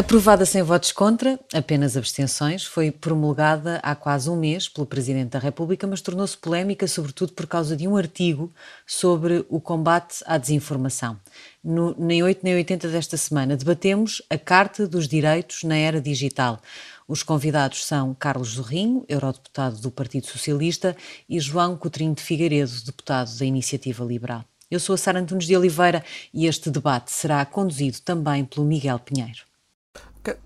Aprovada 0.00 0.46
sem 0.46 0.62
votos 0.62 0.92
contra, 0.92 1.38
apenas 1.52 1.94
abstenções, 1.94 2.64
foi 2.64 2.90
promulgada 2.90 3.78
há 3.82 3.94
quase 3.94 4.30
um 4.30 4.34
mês 4.34 4.66
pelo 4.66 4.86
Presidente 4.86 5.32
da 5.32 5.38
República, 5.38 5.86
mas 5.86 6.00
tornou-se 6.00 6.38
polémica, 6.38 6.88
sobretudo 6.88 7.34
por 7.34 7.46
causa 7.46 7.76
de 7.76 7.86
um 7.86 7.98
artigo 7.98 8.50
sobre 8.86 9.44
o 9.50 9.60
combate 9.60 10.24
à 10.24 10.38
desinformação. 10.38 11.20
No, 11.62 11.94
nem 11.98 12.22
8 12.22 12.40
nem 12.42 12.54
80 12.54 12.88
desta 12.88 13.18
semana 13.18 13.58
debatemos 13.58 14.22
a 14.30 14.38
Carta 14.38 14.88
dos 14.88 15.06
Direitos 15.06 15.64
na 15.64 15.76
Era 15.76 16.00
Digital. 16.00 16.62
Os 17.06 17.22
convidados 17.22 17.84
são 17.84 18.14
Carlos 18.14 18.52
Zorrinho, 18.52 19.04
eurodeputado 19.06 19.76
do 19.82 19.90
Partido 19.90 20.28
Socialista, 20.28 20.96
e 21.28 21.38
João 21.38 21.76
Coutrinho 21.76 22.14
de 22.14 22.22
Figueiredo, 22.22 22.72
deputado 22.86 23.36
da 23.36 23.44
Iniciativa 23.44 24.02
Liberal. 24.02 24.46
Eu 24.70 24.80
sou 24.80 24.94
a 24.94 24.96
Sara 24.96 25.20
Antunes 25.20 25.46
de 25.46 25.54
Oliveira 25.54 26.02
e 26.32 26.46
este 26.46 26.70
debate 26.70 27.12
será 27.12 27.44
conduzido 27.44 28.00
também 28.00 28.46
pelo 28.46 28.64
Miguel 28.64 28.98
Pinheiro. 28.98 29.49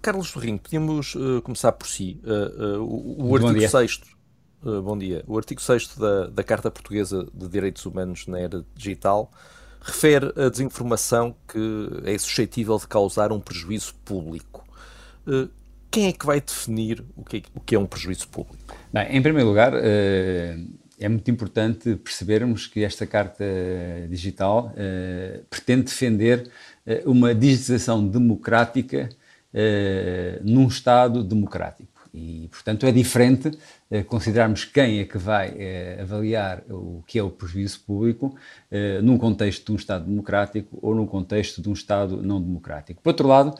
Carlos 0.01 0.29
Sorrinho, 0.29 0.59
podíamos 0.59 1.15
uh, 1.15 1.43
começar 1.43 1.73
por 1.73 1.89
si. 1.89 2.21
Uh, 2.23 2.79
uh, 2.79 2.83
o, 2.83 3.31
o 3.31 3.37
artigo 3.37 3.69
6 3.69 4.01
bom 4.83 4.97
dia. 4.97 5.23
O 5.27 5.37
artigo 5.37 5.61
6 5.61 5.97
da, 5.99 6.27
da 6.29 6.43
Carta 6.43 6.71
Portuguesa 6.71 7.27
de 7.35 7.49
Direitos 7.49 7.85
Humanos 7.85 8.27
na 8.27 8.41
Era 8.41 8.65
Digital 8.75 9.31
refere 9.83 10.33
a 10.37 10.49
desinformação 10.49 11.37
que 11.47 11.91
é 12.07 12.17
suscetível 12.17 12.79
de 12.79 12.89
causar 12.89 13.31
um 13.31 13.39
prejuízo 13.39 13.95
público. 14.07 14.65
quem 15.91 16.07
é 16.07 16.13
que 16.13 16.25
vai 16.25 16.41
definir 16.41 17.05
o 17.15 17.23
que 17.23 17.37
é, 17.37 17.43
o 17.55 17.61
que 17.61 17.75
é 17.75 17.79
um 17.79 17.85
prejuízo 17.85 18.27
público? 18.29 18.57
Bem, 18.91 19.15
em 19.15 19.21
primeiro 19.21 19.51
lugar, 19.51 19.75
é 19.75 21.09
muito 21.11 21.31
importante 21.31 21.97
percebermos 21.97 22.67
que 22.67 22.83
esta 22.83 23.07
Carta 23.07 23.45
Digital 24.09 24.73
pretende 25.51 25.83
defender 25.83 26.51
uma 27.05 27.35
digitalização 27.35 28.09
democrática 28.09 29.11
uh, 29.55 30.41
num 30.43 30.67
Estado 30.67 31.23
democrático. 31.23 31.93
E, 32.13 32.49
portanto, 32.49 32.87
é 32.87 32.93
diferente 32.93 33.49
uh, 33.49 34.05
considerarmos 34.05 34.65
quem 34.65 35.01
é 35.01 35.05
que 35.05 35.19
vai 35.19 35.51
uh, 35.51 36.03
avaliar 36.03 36.63
o 36.71 37.03
que 37.07 37.19
é 37.19 37.23
o 37.23 37.31
prejuízo 37.31 37.81
público 37.81 38.35
num 39.03 39.17
contexto 39.17 39.67
de 39.67 39.73
um 39.73 39.77
Estado 39.77 40.05
democrático 40.05 40.79
ou 40.83 40.95
num 40.95 41.07
contexto 41.07 41.63
de 41.63 41.69
um 41.69 41.73
Estado 41.73 42.21
não 42.23 42.41
democrático. 42.41 43.01
Por 43.01 43.11
outro 43.11 43.29
lado, 43.29 43.57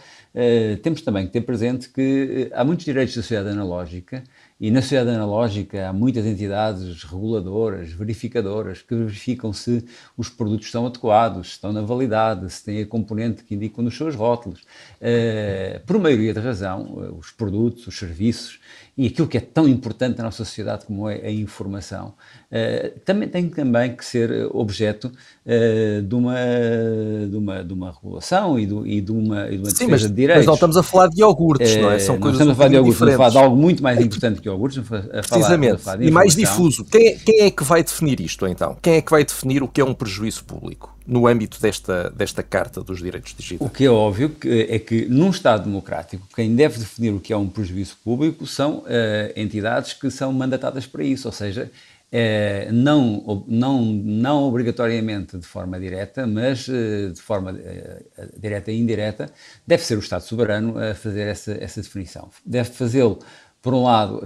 temos 0.83 1.03
também 1.03 1.27
que 1.27 1.33
ter 1.33 1.43
presente 1.43 1.89
que 1.89 2.51
há 2.53 2.65
muitos 2.65 2.85
direitos 2.85 3.15
da 3.15 3.23
sociedade 3.23 3.51
analógica 3.51 4.25
e 4.61 4.71
na 4.71 4.81
sociedade 4.81 5.11
analógica 5.11 5.89
há 5.89 5.93
muitas 5.93 6.25
entidades 6.25 7.03
reguladoras, 7.03 7.93
verificadoras, 7.93 8.83
que 8.83 8.95
verificam 8.95 9.53
se 9.53 9.85
os 10.17 10.29
produtos 10.29 10.67
estão 10.67 10.87
adequados, 10.87 11.49
se 11.49 11.53
estão 11.55 11.73
na 11.73 11.83
validade, 11.83 12.49
se 12.53 12.65
têm 12.65 12.81
a 12.81 12.87
componente 12.87 13.43
que 13.43 13.55
indicam 13.57 13.83
nos 13.83 13.97
seus 13.97 14.15
rótulos. 14.15 14.61
Uh, 15.01 15.85
por 15.85 15.99
maioria 15.99 16.33
da 16.33 16.41
razão, 16.41 16.83
uh, 16.83 17.19
os 17.19 17.33
produtos, 17.33 17.87
os 17.89 17.99
serviços 17.99 18.61
e 18.97 19.09
aquilo 19.09 19.27
que 19.27 19.37
é 19.37 19.41
tão 19.41 19.69
importante 19.69 20.19
na 20.19 20.25
nossa 20.25 20.45
sociedade 20.45 20.87
como 20.87 21.09
é 21.09 21.27
a 21.27 21.31
informação, 21.31 22.15
uh, 22.51 23.01
também 23.05 23.29
tem 23.29 23.49
também 23.49 23.95
que 23.95 24.05
ser 24.05 24.49
objeto 24.53 25.07
uh, 25.07 26.03
de, 26.03 26.15
uma, 26.15 26.37
de, 27.29 27.37
uma, 27.37 27.65
de 27.65 27.73
uma 27.73 27.91
regulação 27.91 28.59
e, 28.59 28.67
do, 28.67 28.87
e 28.87 29.01
de 29.01 29.11
uma, 29.11 29.49
e 29.49 29.59
de 29.59 29.65
uma 29.65 29.71
Sim, 29.71 29.89
mas, 29.89 30.03
de 30.03 30.09
direitos. 30.09 30.41
Mas 30.43 30.47
não 30.47 30.55
estamos 30.55 30.77
a 30.77 30.83
falar 30.83 31.09
de 31.09 31.21
iogurtes, 31.21 31.75
uh, 31.75 31.81
não 31.81 31.91
é? 31.91 31.99
São 31.99 32.19
coisas 32.19 32.41
estamos 32.41 32.53
a 32.53 32.57
falar 32.57 32.69
de 32.69 32.75
iogurtes, 32.77 32.95
estamos 32.95 33.15
a 33.15 33.17
falar 33.17 33.31
de 33.31 33.39
algo 33.39 33.57
muito 33.57 33.83
mais 33.83 34.01
importante 34.01 34.41
que 34.41 34.49
iogurtes, 34.49 34.79
a 34.79 34.83
falar, 34.85 35.03
Precisamente, 35.03 35.75
a 35.75 35.79
falar 35.79 36.03
e 36.03 36.11
mais 36.11 36.37
difuso. 36.37 36.85
Quem 36.85 37.09
é, 37.09 37.15
quem 37.15 37.41
é 37.41 37.51
que 37.51 37.65
vai 37.65 37.83
definir 37.83 38.21
isto 38.21 38.47
então? 38.47 38.77
Quem 38.81 38.95
é 38.95 39.03
que 39.03 39.11
vai 39.11 39.25
definir 39.25 39.63
o 39.63 39.69
que 39.69 39.81
é 39.81 39.85
um 39.85 39.95
prejuízo 39.95 40.45
público? 40.45 40.95
No 41.07 41.27
âmbito 41.27 41.61
desta, 41.61 42.11
desta 42.11 42.43
Carta 42.43 42.83
dos 42.83 42.99
Direitos 42.99 43.35
Digitais. 43.35 43.61
O 43.61 43.71
que 43.71 43.85
é 43.85 43.91
óbvio 43.91 44.35
é 44.45 44.79
que, 44.79 45.05
num 45.07 45.31
Estado 45.31 45.65
democrático, 45.65 46.27
quem 46.35 46.55
deve 46.55 46.79
definir 46.79 47.11
o 47.11 47.21
que 47.21 47.33
é 47.33 47.37
um 47.37 47.49
prejuízo 47.49 47.97
público 48.03 48.47
são 48.47 48.79
uh, 48.79 48.85
entidades 49.37 49.93
que 49.93 50.11
são 50.11 50.33
mandatadas 50.33 50.87
para 50.87 51.05
isso, 51.05 51.29
ou 51.29 51.33
seja, 51.33 51.71
uh, 52.11 52.73
não, 52.73 53.45
não, 53.47 53.83
não 53.83 54.45
obrigatoriamente 54.45 55.37
de 55.37 55.47
forma 55.47 55.79
direta, 55.79 56.27
mas 56.27 56.67
uh, 56.69 57.13
de 57.13 57.21
forma 57.21 57.55
direta 58.41 58.73
e 58.73 58.81
indireta, 58.81 59.31
deve 59.67 59.85
ser 59.85 59.97
o 59.97 60.01
Estado 60.01 60.23
soberano 60.23 60.79
a 60.79 60.95
fazer 60.95 61.29
essa, 61.29 61.53
essa 61.61 61.83
definição. 61.83 62.31
Deve 62.47 62.71
fazê-lo, 62.71 63.19
por 63.61 63.73
um 63.73 63.85
lado, 63.85 64.21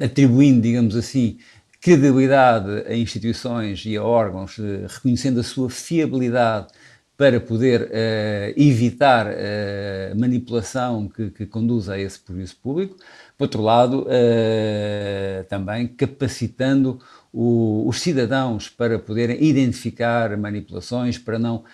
atribuindo, 0.00 0.62
digamos 0.62 0.96
assim, 0.96 1.38
credibilidade 1.82 2.84
a 2.86 2.94
instituições 2.94 3.84
e 3.84 3.96
a 3.96 4.04
órgãos, 4.04 4.56
eh, 4.58 4.86
reconhecendo 4.88 5.40
a 5.40 5.42
sua 5.42 5.68
fiabilidade 5.68 6.68
para 7.16 7.38
poder 7.40 7.82
uh, 7.82 8.54
evitar 8.56 9.26
uh, 9.26 10.18
manipulação 10.18 11.08
que, 11.08 11.30
que 11.30 11.46
conduz 11.46 11.88
a 11.88 11.98
esse 11.98 12.18
prejuízo 12.18 12.56
público. 12.56 12.96
Por 13.36 13.44
outro 13.44 13.62
lado, 13.62 14.06
uh, 14.08 15.44
também 15.48 15.86
capacitando 15.86 16.98
o, 17.32 17.84
os 17.86 18.00
cidadãos 18.00 18.68
para 18.68 18.98
poderem 18.98 19.42
identificar 19.42 20.36
manipulações, 20.36 21.18
para 21.18 21.38
não, 21.38 21.64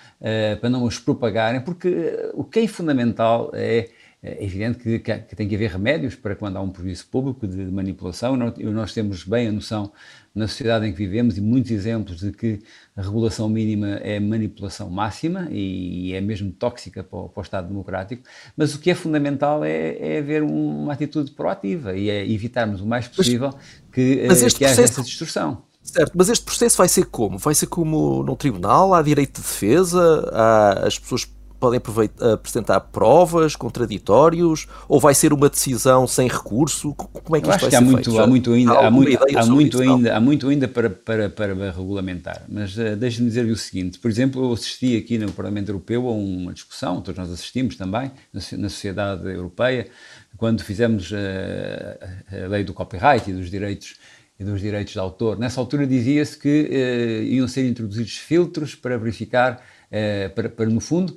para 0.61 0.71
não 0.71 0.87
as 0.87 0.99
propagarem, 0.99 1.61
porque 1.61 2.31
o 2.35 2.45
que 2.45 2.61
é 2.61 2.69
fundamental 2.69 3.51
é 3.55 3.89
é 4.21 4.45
evidente 4.45 4.79
que, 4.79 4.99
que, 4.99 5.37
tem 5.37 5.47
que 5.47 5.55
haver 5.55 5.71
remédios 5.71 6.17
para 6.17 6.35
quando 6.35 6.57
há 6.57 6.61
um 6.61 6.71
prejuízo 6.71 7.07
público 7.07 7.47
de, 7.47 7.65
de 7.65 7.71
manipulação. 7.71 8.37
Nós 8.37 8.93
temos 8.93 9.23
bem 9.23 9.47
a 9.47 9.53
noção 9.53 9.93
na 10.35 10.49
sociedade 10.49 10.87
em 10.87 10.93
que 10.93 10.99
vivemos 10.99 11.39
e 11.39 11.41
muitos 11.41 11.71
exemplos 11.71 12.19
de 12.19 12.33
que 12.33 12.59
a 12.97 13.03
regulação 13.03 13.49
mínima 13.49 13.91
é 14.03 14.19
manipulação 14.19 14.91
máxima 14.91 15.47
e, 15.53 16.13
é 16.15 16.21
mesmo 16.21 16.51
tóxica 16.51 17.05
para 17.05 17.19
o, 17.19 17.29
para 17.29 17.41
o 17.41 17.43
Estado 17.43 17.69
democrático. 17.69 18.25
Mas 18.57 18.75
o 18.75 18.81
que 18.81 18.91
é 18.91 18.95
fundamental 18.95 19.65
é, 19.65 19.97
é 19.99 20.19
haver 20.19 20.43
uma 20.43 20.93
atitude 20.93 21.31
proativa 21.31 21.97
e 21.97 22.11
é 22.11 22.29
evitarmos 22.29 22.81
o 22.81 22.87
mais 22.87 23.07
possível 23.07 23.55
que, 23.93 24.25
mas 24.27 24.43
eh, 24.43 24.49
que 24.49 24.65
haja 24.65 24.83
essa 24.83 25.03
distorção. 25.03 25.63
Certo, 25.81 26.13
mas 26.15 26.29
este 26.29 26.45
processo 26.45 26.77
vai 26.77 26.89
ser 26.89 27.07
como? 27.07 27.39
Vai 27.39 27.55
ser 27.55 27.67
como 27.67 28.23
no 28.25 28.37
tribunal? 28.37 28.93
Há 28.95 29.01
direito 29.01 29.37
de 29.37 29.43
defesa? 29.43 30.29
Há, 30.33 30.87
as 30.87 30.99
pessoas 30.99 31.25
podem 31.59 31.81
apresentar 32.33 32.81
provas, 32.81 33.57
contraditórios, 33.57 34.67
ou 34.89 35.01
vai 35.01 35.15
ser 35.15 35.33
uma 35.33 35.49
decisão 35.49 36.07
sem 36.07 36.29
recurso? 36.29 36.95
Como 36.95 37.37
é 37.37 37.41
que 37.41 37.47
Eu 37.47 37.51
isto 37.51 37.61
vai 37.63 37.71
ser 37.71 37.77
há 37.77 37.81
muito, 37.81 38.11
feito? 38.11 38.21
Há 38.21 38.27
muito 38.27 38.53
ainda, 38.53 38.79
há 38.79 38.91
muito, 38.91 39.19
há 39.37 39.47
muito 39.47 39.83
ainda, 39.83 40.17
há 40.17 40.21
muito 40.21 40.49
ainda 40.49 40.69
para, 40.69 40.91
para, 40.91 41.29
para 41.29 41.71
regulamentar, 41.71 42.45
mas 42.49 42.77
uh, 42.77 42.97
deixe-me 42.97 43.29
dizer-lhe 43.29 43.53
o 43.53 43.57
seguinte, 43.57 43.99
por 43.99 44.11
exemplo, 44.11 44.45
eu 44.45 44.53
assisti 44.53 44.97
aqui 44.97 45.19
no 45.19 45.33
Parlamento 45.33 45.69
Europeu 45.69 46.07
a 46.09 46.13
uma 46.13 46.53
discussão, 46.53 47.01
todos 47.01 47.19
nós 47.19 47.31
assistimos 47.31 47.77
também, 47.77 48.11
na, 48.33 48.41
na 48.59 48.69
sociedade 48.69 49.29
europeia, 49.29 49.89
quando 50.37 50.63
fizemos 50.63 51.11
uh, 51.11 52.45
a 52.45 52.49
lei 52.49 52.65
do 52.65 52.73
copyright 52.73 53.29
e 53.31 53.33
dos 53.33 53.51
direitos 53.51 53.97
e 54.39 54.45
dos 54.45 54.61
direitos 54.61 54.93
de 54.93 54.99
autor. 54.99 55.37
Nessa 55.37 55.61
altura 55.61 55.87
dizia-se 55.87 56.39
que 56.39 56.71
uh, 56.71 57.25
iam 57.25 57.49
ser 57.49 57.67
introduzidos 57.67 58.17
filtros 58.17 58.75
para 58.75 58.97
verificar, 58.97 59.61
para, 60.35 60.49
para, 60.49 60.67
no 60.67 60.81
fundo, 60.81 61.17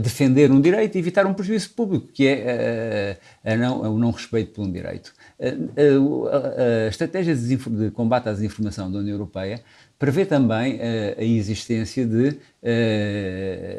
defender 0.00 0.50
um 0.50 0.60
direito 0.60 0.96
e 0.96 0.98
evitar 0.98 1.26
um 1.26 1.34
prejuízo 1.34 1.70
público, 1.70 2.08
que 2.08 2.26
é 2.26 3.18
a 3.44 3.56
não, 3.56 3.94
o 3.94 3.98
não 3.98 4.10
respeito 4.10 4.52
por 4.52 4.64
um 4.64 4.72
direito. 4.72 5.12
A, 5.40 6.86
a 6.86 6.88
estratégia 6.88 7.34
de, 7.36 7.90
combate 7.90 8.28
à 8.28 8.32
desinformação 8.32 8.90
da 8.90 8.98
União 8.98 9.14
Europeia 9.14 9.62
prevê 9.98 10.24
também 10.24 10.80
a 11.16 11.22
existência 11.22 12.06
de, 12.06 12.38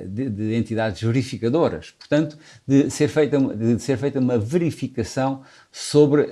de, 0.08 0.30
de, 0.30 0.56
entidades 0.56 1.02
verificadoras, 1.02 1.92
portanto, 1.92 2.38
de 2.68 2.90
ser 2.90 3.08
feita, 3.08 3.40
de 3.40 3.80
ser 3.80 3.98
feita 3.98 4.20
uma 4.20 4.38
verificação 4.38 5.42
sobre 5.72 6.28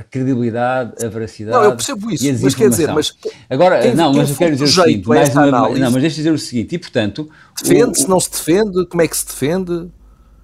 a 0.00 0.02
credibilidade, 0.02 1.04
a 1.04 1.08
veracidade. 1.08 1.56
Não, 1.56 1.64
eu 1.64 1.76
percebo 1.76 2.10
isso, 2.10 2.42
mas 2.42 2.54
quer 2.54 2.70
dizer, 2.70 2.88
mas. 2.92 3.14
Agora, 3.48 3.80
quem, 3.80 3.94
não, 3.94 4.14
mas 4.14 4.30
eu 4.30 4.36
quero 4.36 4.52
dizer 4.56 4.64
o 4.64 4.84
seguinte, 4.84 5.08
mais 5.08 5.28
uma, 5.30 5.50
não, 5.50 5.90
mas 5.90 6.00
deixa 6.00 6.16
dizer 6.16 6.32
o 6.32 6.38
seguinte, 6.38 6.74
e 6.74 6.78
portanto. 6.78 7.30
Defende-se, 7.62 8.08
não 8.08 8.18
se 8.18 8.30
defende? 8.30 8.86
Como 8.86 9.02
é 9.02 9.08
que 9.08 9.16
se 9.16 9.26
defende? 9.26 9.90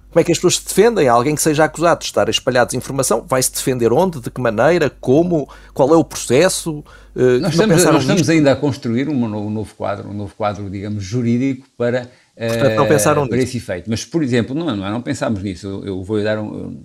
Como 0.09 0.21
é 0.21 0.23
que 0.23 0.31
as 0.31 0.37
pessoas 0.37 0.57
se 0.57 0.65
defendem? 0.65 1.07
Alguém 1.07 1.35
que 1.35 1.41
seja 1.41 1.65
acusado 1.65 1.99
de 1.99 2.05
estar 2.05 2.27
a 2.27 2.31
espalhar 2.31 2.65
desinformação 2.65 3.25
vai 3.27 3.41
se 3.41 3.51
defender 3.51 3.91
onde? 3.91 4.21
De 4.21 4.31
que 4.31 4.39
maneira? 4.39 4.89
Como? 4.89 5.49
Qual 5.73 5.93
é 5.93 5.97
o 5.97 6.03
processo? 6.03 6.83
Uh, 7.15 7.39
nós 7.41 7.51
estamos, 7.51 7.83
nós 7.83 8.01
estamos 8.01 8.29
ainda 8.29 8.51
a 8.51 8.55
construir 8.55 9.09
um, 9.09 9.25
um, 9.25 9.49
novo 9.49 9.73
quadro, 9.75 10.09
um 10.09 10.13
novo 10.13 10.33
quadro, 10.35 10.69
digamos, 10.69 11.03
jurídico 11.03 11.67
para, 11.77 12.09
Portanto, 12.35 12.75
não 12.75 12.87
pensaram 12.87 13.23
uh, 13.23 13.27
para 13.27 13.37
esse 13.39 13.57
efeito. 13.57 13.89
Mas, 13.89 14.05
por 14.05 14.23
exemplo, 14.23 14.55
não, 14.55 14.75
não, 14.75 14.91
não 14.91 15.01
pensámos 15.01 15.41
nisso. 15.41 15.67
Eu, 15.67 15.85
eu 15.85 16.03
vou 16.03 16.23
dar 16.23 16.39
um. 16.39 16.79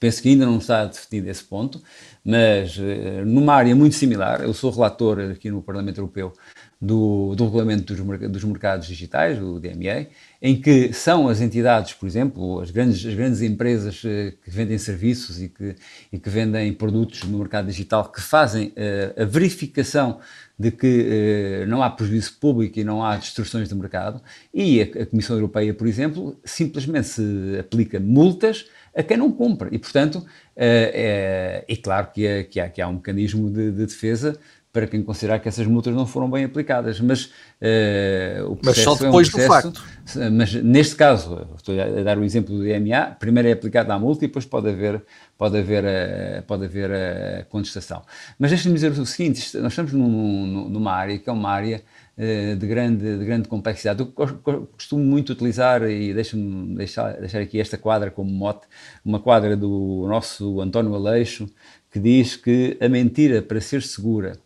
Penso 0.00 0.20
que 0.20 0.30
ainda 0.30 0.44
não 0.44 0.58
está 0.58 0.84
definido 0.84 1.30
esse 1.30 1.44
ponto, 1.44 1.80
mas 2.24 2.78
uh, 2.78 3.24
numa 3.26 3.54
área 3.54 3.76
muito 3.76 3.94
similar, 3.94 4.40
eu 4.42 4.54
sou 4.54 4.70
relator 4.70 5.20
aqui 5.32 5.50
no 5.50 5.62
Parlamento 5.62 5.98
Europeu 5.98 6.32
do, 6.80 7.34
do 7.34 7.44
regulamento 7.44 7.94
dos, 7.94 8.30
dos, 8.30 8.44
mercados 8.44 8.86
digitais, 8.86 9.40
o 9.40 9.58
DMA, 9.58 10.06
em 10.40 10.60
que 10.60 10.92
são 10.92 11.28
as 11.28 11.40
entidades, 11.40 11.94
por 11.94 12.06
exemplo, 12.06 12.60
as 12.60 12.70
grandes, 12.70 13.04
as 13.04 13.14
grandes 13.14 13.40
empresas 13.40 14.02
eh, 14.04 14.34
que 14.44 14.50
vendem 14.50 14.76
serviços 14.76 15.40
e 15.40 15.48
que, 15.48 15.74
e 16.12 16.18
que 16.18 16.28
vendem 16.28 16.72
produtos 16.72 17.22
no 17.24 17.38
mercado 17.38 17.66
digital 17.66 18.10
que 18.10 18.20
fazem 18.20 18.68
uh, 18.68 19.22
a 19.22 19.24
verificação 19.24 20.18
de 20.58 20.70
que 20.70 21.64
uh, 21.64 21.66
não 21.66 21.82
há 21.82 21.90
prejuízo 21.90 22.34
público 22.40 22.78
e 22.78 22.84
não 22.84 23.04
há 23.04 23.16
distorções 23.16 23.68
de 23.68 23.74
mercado, 23.74 24.22
e 24.52 24.80
a, 24.80 25.02
a, 25.02 25.06
Comissão 25.06 25.36
Europeia, 25.36 25.74
por 25.74 25.86
exemplo, 25.86 26.38
simplesmente 26.44 27.08
se 27.08 27.58
aplica 27.58 27.98
multas 27.98 28.66
a 28.96 29.02
quem 29.02 29.16
não 29.16 29.32
cumpre. 29.32 29.68
E, 29.72 29.78
portanto, 29.78 30.16
uh, 30.16 30.24
é, 30.56 31.64
é, 31.68 31.76
claro 31.76 32.08
que, 32.12 32.26
é, 32.26 32.44
que, 32.44 32.60
há, 32.60 32.68
que 32.68 32.80
há 32.80 32.88
um 32.88 32.94
mecanismo 32.94 33.50
de, 33.50 33.72
de 33.72 33.86
defesa 33.86 34.38
para 34.74 34.88
quem 34.88 35.04
considerar 35.04 35.38
que 35.38 35.48
essas 35.48 35.68
multas 35.68 35.94
não 35.94 36.04
foram 36.04 36.28
bem 36.28 36.44
aplicadas. 36.44 37.00
Mas, 37.00 37.26
uh, 37.26 38.50
o 38.50 38.58
mas 38.60 38.76
só 38.78 38.96
depois 38.96 39.28
é 39.28 39.30
um 39.30 39.46
processo, 39.46 39.70
do 39.70 39.78
facto. 39.78 40.30
Mas 40.32 40.52
neste 40.54 40.96
caso, 40.96 41.46
estou 41.56 41.80
a 41.80 42.02
dar 42.02 42.18
o 42.18 42.24
exemplo 42.24 42.58
do 42.58 42.64
DMA, 42.64 43.16
primeiro 43.20 43.48
é 43.48 43.52
aplicada 43.52 43.94
a 43.94 43.98
multa 44.00 44.24
e 44.24 44.28
depois 44.28 44.44
pode 44.44 44.68
haver, 44.68 45.00
pode 45.38 45.56
haver, 45.56 45.84
a, 45.86 46.42
pode 46.42 46.64
haver 46.64 46.90
a 46.90 47.44
contestação. 47.44 48.02
Mas 48.36 48.50
deixe-me 48.50 48.74
dizer 48.74 48.90
o 48.90 49.06
seguinte, 49.06 49.56
nós 49.58 49.70
estamos 49.70 49.92
num, 49.92 50.68
numa 50.68 50.92
área 50.92 51.16
que 51.20 51.30
é 51.30 51.32
uma 51.32 51.50
área 51.50 51.80
de, 52.16 52.66
grande, 52.66 53.18
de 53.18 53.24
grande 53.24 53.48
complexidade. 53.48 54.00
Eu 54.00 54.66
costumo 54.72 55.04
muito 55.04 55.32
utilizar, 55.32 55.84
e 55.84 56.12
deixe-me 56.12 56.74
deixar, 56.76 57.12
deixar 57.14 57.40
aqui 57.40 57.60
esta 57.60 57.78
quadra 57.78 58.10
como 58.10 58.28
mote, 58.28 58.66
uma 59.04 59.20
quadra 59.20 59.56
do 59.56 60.04
nosso 60.08 60.60
António 60.60 60.94
Aleixo, 60.96 61.48
que 61.92 62.00
diz 62.00 62.34
que 62.34 62.76
a 62.80 62.88
mentira, 62.88 63.40
para 63.40 63.60
ser 63.60 63.80
segura, 63.80 64.36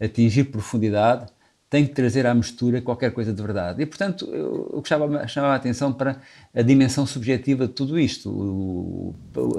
atingir 0.00 0.44
profundidade, 0.44 1.26
tem 1.68 1.84
que 1.84 1.92
trazer 1.92 2.26
à 2.26 2.34
mistura 2.34 2.80
qualquer 2.80 3.10
coisa 3.10 3.32
de 3.32 3.42
verdade. 3.42 3.82
E, 3.82 3.86
portanto, 3.86 4.24
eu, 4.32 4.80
chamava, 4.84 5.26
chamava 5.26 5.52
a 5.54 5.56
atenção 5.56 5.92
para 5.92 6.20
a 6.54 6.62
dimensão 6.62 7.04
subjetiva 7.04 7.66
de 7.66 7.72
tudo 7.72 7.98
isto. 7.98 8.30
O, 8.30 9.14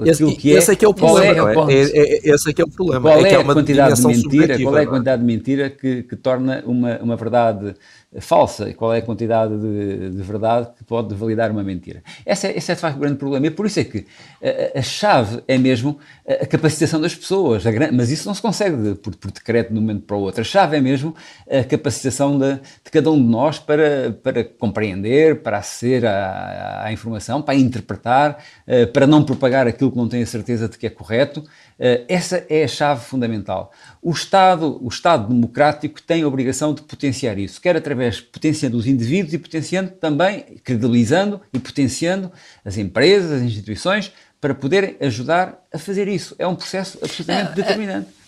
esse, 0.06 0.24
que 0.36 0.54
é, 0.54 0.58
esse 0.58 0.72
é 0.72 0.76
que 0.76 0.86
é 0.86 0.88
o 0.88 0.94
problema, 0.94 1.70
é, 1.70 1.74
é, 1.74 2.30
é, 2.30 2.34
esse 2.34 2.48
é 2.48 2.52
que 2.54 2.62
é 2.62 2.64
o 2.64 2.70
problema. 2.70 3.02
Qual 3.10 3.26
é, 3.26 3.28
é, 3.28 3.32
é 3.34 3.36
a 3.36 3.44
quantidade 3.44 4.00
de 4.00 4.06
mentira, 4.06 4.62
qual 4.62 4.78
é 4.78 4.82
a 4.82 4.86
quantidade 4.86 5.20
de 5.20 5.26
mentira 5.26 5.70
que, 5.70 6.02
que 6.02 6.16
torna 6.16 6.62
uma, 6.64 6.98
uma 6.98 7.16
verdade 7.16 7.74
falsa, 8.20 8.72
qual 8.72 8.94
é 8.94 8.98
a 8.98 9.02
quantidade 9.02 9.54
de, 9.58 10.10
de, 10.10 10.22
verdade 10.22 10.70
que 10.78 10.82
pode 10.82 11.14
validar 11.14 11.50
uma 11.50 11.62
mentira. 11.62 12.02
Esse 12.24 12.46
é, 12.46 12.56
esse 12.56 12.72
é 12.72 12.74
de 12.74 12.80
facto 12.80 12.96
o 12.96 13.00
grande 13.00 13.18
problema. 13.18 13.46
E 13.46 13.50
por 13.50 13.66
isso 13.66 13.78
é 13.80 13.84
que 13.84 14.06
a, 14.42 14.78
a 14.78 14.82
chave 14.82 15.42
é 15.46 15.58
mesmo 15.58 15.98
a 16.26 16.46
capacitação 16.46 17.00
das 17.00 17.14
pessoas, 17.14 17.62
mas 17.92 18.10
isso 18.10 18.26
não 18.26 18.34
se 18.34 18.40
consegue 18.40 18.76
de, 18.76 18.94
por, 18.94 19.14
por, 19.14 19.30
decreto 19.30 19.72
de 19.72 19.78
um 19.78 19.82
momento 19.82 20.04
para 20.04 20.16
o 20.16 20.20
outro. 20.20 20.40
A 20.40 20.44
chave 20.44 20.78
é 20.78 20.80
mesmo 20.80 21.14
a 21.50 21.62
capacitação 21.64 22.38
de, 22.38 22.54
de 22.54 22.90
cada 22.90 23.10
um 23.10 23.16
de 23.16 23.28
nós 23.28 23.58
para, 23.58 24.12
para 24.22 24.42
compreender, 24.42 25.42
para 25.42 25.58
aceder 25.58 26.06
à, 26.06 26.84
à 26.84 26.92
informação, 26.92 27.42
para 27.42 27.54
interpretar, 27.56 28.42
eh, 28.66 28.86
para 28.86 29.06
não 29.06 29.22
propagar 29.22 29.66
aquilo 29.66 29.90
que 29.90 29.98
não 29.98 30.08
tem 30.08 30.22
a 30.22 30.26
certeza 30.26 30.66
de 30.66 30.78
que 30.78 30.86
é 30.86 30.90
correto. 30.90 31.44
Eh, 31.78 32.04
essa 32.08 32.44
é 32.48 32.64
a 32.64 32.68
chave 32.68 33.04
fundamental. 33.04 33.70
O 34.00 34.12
Estado, 34.12 34.78
o 34.82 34.88
Estado 34.88 35.28
democrático 35.28 36.00
tem 36.00 36.22
a 36.22 36.28
obrigação 36.28 36.72
de 36.72 36.82
potenciar 36.82 37.38
isso, 37.38 37.60
quer 37.60 37.76
através 37.76 37.97
potenciando 38.32 38.76
os 38.76 38.86
indivíduos 38.86 39.34
e 39.34 39.38
potenciando 39.38 39.90
também, 39.90 40.42
credibilizando 40.62 41.40
e 41.52 41.58
potenciando 41.58 42.32
as 42.64 42.76
empresas, 42.76 43.30
as 43.32 43.42
instituições, 43.42 44.12
para 44.40 44.54
poderem 44.54 44.96
ajudar 45.00 45.58
a 45.72 45.78
fazer 45.78 46.08
isso. 46.08 46.34
É 46.38 46.46
um 46.46 46.54
processo 46.54 46.98
absolutamente 47.02 47.54
determinante. 47.54 48.18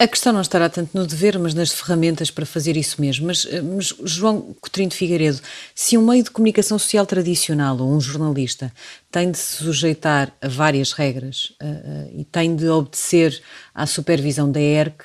A 0.00 0.06
questão 0.06 0.32
não 0.32 0.40
estará 0.40 0.68
tanto 0.68 0.96
no 0.96 1.04
dever, 1.04 1.36
mas 1.40 1.54
nas 1.54 1.72
ferramentas 1.72 2.30
para 2.30 2.46
fazer 2.46 2.76
isso 2.76 3.00
mesmo. 3.00 3.26
Mas, 3.26 3.44
eh, 3.50 3.60
mas, 3.60 3.92
João 4.04 4.54
Coutinho 4.60 4.88
de 4.88 4.94
Figueiredo, 4.94 5.40
se 5.74 5.98
um 5.98 6.06
meio 6.06 6.22
de 6.22 6.30
comunicação 6.30 6.78
social 6.78 7.04
tradicional 7.04 7.76
ou 7.78 7.92
um 7.92 8.00
jornalista 8.00 8.72
tem 9.10 9.32
de 9.32 9.38
se 9.38 9.64
sujeitar 9.64 10.32
a 10.40 10.46
várias 10.46 10.92
regras 10.92 11.52
uh, 11.60 11.66
uh, 11.66 12.20
e 12.20 12.24
tem 12.24 12.54
de 12.54 12.68
obedecer 12.68 13.42
à 13.74 13.86
supervisão 13.86 14.52
da 14.52 14.60
ERC, 14.60 15.02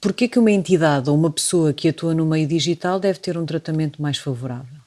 por 0.00 0.12
que 0.12 0.38
uma 0.38 0.50
entidade 0.50 1.10
ou 1.10 1.16
uma 1.16 1.30
pessoa 1.30 1.72
que 1.72 1.88
atua 1.88 2.14
no 2.14 2.26
meio 2.26 2.46
digital 2.46 3.00
deve 3.00 3.18
ter 3.18 3.36
um 3.36 3.46
tratamento 3.46 4.00
mais 4.00 4.18
favorável? 4.18 4.78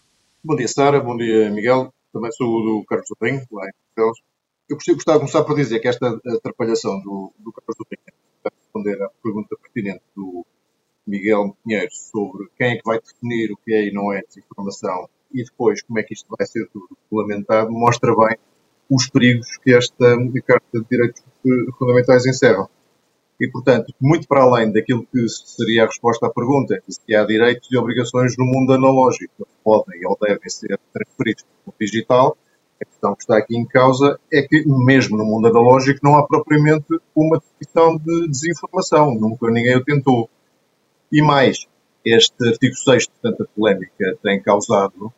Bom 0.43 0.55
dia, 0.55 0.67
Sara. 0.67 0.99
Bom 0.99 1.17
dia, 1.17 1.49
Miguel. 1.51 1.93
Também 2.13 2.31
sou 2.31 2.47
do 2.47 2.85
Carlos 2.85 3.07
Sobrinho, 3.07 3.45
lá 3.51 3.67
em 3.67 3.71
Portugal. 3.95 4.13
Eu 4.69 4.95
gostava 4.95 5.17
de 5.17 5.25
começar 5.25 5.43
por 5.43 5.55
dizer 5.55 5.79
que 5.79 5.87
esta 5.87 6.19
atrapalhação 6.37 6.99
do, 7.01 7.33
do 7.39 7.51
Carlos 7.51 7.77
Sobrinho 7.77 8.01
responder 8.71 9.03
à 9.03 9.09
pergunta 9.21 9.55
pertinente 9.61 10.01
do 10.15 10.45
Miguel 11.05 11.55
Pinheiro 11.63 11.91
sobre 11.91 12.47
quem 12.57 12.71
é 12.71 12.75
que 12.77 12.83
vai 12.85 12.99
definir 12.99 13.51
o 13.51 13.57
que 13.57 13.73
é 13.73 13.87
e 13.87 13.93
não 13.93 14.13
é 14.13 14.21
desinformação 14.21 15.09
e 15.33 15.43
depois 15.43 15.81
como 15.81 15.99
é 15.99 16.03
que 16.03 16.13
isto 16.13 16.27
vai 16.37 16.45
ser 16.47 16.67
tudo 16.71 16.87
regulamentado, 17.03 17.71
mostra 17.71 18.15
bem 18.15 18.37
os 18.89 19.09
perigos 19.09 19.57
que 19.63 19.73
esta 19.73 20.17
Carta 20.45 20.79
de 20.79 20.85
Direitos 20.89 21.23
Fundamentais 21.77 22.25
encerra. 22.25 22.69
E, 23.41 23.49
portanto, 23.49 23.91
muito 23.99 24.27
para 24.27 24.43
além 24.43 24.71
daquilo 24.71 25.03
que 25.11 25.27
seria 25.27 25.83
a 25.83 25.87
resposta 25.87 26.27
à 26.27 26.29
pergunta, 26.29 26.79
se 26.87 27.15
há 27.15 27.25
direitos 27.25 27.67
e 27.71 27.75
obrigações 27.75 28.37
no 28.37 28.45
mundo 28.45 28.71
analógico, 28.71 29.33
que 29.35 29.51
podem 29.63 30.05
ou 30.05 30.15
devem 30.21 30.47
ser 30.47 30.79
transferidos 30.93 31.43
para 31.43 31.71
o 31.71 31.73
digital, 31.79 32.37
a 32.79 32.85
questão 32.85 33.15
que 33.15 33.23
está 33.23 33.37
aqui 33.37 33.57
em 33.57 33.65
causa 33.65 34.19
é 34.31 34.43
que, 34.43 34.63
mesmo 34.67 35.17
no 35.17 35.25
mundo 35.25 35.47
analógico, 35.47 35.99
não 36.03 36.17
há 36.17 36.27
propriamente 36.27 36.85
uma 37.15 37.39
definição 37.39 37.97
de 37.97 38.27
desinformação. 38.27 39.15
Nunca 39.15 39.49
ninguém 39.49 39.75
o 39.75 39.83
tentou. 39.83 40.29
E 41.11 41.19
mais, 41.19 41.65
este 42.05 42.47
artigo 42.47 42.75
6, 42.75 43.07
portanto, 43.07 43.41
a 43.41 43.55
polémica 43.55 44.17
tem 44.21 44.39
causado, 44.39 45.11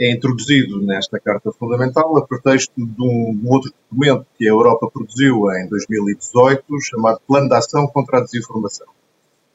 é 0.00 0.10
introduzido 0.10 0.80
nesta 0.80 1.20
Carta 1.20 1.52
Fundamental 1.52 2.16
a 2.16 2.26
pretexto 2.26 2.72
de 2.76 3.02
um, 3.02 3.36
de 3.36 3.46
um 3.46 3.50
outro 3.50 3.72
documento 3.90 4.26
que 4.38 4.46
a 4.46 4.50
Europa 4.50 4.90
produziu 4.90 5.50
em 5.52 5.68
2018, 5.68 6.64
chamado 6.80 7.20
Plano 7.26 7.48
de 7.48 7.54
Ação 7.54 7.86
contra 7.86 8.18
a 8.18 8.22
Desinformação. 8.22 8.86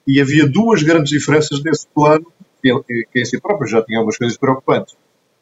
E 0.07 0.21
havia 0.21 0.47
duas 0.47 0.83
grandes 0.83 1.09
diferenças 1.09 1.61
nesse 1.63 1.87
plano, 1.87 2.31
que, 2.61 2.71
que 3.11 3.21
em 3.21 3.25
si 3.25 3.41
próprio 3.41 3.67
já 3.67 3.81
tinha 3.81 3.97
algumas 3.97 4.17
coisas 4.17 4.37
preocupantes 4.37 4.95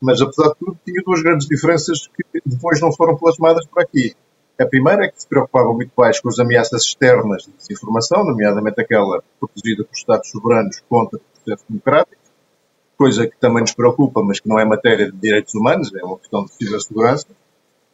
mas 0.03 0.21
apesar 0.21 0.50
de 0.50 0.55
tudo 0.59 0.77
tinha 0.83 1.01
duas 1.05 1.23
grandes 1.23 1.47
diferenças 1.47 2.07
que 2.07 2.41
depois 2.45 2.81
não 2.81 2.91
foram 2.91 3.15
plasmadas 3.15 3.65
por 3.65 3.81
aqui. 3.81 4.13
A 4.59 4.65
primeira 4.65 5.05
é 5.05 5.07
que 5.07 5.21
se 5.21 5.27
preocupava 5.27 5.71
muito 5.71 5.94
mais 5.97 6.19
com 6.19 6.27
as 6.27 6.38
ameaças 6.39 6.83
externas 6.83 7.44
de 7.44 7.53
desinformação, 7.53 8.25
nomeadamente 8.25 8.81
aquela 8.81 9.23
produzida 9.39 9.85
por 9.85 9.94
Estados 9.95 10.29
soberanos 10.29 10.83
contra 10.89 11.19
processos 11.19 11.65
democráticos, 11.69 12.23
coisa 13.03 13.27
que 13.27 13.38
também 13.38 13.59
nos 13.59 13.73
preocupa, 13.73 14.23
mas 14.23 14.39
que 14.39 14.47
não 14.47 14.57
é 14.57 14.63
matéria 14.63 15.11
de 15.11 15.17
direitos 15.17 15.53
humanos, 15.53 15.94
é 15.94 16.05
uma 16.05 16.17
questão 16.17 16.45
de 16.45 16.53
cibersegurança. 16.53 17.27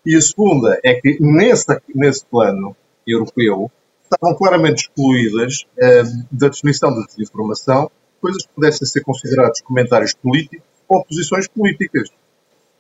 E 0.06 0.16
a 0.16 0.22
segunda 0.22 0.80
é 0.86 0.94
que 1.02 1.18
nesse, 1.20 1.66
nesse 1.96 2.24
plano 2.28 2.76
europeu 3.08 3.72
estavam 4.04 4.38
claramente 4.38 4.84
excluídas 4.84 5.66
eh, 5.80 6.04
da 6.32 6.50
definição 6.50 6.94
da 6.94 7.08
desinformação 7.08 7.90
coisas 8.22 8.44
que 8.44 8.54
pudessem 8.54 8.88
ser 8.88 9.02
considerados 9.02 9.62
comentários 9.62 10.14
políticos 10.14 10.68
ou 10.88 11.04
posições 11.04 11.48
políticas. 11.48 12.10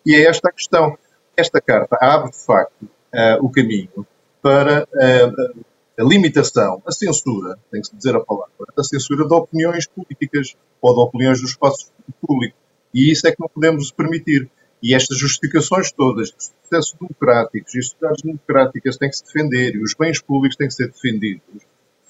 E 0.06 0.16
é 0.16 0.28
esta 0.28 0.50
a 0.50 0.52
questão. 0.52 0.96
Esta 1.36 1.60
carta 1.60 1.98
abre, 2.00 2.30
de 2.30 2.46
facto, 2.46 2.84
uh, 2.84 3.44
o 3.44 3.50
caminho 3.50 4.06
para 4.40 4.84
uh, 4.84 5.66
a 6.00 6.04
limitação, 6.04 6.82
a 6.86 6.92
censura, 6.92 7.58
tem 7.72 7.82
que 7.82 7.88
se 7.88 7.96
dizer 7.96 8.16
a 8.16 8.20
palavra, 8.22 8.54
a 8.78 8.84
censura 8.84 9.28
de 9.28 9.34
opiniões 9.34 9.86
políticas 9.86 10.56
ou 10.82 10.94
de 10.94 11.00
opiniões 11.02 11.42
do 11.42 11.48
espaço 11.48 11.92
público. 12.26 12.56
E 12.94 13.12
isso 13.12 13.28
é 13.28 13.32
que 13.32 13.40
não 13.40 13.50
podemos 13.50 13.92
permitir. 13.92 14.50
E 14.82 14.96
estas 14.96 15.18
justificações 15.18 15.92
todas 15.92 16.32
dos 16.32 16.54
processos 16.62 16.96
democráticos 17.00 17.76
e 17.76 17.84
sociedades 17.84 18.22
democráticas 18.24 18.98
têm 18.98 19.10
que 19.10 19.18
se 19.18 19.26
defender 19.26 19.76
e 19.76 19.84
os 19.84 19.94
bens 19.94 20.22
públicos 20.22 20.56
têm 20.56 20.68
que 20.68 20.74
ser 20.74 20.88
defendidos 20.88 21.42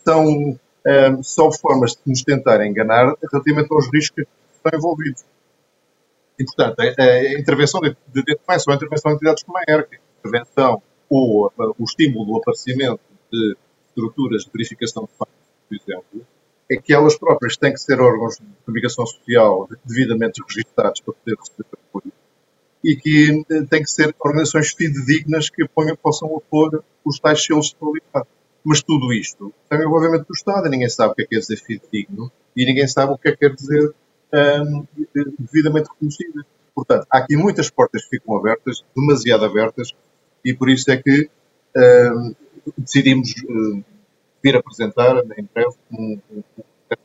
são 0.04 0.26
um, 0.26 0.60
eh, 0.86 1.18
só 1.22 1.52
formas 1.52 1.92
de 1.92 2.02
nos 2.08 2.24
tentar 2.24 2.66
enganar 2.66 3.14
relativamente 3.32 3.72
aos 3.72 3.92
riscos 3.92 4.26
que 4.26 4.56
estão 4.56 4.78
envolvidos. 4.78 5.24
E, 6.38 6.46
portanto, 6.46 6.80
a, 6.80 7.04
a 7.04 7.40
intervenção 7.40 7.82
de, 7.82 7.96
de, 8.08 8.24
de 8.24 8.34
ou 8.34 8.74
a 8.74 8.76
intervenção 8.76 9.12
de 9.12 9.16
entidades 9.18 9.44
como 9.44 9.58
a 9.58 9.64
ERC, 9.68 9.96
a 9.96 10.00
intervenção 10.20 10.82
ou 11.10 11.48
a, 11.48 11.66
o 11.78 11.84
estímulo 11.84 12.26
do 12.26 12.38
aparecimento 12.38 13.02
de 13.32 13.58
estruturas 13.90 14.44
de 14.44 14.52
verificação 14.52 15.04
de 15.04 15.18
factos, 15.18 15.38
por 15.68 15.76
exemplo, 15.76 16.26
é 16.72 16.78
que 16.78 16.94
elas 16.94 17.18
próprias 17.18 17.58
têm 17.58 17.74
que 17.74 17.80
ser 17.80 18.00
órgãos 18.00 18.38
de 18.38 18.46
comunicação 18.66 19.06
social 19.06 19.68
devidamente 19.84 20.42
registados 20.48 21.02
para 21.02 21.14
poder 21.14 21.36
receber 21.38 21.66
apoio 21.74 22.14
e 22.84 22.96
que 22.96 23.44
eh, 23.50 23.64
têm 23.70 23.82
que 23.82 23.90
ser 23.90 24.16
organizações 24.20 24.72
fidedignas 24.72 25.50
que 25.50 25.68
possam 26.02 26.30
opor 26.32 26.84
os 27.04 27.20
tais 27.20 27.44
selos 27.44 27.70
de 27.70 27.76
qualidade. 27.76 28.28
Mas 28.64 28.84
tudo 28.84 29.12
isto 29.14 29.54
tem 29.70 29.80
envolvimento 29.80 30.26
do 30.28 30.34
Estado 30.34 30.68
e 30.68 30.70
ninguém 30.70 30.90
sabe 30.90 31.12
o 31.12 31.16
que 31.16 31.24
é, 31.24 31.26
que 31.26 31.36
é 31.36 31.40
dizer 31.40 31.58
fidedigno 31.58 32.32
e 32.56 32.66
ninguém 32.66 32.88
sabe 32.88 33.14
o 33.14 33.18
que 33.18 33.30
é 33.30 33.32
que 33.32 33.38
quer 33.38 33.56
dizer 33.56 33.94
um, 34.34 34.86
devidamente 35.40 35.90
reconhecida. 35.90 36.46
Portanto, 36.76 37.08
há 37.10 37.20
aqui 37.20 37.36
muitas 37.36 37.70
portas 37.70 38.04
que 38.04 38.18
ficam 38.18 38.38
abertas, 38.38 38.84
demasiado 38.96 39.46
abertas, 39.46 39.92
e 40.46 40.54
por 40.54 40.70
isso 40.70 40.92
é 40.92 40.98
que 40.98 41.30
decidimos 42.78 43.32
uh, 43.32 43.84
vir 44.44 44.56
apresentar 44.56 45.18
em 45.38 45.48
breve 45.54 45.76
um, 45.92 46.20
um, 46.32 46.44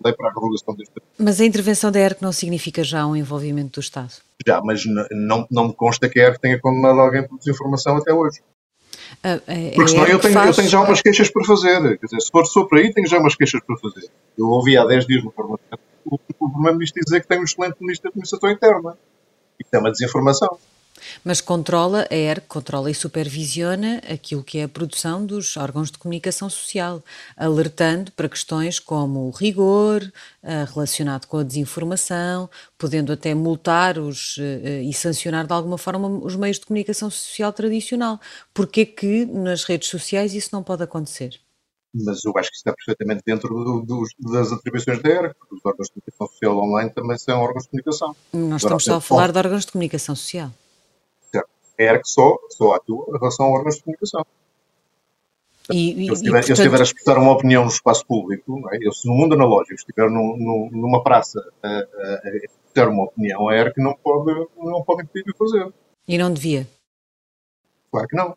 lei 0.05 0.15
para 0.15 0.29
a 0.29 0.33
prorrogação 0.33 0.75
deste 0.75 0.95
Mas 1.19 1.41
a 1.41 1.45
intervenção 1.45 1.91
da 1.93 2.01
ERC 2.01 2.23
não 2.23 2.33
significa 2.33 2.83
já 2.83 3.07
um 3.07 3.15
envolvimento 3.15 3.75
do 3.75 3.81
Estado? 3.81 4.13
Já, 4.47 4.61
mas 4.63 4.83
não, 5.11 5.47
não 5.51 5.69
me 5.69 5.75
consta 5.75 6.09
que 6.09 6.21
a 6.21 6.29
ERC 6.29 6.41
tenha 6.41 6.61
condenado 6.61 7.01
alguém 7.01 7.27
por 7.27 7.39
desinformação 7.39 7.97
até 7.97 8.13
hoje. 8.13 8.41
A, 9.23 9.35
a, 9.35 9.39
Porque 9.75 9.89
senão 9.89 10.07
eu 10.07 10.19
tenho, 10.19 10.35
faz... 10.35 10.49
eu 10.49 10.55
tenho, 10.55 10.69
já 10.69 10.81
umas 10.81 11.01
queixas 11.01 11.31
para 11.31 11.45
fazer. 11.45 11.99
Quer 11.99 12.07
dizer, 12.07 12.21
se 12.21 12.31
for 12.31 12.47
só 12.47 12.65
por 12.65 12.79
aí, 12.79 12.93
tenho 12.93 13.07
já 13.07 13.19
umas 13.19 13.35
queixas 13.35 13.61
para 13.65 13.77
fazer. 13.77 14.09
Eu 14.37 14.49
ouvi 14.49 14.77
há 14.77 14.85
10 14.85 15.07
dias 15.07 15.25
no 15.25 15.31
Parlamento 15.31 15.79
o, 16.05 16.17
o 16.39 16.51
Primeiro-Ministro 16.51 17.03
dizer 17.03 17.21
que 17.23 17.29
tem 17.29 17.41
um 17.41 17.45
excelente 17.45 17.77
Ministro 17.81 18.05
da 18.05 18.09
Administração 18.11 18.51
Interna. 18.51 18.99
Isso 19.59 19.71
é 19.73 19.79
uma 19.79 19.91
desinformação. 19.91 20.59
Mas 21.25 21.41
controla, 21.41 22.07
a 22.11 22.15
ERC 22.15 22.47
controla 22.47 22.91
e 22.91 22.95
supervisiona 22.95 24.03
aquilo 24.11 24.43
que 24.43 24.59
é 24.59 24.65
a 24.65 24.69
produção 24.69 25.25
dos 25.25 25.57
órgãos 25.57 25.91
de 25.91 25.99
comunicação 25.99 26.49
social, 26.51 27.03
alertando 27.37 28.13
para 28.13 28.29
questões 28.29 28.79
como 28.79 29.29
o 29.29 29.31
rigor 29.31 30.03
uh, 30.03 30.73
relacionado 30.73 31.27
com 31.27 31.39
a 31.39 31.43
desinformação, 31.43 32.49
podendo 32.79 33.13
até 33.13 33.35
multar 33.35 33.99
os, 33.99 34.37
uh, 34.37 34.83
e 34.83 34.93
sancionar 34.93 35.47
de 35.47 35.53
alguma 35.53 35.79
forma 35.79 36.09
os 36.09 36.37
meios 36.37 36.59
de 36.59 36.67
comunicação 36.67 37.11
social 37.11 37.53
tradicional. 37.53 38.21
Porquê 38.53 38.87
que 38.87 39.25
nas 39.27 39.65
redes 39.65 39.89
sociais 39.89 40.35
isso 40.35 40.51
não 40.53 40.63
pode 40.63 40.83
acontecer? 40.83 41.41
mas 41.95 42.25
eu 42.25 42.33
acho 42.37 42.51
que 42.51 42.57
está 42.57 42.73
perfeitamente 42.73 43.23
dentro 43.25 43.49
do, 43.49 43.81
do, 43.83 44.05
das 44.33 44.51
atribuições 44.51 45.01
da 45.01 45.09
ERC, 45.09 45.35
porque 45.39 45.55
os 45.55 45.65
órgãos 45.65 45.87
de 45.87 45.93
comunicação 45.93 46.27
social 46.27 46.59
online 46.59 46.91
também 46.91 47.19
são 47.19 47.41
órgãos 47.41 47.65
de 47.65 47.71
comunicação. 47.71 48.17
Nós 48.33 48.63
estamos 48.63 48.85
só 48.85 48.97
a 48.97 49.01
falar 49.01 49.31
de 49.31 49.39
órgãos 49.39 49.65
de 49.65 49.73
comunicação 49.73 50.17
social. 50.17 50.51
A 51.79 51.83
ERC 51.83 52.07
só, 52.07 52.39
só 52.51 52.75
atua 52.75 53.07
em 53.09 53.19
relação 53.19 53.47
a 53.47 53.51
órgãos 53.51 53.77
de 53.77 53.83
comunicação. 53.83 54.25
E, 55.71 56.05
e, 56.05 56.09
eu, 56.09 56.17
se 56.17 56.23
estiver, 56.23 56.31
portanto... 56.33 56.51
eu 56.51 56.55
estiver 56.55 56.81
a 56.81 56.83
expressar 56.83 57.19
uma 57.19 57.33
opinião 57.33 57.65
no 57.65 57.71
espaço 57.71 58.07
público, 58.07 58.69
é? 58.73 58.79
eu 58.83 58.93
se 58.93 59.09
no 59.09 59.15
mundo 59.15 59.35
analógico 59.35 59.75
estiver 59.75 60.11
num, 60.11 60.37
num, 60.37 60.71
numa 60.73 61.03
praça 61.03 61.41
a, 61.63 61.69
a, 61.69 61.73
a 61.73 62.37
expressar 62.37 62.89
uma 62.91 63.05
opinião, 63.05 63.49
a 63.49 63.57
ERC 63.57 63.79
não 63.79 63.95
pode, 63.95 64.47
não 64.57 64.83
pode 64.83 65.05
impedir 65.05 65.25
de 65.25 65.39
fazer. 65.39 65.73
E 66.07 66.19
não 66.19 66.33
devia? 66.33 66.69
Claro 67.91 68.09
que 68.09 68.17
não. 68.17 68.37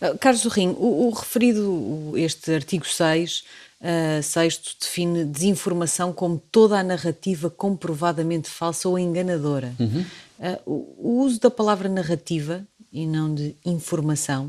Uh, 0.00 0.16
Carlos 0.18 0.42
Zorrinho, 0.42 0.72
o, 0.78 1.08
o, 1.08 1.10
referido, 1.10 2.12
este 2.16 2.54
artigo 2.54 2.86
6, 2.86 3.44
uh, 3.80 4.22
sexto, 4.22 4.76
define 4.80 5.24
desinformação 5.24 6.12
como 6.12 6.42
toda 6.50 6.78
a 6.78 6.82
narrativa 6.82 7.50
comprovadamente 7.50 8.48
falsa 8.48 8.88
ou 8.88 8.98
enganadora. 8.98 9.74
Uhum. 9.78 10.04
Uh, 10.38 10.94
o, 10.98 11.22
uso 11.22 11.40
da 11.40 11.50
palavra 11.50 11.88
narrativa 11.88 12.66
e 12.92 13.06
não 13.06 13.34
de 13.34 13.56
informação 13.64 14.46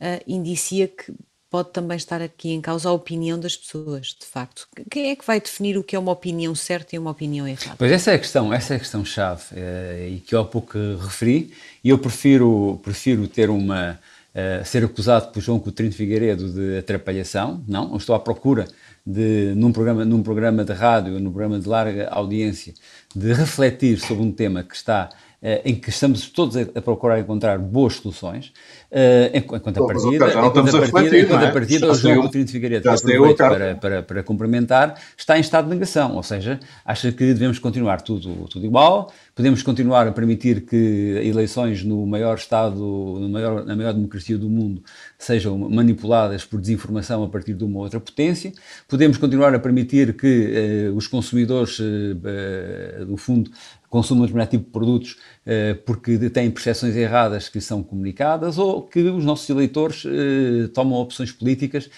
uh, 0.00 0.22
indicia 0.26 0.88
que 0.88 1.12
pode 1.50 1.70
também 1.72 1.96
estar 1.96 2.22
aqui 2.22 2.50
em 2.50 2.60
causa 2.60 2.88
a 2.88 2.92
opinião 2.92 3.38
das 3.38 3.56
pessoas, 3.56 4.16
de 4.18 4.24
facto. 4.24 4.68
Quem 4.88 5.10
é 5.10 5.16
que 5.16 5.26
vai 5.26 5.40
definir 5.40 5.76
o 5.76 5.82
que 5.82 5.96
é 5.96 5.98
uma 5.98 6.12
opinião 6.12 6.54
certa 6.54 6.94
e 6.94 6.98
uma 6.98 7.10
opinião 7.10 7.46
errada? 7.46 7.74
Pois 7.76 7.90
essa 7.90 8.12
é 8.12 8.14
a 8.14 8.18
questão, 8.18 8.54
essa 8.54 8.74
é 8.74 8.76
a 8.76 8.78
questão 8.78 9.04
chave 9.04 9.42
uh, 9.52 10.08
e 10.08 10.20
que 10.20 10.34
eu 10.34 10.40
há 10.40 10.44
pouco 10.44 10.78
referi 11.00 11.52
e 11.82 11.88
eu 11.88 11.98
prefiro 11.98 12.80
prefiro 12.82 13.26
ter 13.26 13.50
uma 13.50 13.98
uh, 14.34 14.64
ser 14.64 14.84
acusado 14.84 15.32
por 15.32 15.40
João 15.40 15.58
Coutinho 15.58 15.92
Figueiredo 15.92 16.50
de 16.52 16.78
atrapalhação, 16.78 17.62
não, 17.66 17.90
eu 17.90 17.96
estou 17.96 18.14
à 18.14 18.20
procura 18.20 18.66
de 19.06 19.54
num 19.56 19.72
programa 19.72 20.04
num 20.04 20.22
programa 20.22 20.64
de 20.64 20.72
rádio, 20.72 21.18
num 21.18 21.30
programa 21.30 21.58
de 21.58 21.68
larga 21.68 22.08
audiência 22.10 22.74
de 23.14 23.32
refletir 23.32 23.98
sobre 23.98 24.22
um 24.22 24.30
tema 24.30 24.62
que 24.62 24.74
está 24.74 25.08
eh, 25.08 25.14
em 25.64 25.74
que 25.74 25.88
estamos 25.88 26.28
todos 26.28 26.56
a, 26.56 26.82
procurar 26.82 27.18
encontrar 27.18 27.58
boas 27.58 27.94
soluções, 27.94 28.52
uh, 28.92 29.34
enquanto 29.34 29.82
a 29.82 29.86
partida, 29.86 30.28
enquanto 30.28 30.76
a 30.76 30.88
partida, 30.90 31.18
enquanto 31.18 31.44
a 31.44 31.50
partida, 31.50 31.90
o 31.90 31.94
João 31.94 32.22
Coutinho 32.22 32.44
de 32.44 32.52
Figueiredo, 32.52 32.90
aproveito 32.90 33.36
para, 33.38 33.74
para, 33.74 34.02
para 34.02 34.22
cumprimentar, 34.22 35.00
está 35.16 35.38
em 35.38 35.40
estado 35.40 35.64
de 35.64 35.70
negação, 35.70 36.14
ou 36.14 36.22
seja, 36.22 36.60
acha 36.84 37.10
que 37.10 37.32
devemos 37.32 37.58
continuar 37.58 38.02
tudo, 38.02 38.46
tudo 38.48 38.66
igual, 38.66 39.10
podemos 39.34 39.62
continuar 39.62 40.06
a 40.06 40.12
permitir 40.12 40.66
que 40.66 40.76
eleições 41.24 41.82
no 41.82 42.06
maior 42.06 42.36
Estado, 42.36 42.76
no 42.76 43.28
maior, 43.30 43.64
na 43.64 43.74
maior 43.74 43.94
democracia 43.94 44.36
do 44.36 44.48
mundo, 44.48 44.82
sejam 45.18 45.56
manipuladas 45.56 46.44
por 46.44 46.60
desinformação 46.60 47.24
a 47.24 47.28
partir 47.28 47.54
de 47.54 47.64
uma 47.64 47.80
outra 47.80 47.98
potência, 47.98 48.52
podemos 48.86 49.16
continuar 49.16 49.54
a 49.54 49.58
permitir 49.58 50.14
que 50.14 50.90
uh, 50.90 50.96
os 50.96 51.06
consumidores, 51.06 51.78
uh, 51.78 53.06
do 53.06 53.16
fundo, 53.16 53.50
consumam 53.90 54.22
um 54.22 54.26
determinado 54.26 54.50
tipo 54.52 54.64
de 54.64 54.70
produtos 54.70 55.12
uh, 55.44 55.74
porque 55.84 56.30
têm 56.30 56.50
percepções 56.50 56.96
erradas 56.96 57.48
que 57.48 57.60
são 57.60 57.82
comunicadas 57.82 58.56
ou 58.56 58.82
que 58.82 59.00
os 59.00 59.24
nossos 59.24 59.50
eleitores 59.50 60.04
uh, 60.04 60.68
tomam 60.72 60.98
opções 60.98 61.32
políticas 61.32 61.90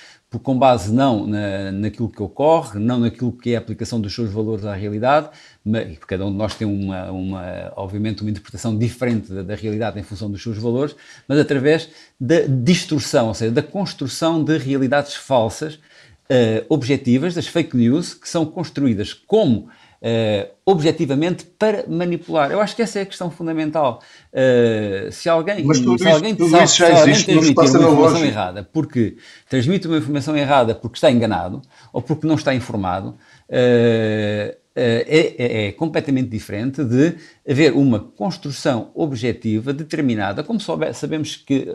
com 0.42 0.58
base 0.58 0.92
não 0.92 1.26
na, 1.26 1.70
naquilo 1.72 2.08
que 2.08 2.22
ocorre, 2.22 2.78
não 2.78 3.00
naquilo 3.00 3.32
que 3.32 3.50
é 3.50 3.56
a 3.56 3.58
aplicação 3.58 4.00
dos 4.00 4.14
seus 4.14 4.32
valores 4.32 4.64
à 4.64 4.74
realidade, 4.74 5.28
mas, 5.64 5.98
cada 6.06 6.24
um 6.24 6.30
de 6.30 6.36
nós 6.38 6.54
tem 6.54 6.66
uma, 6.66 7.10
uma 7.10 7.72
obviamente 7.76 8.22
uma 8.22 8.30
interpretação 8.30 8.76
diferente 8.76 9.30
da, 9.30 9.42
da, 9.42 9.54
realidade 9.54 10.00
em 10.00 10.02
função 10.02 10.30
dos 10.30 10.42
seus 10.42 10.56
valores, 10.56 10.96
mas 11.28 11.38
através 11.38 11.90
da 12.18 12.46
distorção, 12.46 13.28
ou 13.28 13.34
seja, 13.34 13.52
da 13.52 13.62
construção 13.62 14.42
de 14.42 14.56
realidades 14.56 15.14
falsas, 15.14 15.74
uh, 15.74 16.64
objetivas, 16.68 17.34
das 17.34 17.46
fake 17.46 17.76
news, 17.76 18.14
que 18.14 18.28
são 18.28 18.46
construídas 18.46 19.12
como 19.12 19.68
uh, 20.02 20.50
objetivamente 20.66 21.44
para 21.44 21.84
manipular. 21.88 22.50
Eu 22.50 22.60
acho 22.60 22.74
que 22.74 22.82
essa 22.82 22.98
é 22.98 23.02
a 23.02 23.06
questão 23.06 23.30
fundamental. 23.30 24.02
Uh, 24.32 25.10
se 25.12 25.28
alguém, 25.28 25.64
Mas 25.64 25.80
tudo 25.80 25.98
se 25.98 26.08
alguém, 26.08 26.34
tudo 26.34 26.50
sabe, 26.50 26.64
isso 26.64 26.76
se 26.76 26.84
alguém 26.84 27.02
transmitir 27.02 27.38
uma 27.38 27.48
informação 27.48 28.24
errada 28.24 28.68
porque 28.72 29.16
transmite 29.48 29.86
uma 29.86 29.98
informação 29.98 30.36
errada 30.36 30.74
porque 30.74 30.96
está 30.96 31.10
enganado 31.10 31.62
ou 31.92 32.02
porque 32.02 32.26
não 32.26 32.34
está 32.34 32.54
informado, 32.54 33.10
uh, 33.48 34.62
é, 34.74 35.34
é, 35.36 35.66
é, 35.66 35.72
completamente 35.72 36.30
diferente 36.30 36.82
de 36.82 37.14
haver 37.46 37.74
uma 37.74 38.00
construção 38.00 38.90
objetiva 38.94 39.70
determinada, 39.70 40.42
como 40.42 40.58
sabemos 40.58 41.36
que, 41.36 41.68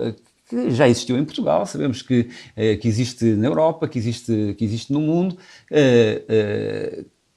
que 0.50 0.72
já 0.72 0.90
existiu 0.90 1.16
em 1.16 1.24
Portugal, 1.24 1.64
sabemos 1.68 2.02
que, 2.02 2.28
que 2.82 2.88
existe 2.88 3.24
na 3.24 3.50
Europa, 3.50 3.88
que 3.88 4.00
existe, 4.00 4.56
que 4.58 4.66
existe 4.66 4.92
no 4.92 5.00
mundo, 5.00 5.38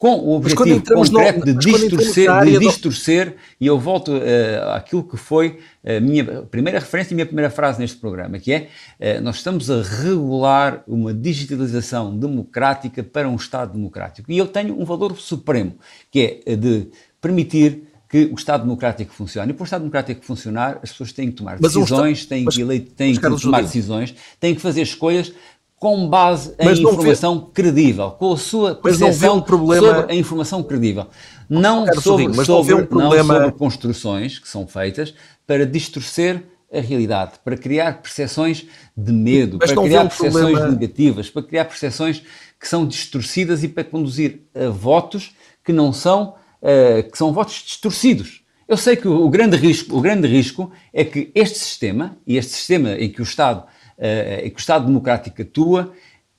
com 0.00 0.14
o 0.14 0.34
objetivo 0.34 0.82
concreto 0.82 1.40
no, 1.40 1.44
de 1.44 1.52
distorcer, 1.52 2.44
de 2.46 2.58
distorcer 2.58 3.30
do... 3.32 3.36
e 3.60 3.66
eu 3.66 3.78
volto 3.78 4.12
uh, 4.12 4.70
àquilo 4.74 5.04
que 5.04 5.18
foi 5.18 5.58
a 5.84 6.00
minha 6.00 6.24
primeira 6.24 6.78
referência 6.78 7.12
e 7.12 7.14
a 7.14 7.16
minha 7.16 7.26
primeira 7.26 7.50
frase 7.50 7.78
neste 7.78 7.98
programa, 7.98 8.38
que 8.38 8.50
é 8.50 8.68
uh, 8.98 9.20
nós 9.20 9.36
estamos 9.36 9.70
a 9.70 9.82
regular 9.82 10.82
uma 10.88 11.12
digitalização 11.12 12.16
democrática 12.18 13.02
para 13.02 13.28
um 13.28 13.36
Estado 13.36 13.74
democrático. 13.74 14.32
E 14.32 14.38
eu 14.38 14.46
tenho 14.46 14.80
um 14.80 14.86
valor 14.86 15.14
supremo, 15.18 15.74
que 16.10 16.40
é 16.46 16.56
de 16.56 16.86
permitir 17.20 17.82
que 18.08 18.24
o 18.24 18.34
Estado 18.34 18.62
democrático 18.62 19.12
funcione. 19.12 19.50
E 19.50 19.54
para 19.54 19.62
o 19.62 19.64
Estado 19.64 19.82
democrático 19.82 20.24
funcionar, 20.24 20.80
as 20.82 20.90
pessois 20.92 21.12
têm 21.12 21.30
que 21.30 21.36
tomar 21.36 21.58
decisões, 21.58 22.24
têm, 22.24 22.46
que, 22.46 22.80
têm 22.96 23.14
que 23.14 23.20
tomar 23.20 23.62
decisões, 23.62 24.14
têm 24.40 24.54
que 24.54 24.62
fazer 24.62 24.80
escolhas 24.80 25.30
com 25.80 26.06
base 26.06 26.54
em 26.58 26.82
informação 26.82 27.40
vê... 27.40 27.46
credível, 27.54 28.10
com 28.10 28.34
a 28.34 28.36
sua 28.36 28.74
percepção 28.74 29.38
um 29.38 29.40
problema... 29.40 29.86
sobre 29.86 30.12
a 30.12 30.14
informação 30.14 30.62
credível. 30.62 31.06
Não 31.48 31.86
sobre, 31.94 32.28
mas 32.28 32.46
sobre, 32.46 32.74
não, 32.74 32.82
um 32.82 32.86
problema... 32.86 33.34
não 33.34 33.44
sobre 33.46 33.58
construções 33.58 34.38
que 34.38 34.46
são 34.46 34.66
feitas 34.66 35.14
para 35.46 35.64
distorcer 35.64 36.44
a 36.70 36.80
realidade, 36.80 37.32
para 37.42 37.56
criar 37.56 38.02
percepções 38.02 38.66
de 38.94 39.10
medo, 39.10 39.56
mas 39.58 39.72
para 39.72 39.82
criar 39.82 40.04
um 40.04 40.08
percepções 40.08 40.44
problema... 40.44 40.68
negativas, 40.68 41.30
para 41.30 41.42
criar 41.42 41.64
percepções 41.64 42.22
que 42.60 42.68
são 42.68 42.86
distorcidas 42.86 43.64
e 43.64 43.68
para 43.68 43.82
conduzir 43.82 44.42
a 44.54 44.68
votos 44.68 45.34
que 45.64 45.72
não 45.72 45.94
são, 45.94 46.34
uh, 46.60 47.10
que 47.10 47.16
são 47.16 47.32
votos 47.32 47.64
distorcidos. 47.66 48.42
Eu 48.68 48.76
sei 48.76 48.96
que 48.96 49.08
o, 49.08 49.24
o 49.24 49.30
grande 49.30 49.56
risco, 49.56 49.96
o 49.96 50.00
grande 50.02 50.28
risco 50.28 50.70
é 50.92 51.04
que 51.04 51.32
este 51.34 51.58
sistema, 51.58 52.18
e 52.26 52.36
este 52.36 52.52
sistema 52.52 52.92
em 52.92 53.08
que 53.08 53.22
o 53.22 53.24
Estado 53.24 53.64
uh, 54.00 54.50
que 54.50 54.56
o 54.56 54.58
Estado 54.58 54.86
Democrático 54.86 55.42
atua, 55.42 55.92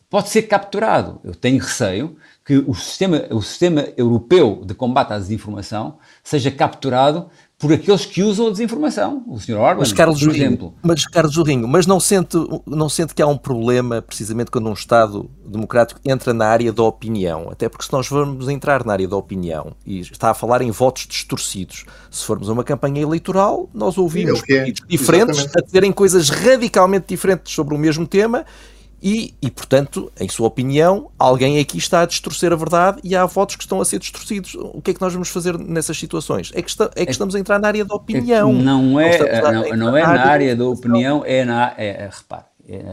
pode 0.10 0.28
ser 0.28 0.44
capturado. 0.44 1.22
Eu 1.24 1.34
tenho 1.34 1.62
receio 1.62 2.18
que 2.46 2.58
o 2.58 2.74
sistema, 2.74 3.24
o 3.30 3.42
sistema 3.42 3.88
europeu 3.96 4.62
de 4.66 4.74
combate 4.74 5.14
à 5.14 5.18
desinformação 5.18 6.00
seja 6.22 6.52
capturado 6.52 7.30
por 7.62 7.72
aqueles 7.72 8.08
que 8.08 8.24
usam 8.24 8.48
a 8.48 8.50
desinformação. 8.50 9.24
O 9.28 9.40
Sr. 9.40 9.58
Orban, 9.58 9.82
mas, 9.82 9.94
Carlos 9.94 10.20
por 10.20 10.36
exemplo. 10.36 10.74
Mas, 10.82 11.06
Carlos 11.06 11.32
Jorrinho, 11.32 11.68
mas 11.68 11.86
não 11.86 12.00
sente, 12.00 12.36
não 12.66 12.90
sente 12.90 13.14
que 13.14 13.22
há 13.22 13.28
um 13.28 13.38
problema 13.38 14.02
precisamente 14.02 14.50
quando 14.50 14.68
um 14.68 14.74
Estado 14.74 15.30
democrático 15.46 16.02
entra 16.04 16.34
na 16.34 16.48
área 16.48 16.74
da 16.74 16.82
opinião? 16.82 17.50
Até 17.52 17.70
porque 17.70 17.86
se 17.86 17.94
nós 17.94 18.08
formos 18.08 18.50
entrar 18.50 18.84
na 18.84 18.94
área 18.94 19.08
da 19.08 19.16
opinião 19.16 19.74
e 19.86 20.00
está 20.00 20.32
a 20.32 20.34
falar 20.34 20.64
em 20.64 20.72
votos 20.72 21.06
distorcidos, 21.06 21.86
se 22.10 22.26
formos 22.26 22.50
a 22.50 22.54
uma 22.54 22.64
campanha 22.64 23.00
eleitoral, 23.00 23.70
nós 23.72 23.96
ouvimos 23.96 24.42
é, 24.50 24.54
é. 24.54 24.74
diferentes 24.88 25.38
Exatamente. 25.38 25.60
a 25.60 25.62
dizerem 25.62 25.92
coisas 25.92 26.30
radicalmente 26.30 27.06
diferentes 27.10 27.54
sobre 27.54 27.76
o 27.76 27.78
mesmo 27.78 28.08
tema 28.08 28.44
e, 29.02 29.34
e, 29.42 29.50
portanto, 29.50 30.12
em 30.20 30.30
sua 30.30 30.48
opinião, 30.48 31.10
alguém 31.18 31.60
aqui 31.60 31.78
está 31.80 32.02
a 32.02 32.06
distorcer 32.06 32.54
a 32.54 32.56
verdade 32.56 33.00
e 33.04 33.16
há 33.16 33.26
votos 33.26 33.56
que 33.56 33.64
estão 33.64 33.82
a 33.82 33.86
ser 33.86 33.98
distorcidos. 33.98 34.54
O 34.56 34.80
que 34.80 34.92
é 34.92 34.94
que 34.94 35.02
nós 35.02 35.12
vamos 35.12 35.30
fazer 35.30 35.58
nessas 35.58 35.98
situações? 35.98 36.52
É 36.54 36.62
que, 36.62 36.70
está, 36.70 36.92
é 36.96 37.04
que 37.04 37.12
estamos 37.12 37.34
a 37.34 37.40
entrar 37.40 37.60
na 37.60 37.68
área 37.68 37.84
da 37.84 37.96
opinião. 37.96 38.54
não 38.54 39.00
é, 39.00 39.42
não, 39.42 39.78
não, 39.78 39.98
é 39.98 40.04
na 40.04 40.28
área 40.28 40.56
da 40.56 40.66
opinião, 40.66 41.24
é 41.26 41.44
na. 41.44 41.74
É, 41.78 41.88
é, 41.88 42.10
repare, 42.12 42.46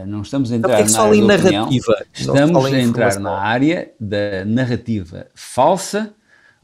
não 0.06 0.22
estamos 0.22 0.50
a 0.50 0.56
entrar 0.56 0.82
na 0.88 1.02
área 1.02 1.20
da 1.20 1.26
narrativa. 1.26 1.92
Opinião, 1.92 2.06
estamos 2.14 2.64
a 2.64 2.80
entrar 2.80 3.20
na 3.20 3.38
área 3.38 3.90
da 4.00 4.44
narrativa 4.46 5.26
falsa, 5.34 6.14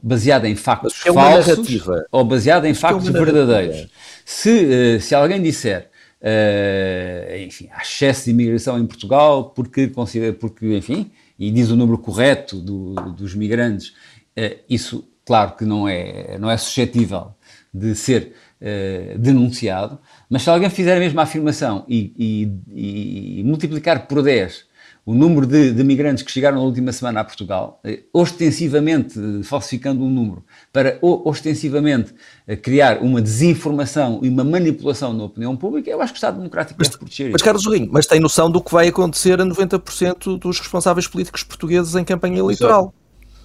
baseada 0.02 0.48
em 0.48 0.56
factos 0.56 1.02
é 1.04 1.12
falsos 1.12 1.84
ou 2.10 2.24
baseada 2.24 2.66
em 2.66 2.72
factos 2.72 3.08
é 3.08 3.12
verdadeiros. 3.12 3.88
Se, 4.24 5.00
se 5.00 5.14
alguém 5.14 5.42
disser 5.42 5.90
Uh, 6.24 7.44
enfim, 7.44 7.68
há 7.70 7.82
excesso 7.82 8.24
de 8.24 8.30
imigração 8.30 8.78
em 8.78 8.86
Portugal 8.86 9.50
porque, 9.50 9.92
porque 10.40 10.74
enfim, 10.74 11.10
e 11.38 11.50
diz 11.50 11.70
o 11.70 11.76
número 11.76 11.98
correto 11.98 12.58
do, 12.58 12.94
dos 13.12 13.34
migrantes, 13.34 13.88
uh, 13.88 14.58
isso, 14.66 15.06
claro 15.22 15.54
que 15.54 15.66
não 15.66 15.86
é, 15.86 16.38
não 16.38 16.50
é 16.50 16.56
suscetível 16.56 17.34
de 17.74 17.94
ser 17.94 18.32
uh, 18.58 19.18
denunciado, 19.18 19.98
mas 20.30 20.42
se 20.42 20.48
alguém 20.48 20.70
fizer 20.70 20.96
a 20.96 21.00
mesma 21.00 21.24
afirmação 21.24 21.84
e, 21.86 22.14
e, 22.72 23.40
e 23.40 23.44
multiplicar 23.44 24.06
por 24.06 24.22
10 24.22 24.64
o 25.06 25.14
número 25.14 25.46
de, 25.46 25.70
de, 25.70 25.84
migrantes 25.84 26.22
que 26.22 26.32
chegaram 26.32 26.56
na 26.56 26.62
última 26.62 26.90
semana 26.90 27.20
a 27.20 27.24
Portugal, 27.24 27.78
eh, 27.84 28.04
ostensivamente 28.12 29.18
falsificando 29.42 30.02
um 30.02 30.08
número, 30.08 30.42
para 30.72 30.98
ostensivamente 31.02 32.14
eh, 32.46 32.56
criar 32.56 33.02
uma 33.02 33.20
desinformação 33.20 34.20
e 34.22 34.28
uma 34.30 34.42
manipulação 34.42 35.12
na 35.12 35.24
opinião 35.24 35.56
pública, 35.56 35.90
eu 35.90 36.00
acho 36.00 36.12
que 36.12 36.16
o 36.16 36.18
Estado 36.18 36.38
Democrático 36.38 36.76
mas, 36.78 36.88
deve 36.88 36.98
proteger 36.98 37.30
Mas, 37.30 37.42
Carlos 37.42 37.66
Rinho, 37.66 37.88
mas 37.92 38.06
tem 38.06 38.18
noção 38.18 38.50
do 38.50 38.62
que 38.62 38.72
vai 38.72 38.88
acontecer 38.88 39.40
a 39.40 39.44
90% 39.44 40.38
dos 40.38 40.58
responsáveis 40.58 41.06
políticos 41.06 41.42
portugueses 41.42 41.94
em 41.94 42.04
campanha 42.04 42.38
eleitoral? 42.38 42.84
Exato. 42.84 43.04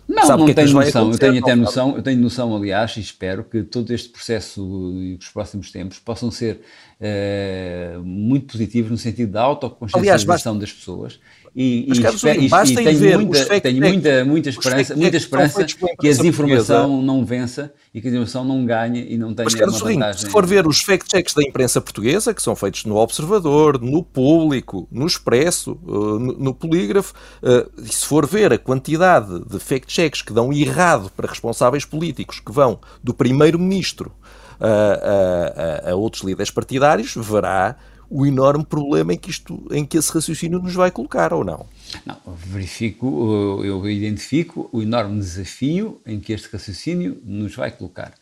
Não, 0.10 0.26
Sabe 0.26 0.42
não 0.42 0.50
é 0.50 0.54
tenho 0.56 0.74
noção. 0.74 1.12
Eu 1.12 1.18
tenho 1.20 1.40
até 1.40 1.56
noção, 1.56 1.96
eu 1.96 2.02
tenho 2.02 2.20
noção, 2.20 2.56
aliás, 2.56 2.98
e 2.98 3.00
espero 3.00 3.44
que 3.44 3.62
todo 3.62 3.94
este 3.94 4.10
processo 4.10 4.92
e 4.96 5.16
os 5.22 5.30
próximos 5.30 5.72
tempos 5.72 6.00
possam 6.00 6.32
ser 6.32 6.62
uh, 7.00 8.04
muito 8.04 8.48
positivos 8.48 8.90
no 8.90 8.98
sentido 8.98 9.34
da 9.34 9.44
autoconsciencialização 9.44 10.58
das 10.58 10.74
pessoas 10.74 11.20
e, 11.56 11.86
Mas, 11.88 11.98
e, 11.98 12.16
espero, 12.16 12.42
e, 12.42 12.46
e 12.46 12.76
tenho, 12.76 13.22
muita, 13.22 13.62
tenho 13.62 13.82
muita, 13.82 14.26
muita 14.26 14.50
esperança, 14.50 14.96
muita 14.96 15.18
esperança 15.18 15.66
que 15.66 16.08
a 16.08 16.12
desinformação 16.12 17.02
não 17.02 17.26
vença 17.26 17.74
e 17.94 18.02
que 18.02 18.08
a 18.08 18.12
desinformação 18.12 18.46
não 18.46 18.66
ganhe 18.66 19.06
e 19.10 19.18
não 19.18 19.34
tenha 19.34 19.48
Mas, 19.52 19.82
uma 19.82 19.92
vantagem. 19.92 20.22
Se 20.22 20.30
for 20.30 20.46
ver 20.46 20.68
os 20.68 20.82
fact-checks 20.82 21.34
da 21.34 21.42
imprensa 21.42 21.82
portuguesa, 21.82 22.34
que 22.34 22.42
são 22.42 22.56
feitos 22.56 22.86
no 22.86 22.96
Observador, 22.98 23.82
no 23.82 24.04
Público, 24.04 24.88
no 24.92 25.08
Expresso, 25.08 25.78
eh, 25.88 26.34
no, 26.38 26.54
Polígrafo, 26.54 27.14
eh, 27.42 27.68
e 27.84 27.94
se 27.94 28.06
for 28.06 28.28
ver 28.28 28.54
a 28.54 28.58
quantidade 28.58 29.44
de 29.46 29.60
fact-checks 29.60 30.22
que 30.22 30.34
dão 30.34 30.54
errado 30.54 31.12
para 31.16 31.28
responsáveis 31.28 31.86
políticos, 31.86 32.40
que 32.40 32.52
vão 32.52 32.80
do 33.04 33.14
Primeiro-Ministro 33.14 34.12
a, 34.60 35.86
a, 35.88 35.92
a 35.92 35.96
outros 35.96 36.24
líderes 36.24 36.52
partidários, 36.52 37.16
verá 37.16 37.76
o 38.10 38.26
enorme 38.26 38.66
problema 38.66 39.14
em 39.14 39.18
que, 39.18 39.30
isto, 39.30 39.68
em 39.72 39.86
que 39.86 39.98
esse 39.98 40.12
raciocínio 40.12 40.60
nos 40.60 40.74
vai 40.74 40.90
colocar, 40.90 41.34
ou 41.34 41.44
não? 41.44 41.66
Não, 42.06 42.18
verifico, 42.36 43.62
eu 43.64 43.88
identifico 43.90 44.70
o 44.72 44.82
enorme 44.82 45.20
desafio 45.20 46.02
em 46.06 46.20
que 46.20 46.34
este 46.34 46.50
raciocínio 46.52 47.22
nos 47.24 47.56
vai 47.56 47.72
colocar. 47.72 48.14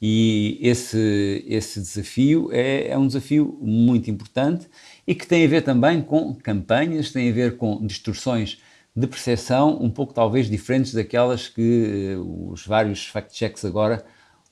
E 0.00 0.58
esse, 0.60 1.44
esse 1.46 1.80
desafio 1.80 2.50
é, 2.52 2.88
é 2.88 2.98
um 2.98 3.06
desafio 3.06 3.56
muito 3.62 4.10
importante 4.10 4.68
e 5.06 5.14
que 5.14 5.26
tem 5.26 5.44
a 5.44 5.48
ver 5.48 5.62
também 5.62 6.02
com 6.02 6.34
campanhas, 6.34 7.12
tem 7.12 7.30
a 7.30 7.32
ver 7.32 7.56
com 7.56 7.84
distorções 7.86 8.58
de 8.94 9.06
percepção 9.06 9.78
um 9.80 9.90
pouco 9.90 10.12
talvez 10.12 10.48
diferentes 10.48 10.92
daquelas 10.92 11.48
que 11.48 12.14
uh, 12.16 12.50
os 12.50 12.66
vários 12.66 13.06
fact-checks 13.06 13.64
agora 13.64 14.04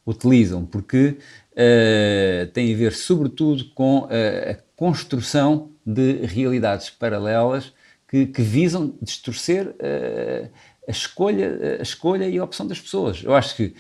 utilizam, 0.07 0.67
porque 0.67 1.17
uh, 1.53 2.47
tem 2.53 2.73
a 2.73 2.77
ver 2.77 2.93
sobretudo 2.93 3.65
com 3.75 4.01
uh, 4.01 4.51
a 4.51 4.55
construção 4.85 5.71
de 5.87 6.27
realidades 6.27 6.91
paralelas 6.91 7.73
que, 8.07 8.27
que 8.27 8.43
visam 8.43 8.95
distorcer 9.01 9.69
uh, 9.69 10.51
a, 10.87 10.91
escolha, 10.91 11.79
a 11.79 11.83
escolha 11.83 12.29
e 12.29 12.37
a 12.37 12.45
opção 12.45 12.67
das 12.67 12.79
pessoas. 12.79 13.23
Eu 13.25 13.35
acho 13.35 13.57
que, 13.57 13.75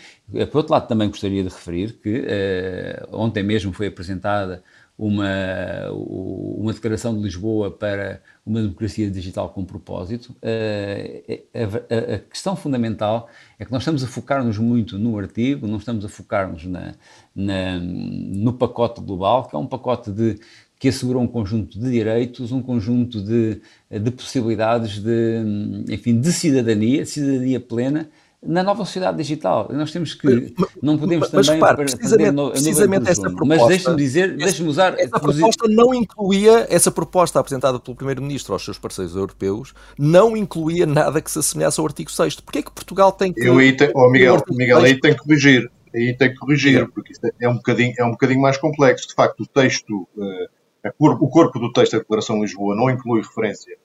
por 0.51 0.57
outro 0.57 0.73
lado, 0.73 0.89
também 0.89 1.07
gostaria 1.09 1.43
de 1.43 1.51
referir 1.51 1.93
que 2.03 2.21
uh, 2.21 3.07
ontem 3.13 3.43
mesmo 3.43 3.71
foi 3.71 3.89
apresentada 3.89 4.65
uma, 4.97 5.91
uma 5.91 6.73
declaração 6.73 7.15
de 7.17 7.23
Lisboa 7.23 7.71
para 7.71 8.23
uma 8.47 8.63
democracia 8.63 9.11
digital 9.11 9.51
com 9.51 9.65
propósito. 9.65 10.35
A, 10.43 11.59
a, 11.59 12.15
a, 12.15 12.19
questão 12.21 12.55
fundamental 12.55 13.29
é 13.59 13.65
que 13.65 13.73
nós 13.73 13.83
estamos 13.83 14.05
a 14.05 14.07
focar-nos 14.07 14.57
muito 14.57 14.97
no 14.99 15.19
artigo, 15.19 15.67
não 15.67 15.79
estamos 15.79 16.05
a 16.05 16.09
focar-nos 16.09 16.65
na, 16.65 16.95
na, 17.35 17.79
no 17.81 18.53
pacote 18.53 19.01
global, 19.01 19.49
que 19.49 19.57
é 19.57 19.59
um 19.59 19.67
pacote 19.67 20.13
de 20.13 20.39
que 20.79 20.89
assegura 20.89 21.19
um 21.19 21.27
conjunto 21.27 21.79
de 21.79 21.91
direitos, 21.91 22.53
um 22.53 22.61
conjunto 22.61 23.23
de, 23.23 23.61
de 23.91 24.11
possibilidades 24.11 24.99
de, 24.99 25.85
enfim, 25.89 26.21
de 26.21 26.33
cidadania, 26.33 27.03
de 27.03 27.09
cidadania 27.09 27.61
plena, 27.61 28.11
na 28.47 28.63
nova 28.63 28.85
sociedade 28.85 29.17
digital. 29.17 29.69
Nós 29.73 29.91
temos 29.91 30.15
que, 30.15 30.55
não 30.83 30.99
podemos 30.99 31.31
mas, 31.33 31.47
também 31.47 31.61
repare, 31.61 31.77
precisamente, 31.77 32.51
precisamente 32.51 33.11
essa 33.11 33.23
proposta, 33.23 33.47
mas 33.47 33.69
deixe-me 33.69 33.97
dizer, 33.97 34.37
deixe-me 34.37 34.69
usar... 34.69 34.99
Essa 34.99 35.19
proposta 35.19 35.69
não 35.69 35.95
incluía, 35.95 36.67
essa 36.69 36.91
proposta 36.91 37.41
apresentada 37.41 37.81
pelo 37.81 37.97
Primeiro-Ministro 37.97 38.53
aos 38.53 38.65
seus 38.65 38.79
parceiros 38.79 39.17
europeus, 39.17 39.75
não 39.99 40.37
incluía 40.37 40.87
nada 40.87 41.21
que 41.21 41.31
se 41.31 41.39
assemelhasse 41.39 41.81
ao 41.81 41.87
artigo 41.87 42.11
6 42.11 42.41
Porquê 42.41 42.59
é 42.59 42.63
que 42.63 42.71
Portugal 42.71 43.13
tem 43.13 43.33
que... 43.33 43.47
Eu 43.47 43.59
aí 43.59 43.75
te, 43.75 43.91
oh 43.95 44.11
Miguel, 44.11 44.43
Miguel 44.51 44.79
aí 44.79 45.01
tem 45.01 45.13
que 45.15 45.21
corrigir, 45.21 45.71
aí 45.95 46.15
tem 46.15 46.31
que 46.31 46.37
corrigir, 46.37 46.87
porque 46.91 47.13
isto 47.13 47.27
é 47.41 47.49
um 47.49 47.55
bocadinho, 47.55 47.95
é 47.99 48.05
um 48.05 48.11
bocadinho 48.11 48.41
mais 48.41 48.59
complexo. 48.59 49.09
De 49.09 49.15
facto, 49.15 49.41
o 49.43 49.47
texto... 49.47 50.07
Uh, 50.17 50.54
o 50.99 51.29
corpo 51.29 51.59
do 51.59 51.73
texto 51.73 51.93
da 51.93 51.99
Declaração 51.99 52.37
de 52.37 52.43
Lisboa 52.43 52.75
não 52.77 52.91
inclui 52.91 53.23
referência 53.23 53.77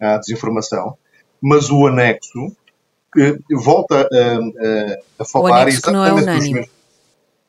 à 0.00 0.16
desinformação, 0.18 0.96
mas 1.40 1.70
o 1.70 1.86
anexo 1.86 2.52
que 3.12 3.38
volta 3.52 4.08
a, 4.12 4.34
a, 4.36 5.22
a 5.22 5.24
falar 5.24 5.68
exatamente 5.68 5.80
que 5.80 5.90
não, 5.90 6.06
é 6.06 6.60
dos 6.60 6.68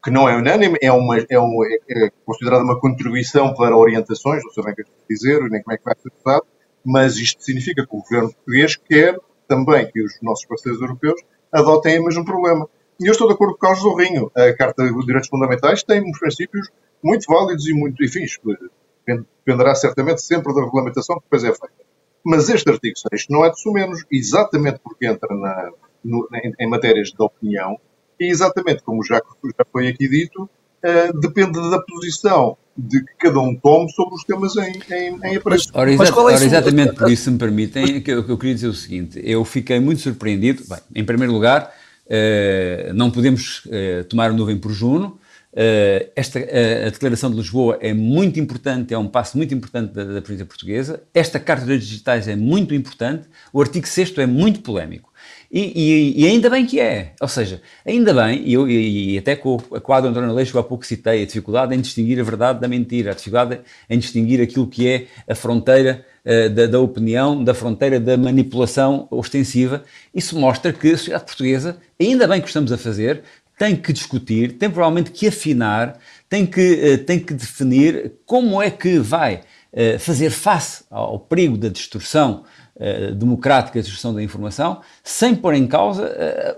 que 0.03 0.11
não 0.11 0.29
é 0.29 0.37
unânime, 0.37 0.77
é, 0.81 0.91
uma, 0.91 1.17
é, 1.17 1.39
um, 1.39 1.63
é, 1.63 2.05
é 2.05 2.11
considerada 2.25 2.63
uma 2.63 2.79
contribuição 2.79 3.53
para 3.53 3.75
orientações, 3.75 4.43
não 4.43 4.51
sei 4.51 4.63
bem 4.63 4.73
o 4.73 4.75
que 4.75 4.81
é 4.83 4.85
dizer, 5.09 5.41
nem 5.49 5.61
como 5.61 5.73
é 5.73 5.77
que 5.77 5.83
vai 5.83 5.95
ser 6.01 6.11
usado, 6.23 6.45
mas 6.85 7.17
isto 7.17 7.43
significa 7.43 7.85
que 7.85 7.95
o 7.95 7.99
governo 7.99 8.33
português 8.33 8.75
quer 8.77 9.19
também 9.47 9.91
que 9.91 10.01
os 10.01 10.13
nossos 10.21 10.45
parceiros 10.45 10.79
europeus 10.81 11.21
adotem 11.51 11.99
o 11.99 12.05
mesmo 12.05 12.23
problema. 12.23 12.69
E 12.99 13.07
eu 13.07 13.11
estou 13.11 13.27
de 13.27 13.33
acordo 13.33 13.53
com 13.53 13.57
o 13.57 13.59
Carlos 13.59 13.81
Zorrinho. 13.81 14.31
A 14.35 14.53
Carta 14.53 14.83
de 14.83 15.05
Direitos 15.05 15.29
Fundamentais 15.29 15.83
tem 15.83 16.01
uns 16.01 16.19
princípios 16.19 16.69
muito 17.03 17.25
válidos 17.27 17.65
e 17.67 17.73
muito, 17.73 18.03
enfim, 18.03 18.25
dependerá 19.17 19.75
certamente 19.75 20.21
sempre 20.21 20.53
da 20.53 20.61
regulamentação 20.61 21.17
que 21.17 21.23
depois 21.23 21.43
é 21.43 21.53
feita. 21.53 21.89
Mas 22.23 22.49
este 22.49 22.69
artigo 22.69 22.95
6 23.11 23.25
não 23.29 23.45
é 23.45 23.49
de 23.49 23.59
sumenos, 23.59 24.03
exatamente 24.11 24.79
porque 24.83 25.07
entra 25.07 25.33
na, 25.35 25.71
no, 26.03 26.27
em, 26.33 26.53
em, 26.59 26.69
matérias 26.69 27.09
de 27.09 27.21
opinião 27.23 27.77
e 28.19 28.25
exatamente 28.25 28.83
como 28.83 29.03
já, 29.03 29.15
já 29.15 29.65
foi 29.71 29.87
aqui 29.87 30.07
dito, 30.07 30.43
uh, 30.43 31.19
depende 31.19 31.59
da 31.69 31.79
posição 31.81 32.57
de 32.77 33.03
que 33.03 33.13
cada 33.19 33.39
um 33.39 33.55
tome 33.55 33.91
sobre 33.91 34.15
os 34.15 34.23
temas 34.23 34.55
em, 34.55 34.81
em, 34.91 35.19
em. 35.23 35.41
Ora, 35.73 35.91
exa 35.91 36.03
é 36.05 36.13
ora, 36.13 36.33
exatamente 36.33 36.95
por 36.95 37.11
isso, 37.11 37.23
se 37.23 37.31
me 37.31 37.37
permitem, 37.37 38.01
que 38.01 38.11
eu, 38.11 38.23
que 38.23 38.31
eu 38.31 38.37
queria 38.37 38.55
dizer 38.55 38.67
o 38.67 38.73
seguinte: 38.73 39.19
eu 39.23 39.43
fiquei 39.43 39.79
muito 39.79 40.01
surpreendido. 40.01 40.63
Bem, 40.67 40.79
em 40.95 41.03
primeiro 41.03 41.33
lugar, 41.33 41.73
uh, 42.05 42.93
não 42.93 43.11
podemos 43.11 43.65
uh, 43.65 44.03
tomar 44.07 44.31
nuvem 44.31 44.57
por 44.57 44.71
Juno. 44.71 45.18
Uh, 45.51 46.11
esta, 46.15 46.39
uh, 46.39 46.87
a 46.87 46.89
Declaração 46.91 47.31
de 47.31 47.37
Lisboa 47.37 47.79
é 47.81 47.91
muito 47.91 48.39
importante, 48.39 48.93
é 48.93 48.97
um 48.97 49.07
passo 49.07 49.35
muito 49.35 49.53
importante 49.53 49.93
da, 49.93 50.03
da 50.03 50.21
política 50.21 50.45
portuguesa. 50.45 51.01
Esta 51.13 51.39
Carta 51.39 51.65
dos 51.65 51.79
Digitais 51.85 52.27
é 52.27 52.35
muito 52.35 52.73
importante. 52.75 53.27
O 53.51 53.59
artigo 53.59 53.87
6 53.87 54.17
é 54.19 54.25
muito 54.27 54.61
polémico. 54.61 55.09
E, 55.51 55.61
e, 55.61 56.23
e, 56.23 56.27
ainda 56.27 56.47
bem 56.49 56.65
que 56.65 56.79
é. 56.79 57.13
Ou 57.19 57.27
seja, 57.27 57.59
ainda 57.83 58.13
bem, 58.13 58.43
e, 58.45 58.53
eu, 58.53 58.69
e 58.69 59.17
até 59.17 59.35
com 59.35 59.57
a 59.73 59.81
quadra 59.81 60.09
António 60.09 60.31
Leixo 60.31 60.57
há 60.59 60.63
pouco 60.63 60.85
citei, 60.85 61.23
a 61.23 61.25
dificuldade 61.25 61.73
em 61.73 61.81
distinguir 61.81 62.19
a 62.19 62.23
verdade 62.23 62.59
da 62.59 62.67
mentira, 62.67 63.11
a 63.11 63.13
dificuldade 63.15 63.59
em 63.89 63.97
distinguir 63.97 64.41
aquilo 64.41 64.67
que 64.67 64.87
é 64.87 65.07
a 65.27 65.33
fronteira 65.33 66.05
uh, 66.23 66.49
da, 66.51 66.67
da 66.67 66.79
opinião, 66.79 67.43
da 67.43 67.55
fronteira 67.55 67.99
da 67.99 68.15
manipulação 68.15 69.07
ostensiva. 69.09 69.83
Isso 70.13 70.37
mostra 70.37 70.71
que 70.71 70.91
a 70.91 70.97
sociedade 70.97 71.25
portuguesa, 71.25 71.77
ainda 71.99 72.27
bem 72.27 72.41
que 72.41 72.47
estamos 72.47 72.71
a 72.71 72.77
fazer, 72.77 73.23
tem 73.59 73.75
que 73.75 73.91
discutir, 73.91 74.53
tem 74.53 74.69
provavelmente 74.69 75.11
que 75.11 75.27
afinar, 75.27 75.99
tem 76.29 76.45
que, 76.45 76.79
eh, 76.81 76.97
tem 76.97 77.19
que 77.19 77.33
definir 77.33 78.13
como 78.25 78.61
é 78.61 78.71
que 78.71 78.97
vai 78.99 79.41
eh, 79.73 79.97
fazer 79.99 80.29
face 80.29 80.85
ao 80.89 81.19
perigo 81.19 81.57
da 81.57 81.67
distorção 81.67 82.45
uh, 82.79 83.13
democrática, 83.13 83.79
da 83.79 83.83
distorção 83.83 84.13
da 84.13 84.23
informação, 84.23 84.81
sem 85.03 85.35
pôr 85.35 85.53
em 85.53 85.67
causa 85.67 86.03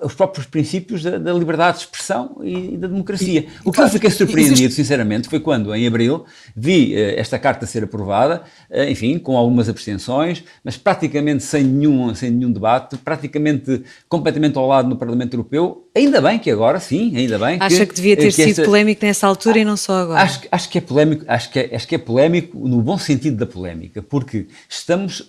uh, 0.01 0.05
os 0.05 0.13
próprios 0.13 0.45
princípios 0.45 1.03
da, 1.03 1.17
da, 1.17 1.33
liberdade 1.33 1.79
de 1.79 1.83
expressão 1.85 2.37
e, 2.43 2.75
e 2.75 2.77
da 2.77 2.87
democracia. 2.87 3.41
E, 3.41 3.49
o 3.65 3.71
que 3.71 3.77
claro, 3.77 3.89
eu 3.89 3.93
fiquei 3.93 4.09
surpreendido, 4.09 4.53
existe... 4.53 4.75
sinceramente, 4.75 5.27
foi 5.27 5.39
quando, 5.39 5.73
em 5.73 5.87
abril, 5.87 6.25
vi 6.55 6.93
uh, 6.93 7.19
esta 7.19 7.39
carta 7.39 7.65
ser 7.65 7.83
aprovada, 7.83 8.43
enfim, 8.87 9.17
com 9.17 9.35
algumas 9.37 9.67
abstenções, 9.67 10.43
mas 10.63 10.77
praticamente 10.77 11.43
sem 11.43 11.63
nenhum, 11.63 12.13
sem 12.13 12.29
nenhum 12.29 12.51
debate, 12.51 12.97
praticamente 12.97 13.83
completamente 14.07 14.57
ao 14.57 14.67
lado 14.67 14.87
no 14.87 14.95
Parlamento 14.95 15.33
Europeu, 15.33 15.87
ainda 15.95 16.21
bem 16.21 16.39
que 16.39 16.49
agora, 16.49 16.79
sim, 16.79 17.15
ainda 17.15 17.37
bem. 17.37 17.57
Acha 17.59 17.79
que, 17.79 17.87
que 17.87 17.95
devia 17.95 18.15
ter 18.15 18.25
que 18.25 18.31
sido 18.31 18.49
essa, 18.49 18.63
polémico 18.63 19.05
nessa 19.05 19.27
altura 19.27 19.59
e 19.59 19.65
não 19.65 19.77
só 19.77 20.03
agora? 20.03 20.21
Acho, 20.21 20.41
acho 20.51 20.69
que 20.69 20.77
é 20.77 20.81
polémico, 20.81 21.25
acho 21.27 21.49
que 21.49 21.59
é, 21.59 21.75
acho 21.75 21.87
que 21.87 21.95
é 21.95 21.97
polémico 21.97 22.67
no 22.67 22.81
bom 22.81 22.97
sentido 22.97 23.37
da 23.37 23.45
polémica, 23.45 24.01
porque 24.01 24.47
estamos. 24.69 25.21
Uh, 25.21 25.25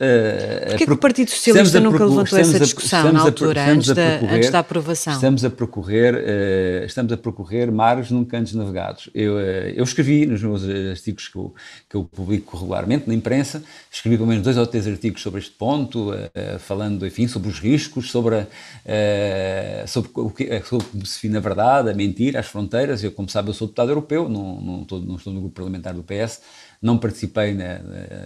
Porquê 0.82 0.86
que 0.86 0.92
o 0.92 0.96
Partido 0.96 1.30
Socialista 1.30 1.80
nunca 1.80 2.04
levantou 2.04 2.38
essa 2.38 2.60
discussão 2.60 3.12
na 3.12 3.20
altura, 3.20 3.66
antes, 3.66 3.90
da, 3.92 4.16
antes 4.30 4.50
da 4.50 4.58
aprovação? 4.60 5.14
Estamos 5.14 5.44
a 5.44 5.50
percorrer, 5.50 6.14
uh, 6.14 6.84
estamos 6.84 7.12
a 7.12 7.16
percorrer 7.16 7.70
mares 7.72 8.10
nunca 8.10 8.38
antes 8.38 8.54
navegados. 8.54 9.08
Eu, 9.14 9.34
uh, 9.34 9.38
eu 9.74 9.84
escrevi 9.84 10.26
nos 10.26 10.42
meus 10.42 10.62
artigos 10.90 11.28
que 11.28 11.36
eu, 11.36 11.54
que 11.88 11.96
eu 11.96 12.04
publico 12.04 12.56
regularmente 12.56 13.08
na 13.08 13.14
imprensa, 13.14 13.62
escrevi 13.90 14.16
pelo 14.16 14.28
menos 14.28 14.44
dois 14.44 14.56
ou 14.56 14.66
três 14.66 14.86
artigos 14.86 15.22
sobre 15.22 15.40
este 15.40 15.52
ponto, 15.52 16.12
falando, 16.60 17.06
enfim, 17.06 17.26
sobre 17.26 17.48
os 17.48 17.58
riscos, 17.58 18.10
sobre, 18.10 18.36
a, 18.36 19.86
sobre 19.86 20.10
o 20.14 20.30
que 20.30 20.62
sobre 20.64 20.86
como 20.86 21.06
se 21.06 21.28
na 21.28 21.40
verdade, 21.40 21.90
a 21.90 21.94
mentir 21.94 22.36
às 22.36 22.46
fronteiras. 22.46 23.02
Eu, 23.02 23.12
como 23.12 23.28
sabe, 23.28 23.50
eu 23.50 23.54
sou 23.54 23.66
deputado 23.66 23.90
europeu, 23.90 24.28
não, 24.28 24.60
não, 24.60 24.82
estou, 24.82 25.00
não 25.00 25.16
estou 25.16 25.32
no 25.32 25.40
grupo 25.40 25.54
parlamentar 25.54 25.94
do 25.94 26.02
PS, 26.02 26.40
não 26.82 26.98
participei 26.98 27.54
na, 27.54 27.80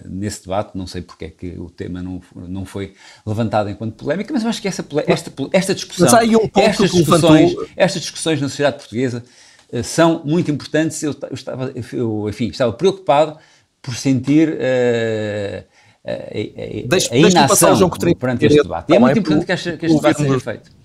nesse 0.06 0.42
debate, 0.42 0.70
não 0.74 0.86
sei 0.86 1.02
porque 1.02 1.26
é 1.26 1.28
que 1.28 1.58
o 1.58 1.68
tema 1.68 2.02
não, 2.02 2.22
não 2.34 2.64
foi 2.64 2.94
levantado 3.26 3.68
enquanto 3.68 3.94
polémica, 3.94 4.32
mas 4.32 4.42
eu 4.42 4.48
acho 4.48 4.62
que 4.62 4.66
essa, 4.66 4.84
esta, 5.06 5.32
esta 5.52 5.74
discussão, 5.74 6.08
um 6.08 6.60
estas, 6.60 6.90
discussões, 6.90 7.54
estas 7.76 8.00
discussões 8.00 8.40
na 8.40 8.48
sociedade 8.48 8.78
portuguesa 8.78 9.22
uh, 9.70 9.84
são 9.84 10.22
muito 10.24 10.50
importantes. 10.50 11.02
Eu, 11.02 11.14
eu, 11.22 11.34
estava, 11.34 11.72
eu, 11.92 12.28
enfim, 12.30 12.48
estava 12.48 12.72
preocupado 12.72 13.38
por 13.82 13.94
sentir 13.94 14.48
uh, 14.48 15.64
a, 16.06 16.12
a, 16.12 17.14
a, 17.14 17.16
inação 17.16 17.90
perante 18.18 18.46
este 18.46 18.62
debate. 18.62 18.90
E 18.90 18.96
é 18.96 18.98
muito 18.98 19.18
importante 19.18 19.44
que 19.44 19.52
este, 19.52 19.76
que 19.76 19.86
este 19.86 19.96
debate 19.96 20.22
seja 20.22 20.40
feito. 20.40 20.75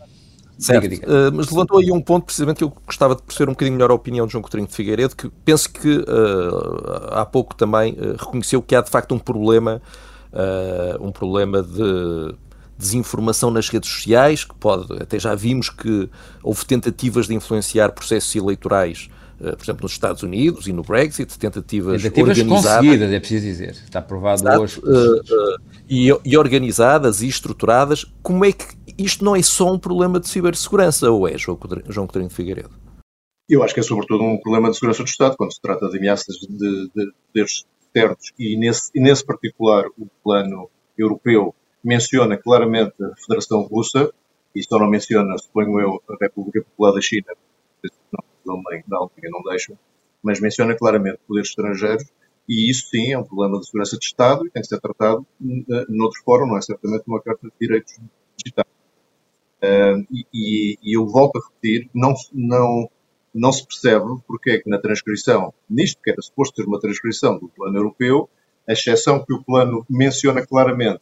Certo, 0.62 0.88
diga, 0.88 0.96
diga. 0.96 1.30
Uh, 1.30 1.34
mas 1.34 1.50
levantou 1.50 1.80
aí 1.80 1.92
um 1.92 2.00
ponto 2.00 2.26
precisamente 2.26 2.58
que 2.58 2.64
eu 2.64 2.72
gostava 2.86 3.16
de 3.16 3.24
perceber 3.24 3.50
um 3.50 3.54
bocadinho 3.54 3.76
melhor 3.76 3.90
a 3.90 3.96
opinião 3.96 4.28
de 4.28 4.32
João 4.32 4.44
Coutinho 4.44 4.68
de 4.68 4.74
Figueiredo, 4.74 5.16
que 5.16 5.28
penso 5.44 5.72
que 5.72 5.98
uh, 5.98 7.10
há 7.14 7.26
pouco 7.26 7.56
também 7.56 7.94
uh, 7.94 8.16
reconheceu 8.18 8.62
que 8.62 8.76
há 8.76 8.82
de 8.82 8.90
facto 8.90 9.16
um 9.16 9.20
problema, 9.20 9.82
um 11.02 11.12
problema 11.12 11.62
de 11.62 12.36
desinformação 12.78 13.52
nas 13.52 13.68
redes 13.70 13.90
sociais, 13.90 14.46
que 14.46 14.56
pode, 14.56 14.86
até 15.02 15.20
já 15.20 15.36
vimos 15.36 15.70
que 15.70 16.10
houve 16.42 16.66
tentativas 16.66 17.28
de 17.28 17.34
influenciar 17.34 17.92
processos 17.92 18.34
eleitorais 18.36 19.10
por 19.42 19.64
exemplo, 19.64 19.84
nos 19.84 19.92
Estados 19.94 20.22
Unidos 20.22 20.68
e 20.68 20.74
no 20.74 20.84
Brexit, 20.84 21.38
tentativas, 21.40 22.02
tentativas 22.02 22.38
organizadas. 22.38 22.78
conseguidas, 22.78 23.12
é 23.12 23.20
preciso 23.20 23.46
dizer, 23.46 23.72
está 23.72 24.00
provado 24.00 24.42
Exato, 24.42 24.62
hoje. 24.62 24.80
Uh, 24.80 25.16
uh, 25.20 25.58
e, 25.90 26.10
e, 26.24 26.38
organizadas 26.38 27.22
e 27.24 27.28
estruturadas. 27.28 28.06
Como 28.22 28.46
é 28.46 28.52
que 28.52 28.66
isto 29.04 29.24
não 29.24 29.36
é 29.36 29.42
só 29.42 29.72
um 29.72 29.80
problema 29.80 30.20
de 30.20 30.28
cibersegurança, 30.28 31.10
ou 31.10 31.28
é, 31.28 31.38
João, 31.38 31.58
Coutinho 31.58 32.28
de 32.28 32.34
Figueiredo? 32.34 32.72
Eu 33.50 33.64
acho 33.64 33.74
que 33.74 33.80
é 33.80 33.84
sobretudo 33.84 34.24
um 34.24 34.40
problema 34.40 34.70
de 34.70 34.76
segurança 34.76 35.04
do 35.04 35.10
Estado, 35.10 35.36
quando 35.36 35.54
se 35.54 35.62
trata 35.62 35.90
de 35.90 35.98
ameaças 35.98 36.36
de, 36.38 36.48
de 36.48 37.12
poderes 37.28 37.66
externos, 37.82 38.32
e 38.40 38.58
nesse, 38.58 38.92
e 38.96 39.02
nesse 39.02 39.26
particular 39.26 39.86
o 39.98 40.08
plano 40.24 40.70
europeu 40.98 41.54
menciona 41.84 42.38
claramente 42.38 42.94
a 43.04 43.16
Federação 43.18 43.64
Russa, 43.64 44.12
e 44.56 44.64
só 44.64 44.78
não 44.80 44.90
menciona, 44.90 45.38
suponho 45.38 45.80
eu, 45.80 46.02
a 46.10 46.16
República 46.22 46.62
Popular 46.64 46.94
da 46.94 47.02
China, 47.02 47.28
não, 48.46 48.62
da 48.88 48.98
Alemanha 48.98 49.30
não 49.32 49.44
deixam, 49.44 49.78
mas 50.24 50.40
menciona 50.40 50.76
claramente 50.76 51.20
poderes 51.28 51.50
estrangeiros, 51.50 52.06
e 52.48 52.70
isso 52.70 52.88
sim 52.90 53.12
é 53.12 53.18
um 53.18 53.24
problema 53.24 53.60
de 53.60 53.66
segurança 53.66 53.98
de 53.98 54.06
Estado 54.06 54.46
e 54.46 54.50
tem 54.50 54.62
que 54.62 54.68
ser 54.68 54.80
tratado 54.80 55.26
uh, 55.42 55.86
noutro 55.90 56.22
fórum, 56.24 56.48
não 56.48 56.58
é 56.58 56.62
certamente 56.62 57.04
uma 57.08 57.22
Carta 57.22 57.48
de 57.48 57.54
Direitos 57.60 57.98
Digitais. 58.38 58.81
Uh, 59.64 60.06
e, 60.34 60.78
e, 60.82 60.98
eu 60.98 61.06
volto 61.06 61.38
a 61.38 61.40
repetir, 61.40 61.90
não, 61.94 62.14
não, 62.34 62.90
não 63.34 63.52
se 63.52 63.66
percebe 63.66 64.06
porque 64.28 64.52
é 64.52 64.60
que 64.60 64.70
na 64.70 64.80
transcrição, 64.80 65.54
nisto 65.70 66.02
que 66.04 66.10
era 66.10 66.22
suposto 66.22 66.56
ser 66.56 66.68
uma 66.68 66.80
transcrição 66.80 67.38
do 67.38 67.48
plano 67.48 67.78
europeu, 67.78 68.28
a 68.68 68.74
exceção 68.74 69.24
que 69.24 69.34
o 69.34 69.44
plano 69.44 69.86
menciona 69.90 70.46
claramente 70.46 71.02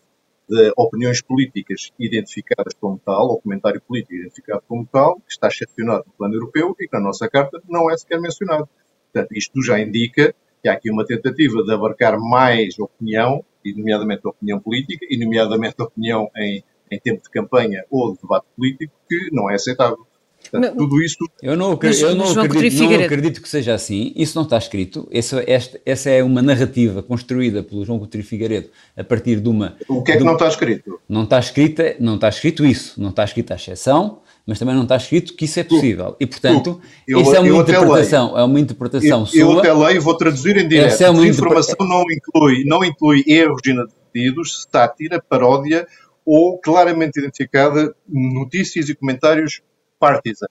de 0.49 0.73
opiniões 0.75 1.21
políticas 1.21 1.91
identificadas 1.99 2.73
como 2.73 2.99
tal, 3.05 3.27
ou 3.27 3.39
comentário 3.39 3.79
político 3.81 4.15
identificado 4.15 4.63
como 4.67 4.85
tal, 4.91 5.17
que 5.17 5.31
está 5.31 5.47
excepcionado 5.47 6.05
no 6.07 6.13
plano 6.13 6.33
europeu 6.33 6.75
e 6.79 6.87
que 6.87 6.97
na 6.97 7.03
nossa 7.03 7.29
carta 7.29 7.61
não 7.69 7.89
é 7.89 7.95
sequer 7.95 8.19
mencionado. 8.19 8.67
Portanto, 9.13 9.37
isto 9.37 9.61
já 9.61 9.79
indica 9.79 10.33
que 10.61 10.67
há 10.67 10.73
aqui 10.73 10.91
uma 10.91 11.05
tentativa 11.05 11.63
de 11.63 11.71
abarcar 11.71 12.19
mais 12.19 12.77
opinião, 12.79 13.45
e 13.63 13.73
nomeadamente 13.73 14.27
opinião 14.27 14.59
política, 14.59 15.05
e 15.09 15.17
nomeadamente 15.17 15.81
opinião 15.81 16.29
em 16.35 16.63
em 16.91 16.99
tempo 16.99 17.21
de 17.23 17.29
campanha 17.29 17.85
ou 17.89 18.13
de 18.13 18.21
debate 18.21 18.45
político 18.55 18.93
que 19.07 19.29
não 19.31 19.49
é 19.49 19.55
aceitável. 19.55 20.05
Portanto, 20.51 20.77
tudo 20.77 21.01
isso. 21.01 21.17
Eu 21.43 21.55
não, 21.55 21.73
acredito, 21.73 22.05
eu 22.05 22.15
não, 22.15 22.41
acredito, 22.41 22.83
não 22.83 23.03
acredito 23.03 23.41
que 23.41 23.49
seja 23.49 23.73
assim. 23.73 24.13
Isso 24.15 24.35
não 24.35 24.43
está 24.43 24.57
escrito. 24.57 25.07
Essa, 25.11 25.43
esta, 25.45 25.79
essa 25.85 26.09
é 26.09 26.23
uma 26.23 26.41
narrativa 26.41 27.03
construída 27.03 27.61
pelo 27.61 27.85
João 27.85 27.99
Coutinho 27.99 28.23
Figueiredo 28.23 28.69
a 28.97 29.03
partir 29.03 29.39
de 29.39 29.49
uma. 29.49 29.75
O 29.87 30.01
que 30.01 30.13
é 30.13 30.17
que 30.17 30.23
não 30.23 30.33
está 30.33 30.47
escrito? 30.47 30.99
Não 31.07 31.23
está, 31.23 31.39
escrita, 31.39 31.95
não 31.99 32.15
está 32.15 32.29
escrito 32.29 32.65
isso. 32.65 32.99
Não 32.99 33.09
está 33.09 33.23
escrita 33.23 33.53
a 33.53 33.57
exceção, 33.57 34.21
mas 34.45 34.57
também 34.57 34.73
não 34.73 34.83
está 34.83 34.95
escrito 34.95 35.35
que 35.35 35.45
isso 35.45 35.59
é 35.59 35.63
possível. 35.63 36.15
E, 36.19 36.25
portanto, 36.25 36.81
eu, 37.07 37.21
isso 37.21 37.35
é 37.35 37.39
uma 37.39 37.61
interpretação, 37.61 38.37
é 38.37 38.43
uma 38.43 38.59
interpretação 38.59 39.19
eu, 39.19 39.25
sua. 39.25 39.39
Eu 39.39 39.59
até 39.59 39.73
leio, 39.73 40.01
vou 40.01 40.17
traduzir 40.17 40.57
em 40.57 40.67
direto. 40.67 41.01
É 41.01 41.09
uma 41.09 41.27
informação 41.27 41.75
não 41.81 42.03
inclui, 42.11 42.63
não 42.65 42.83
inclui 42.83 43.23
erros 43.27 43.61
inadvertidos, 43.65 44.67
sátira, 44.71 45.21
paródia 45.21 45.85
ou 46.31 46.59
claramente 46.59 47.17
identificada 47.17 47.91
notícias 48.07 48.87
e 48.87 48.93
comentários 48.93 49.63
partisan, 49.99 50.45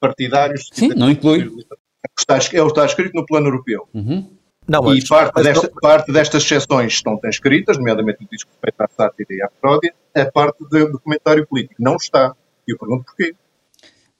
partidários. 0.00 0.68
Sim, 0.72 0.88
não 0.96 1.08
inclui. 1.08 1.48
Está, 2.18 2.38
é 2.52 2.60
o 2.60 2.66
que 2.66 2.72
está 2.72 2.84
escrito 2.84 3.14
no 3.14 3.24
plano 3.24 3.46
europeu. 3.46 3.88
Uhum. 3.94 4.28
Não, 4.66 4.82
mas, 4.82 5.04
e 5.04 5.06
parte, 5.06 5.42
desta, 5.44 5.70
não... 5.72 5.80
parte 5.80 6.12
destas 6.12 6.42
exceções 6.42 6.94
estão 6.94 7.20
escritas, 7.26 7.78
nomeadamente 7.78 8.24
o 8.24 8.28
disco 8.28 8.50
respeito 8.50 8.80
à 8.80 8.88
sátira 8.88 9.28
e 9.30 9.42
à 9.42 9.48
paródia, 9.48 9.94
a 10.12 10.24
parte 10.26 10.58
do 10.68 10.98
comentário 10.98 11.46
político. 11.46 11.80
Não 11.80 11.94
está. 11.94 12.34
E 12.66 12.72
eu 12.72 12.78
pergunto 12.78 13.04
porquê. 13.04 13.32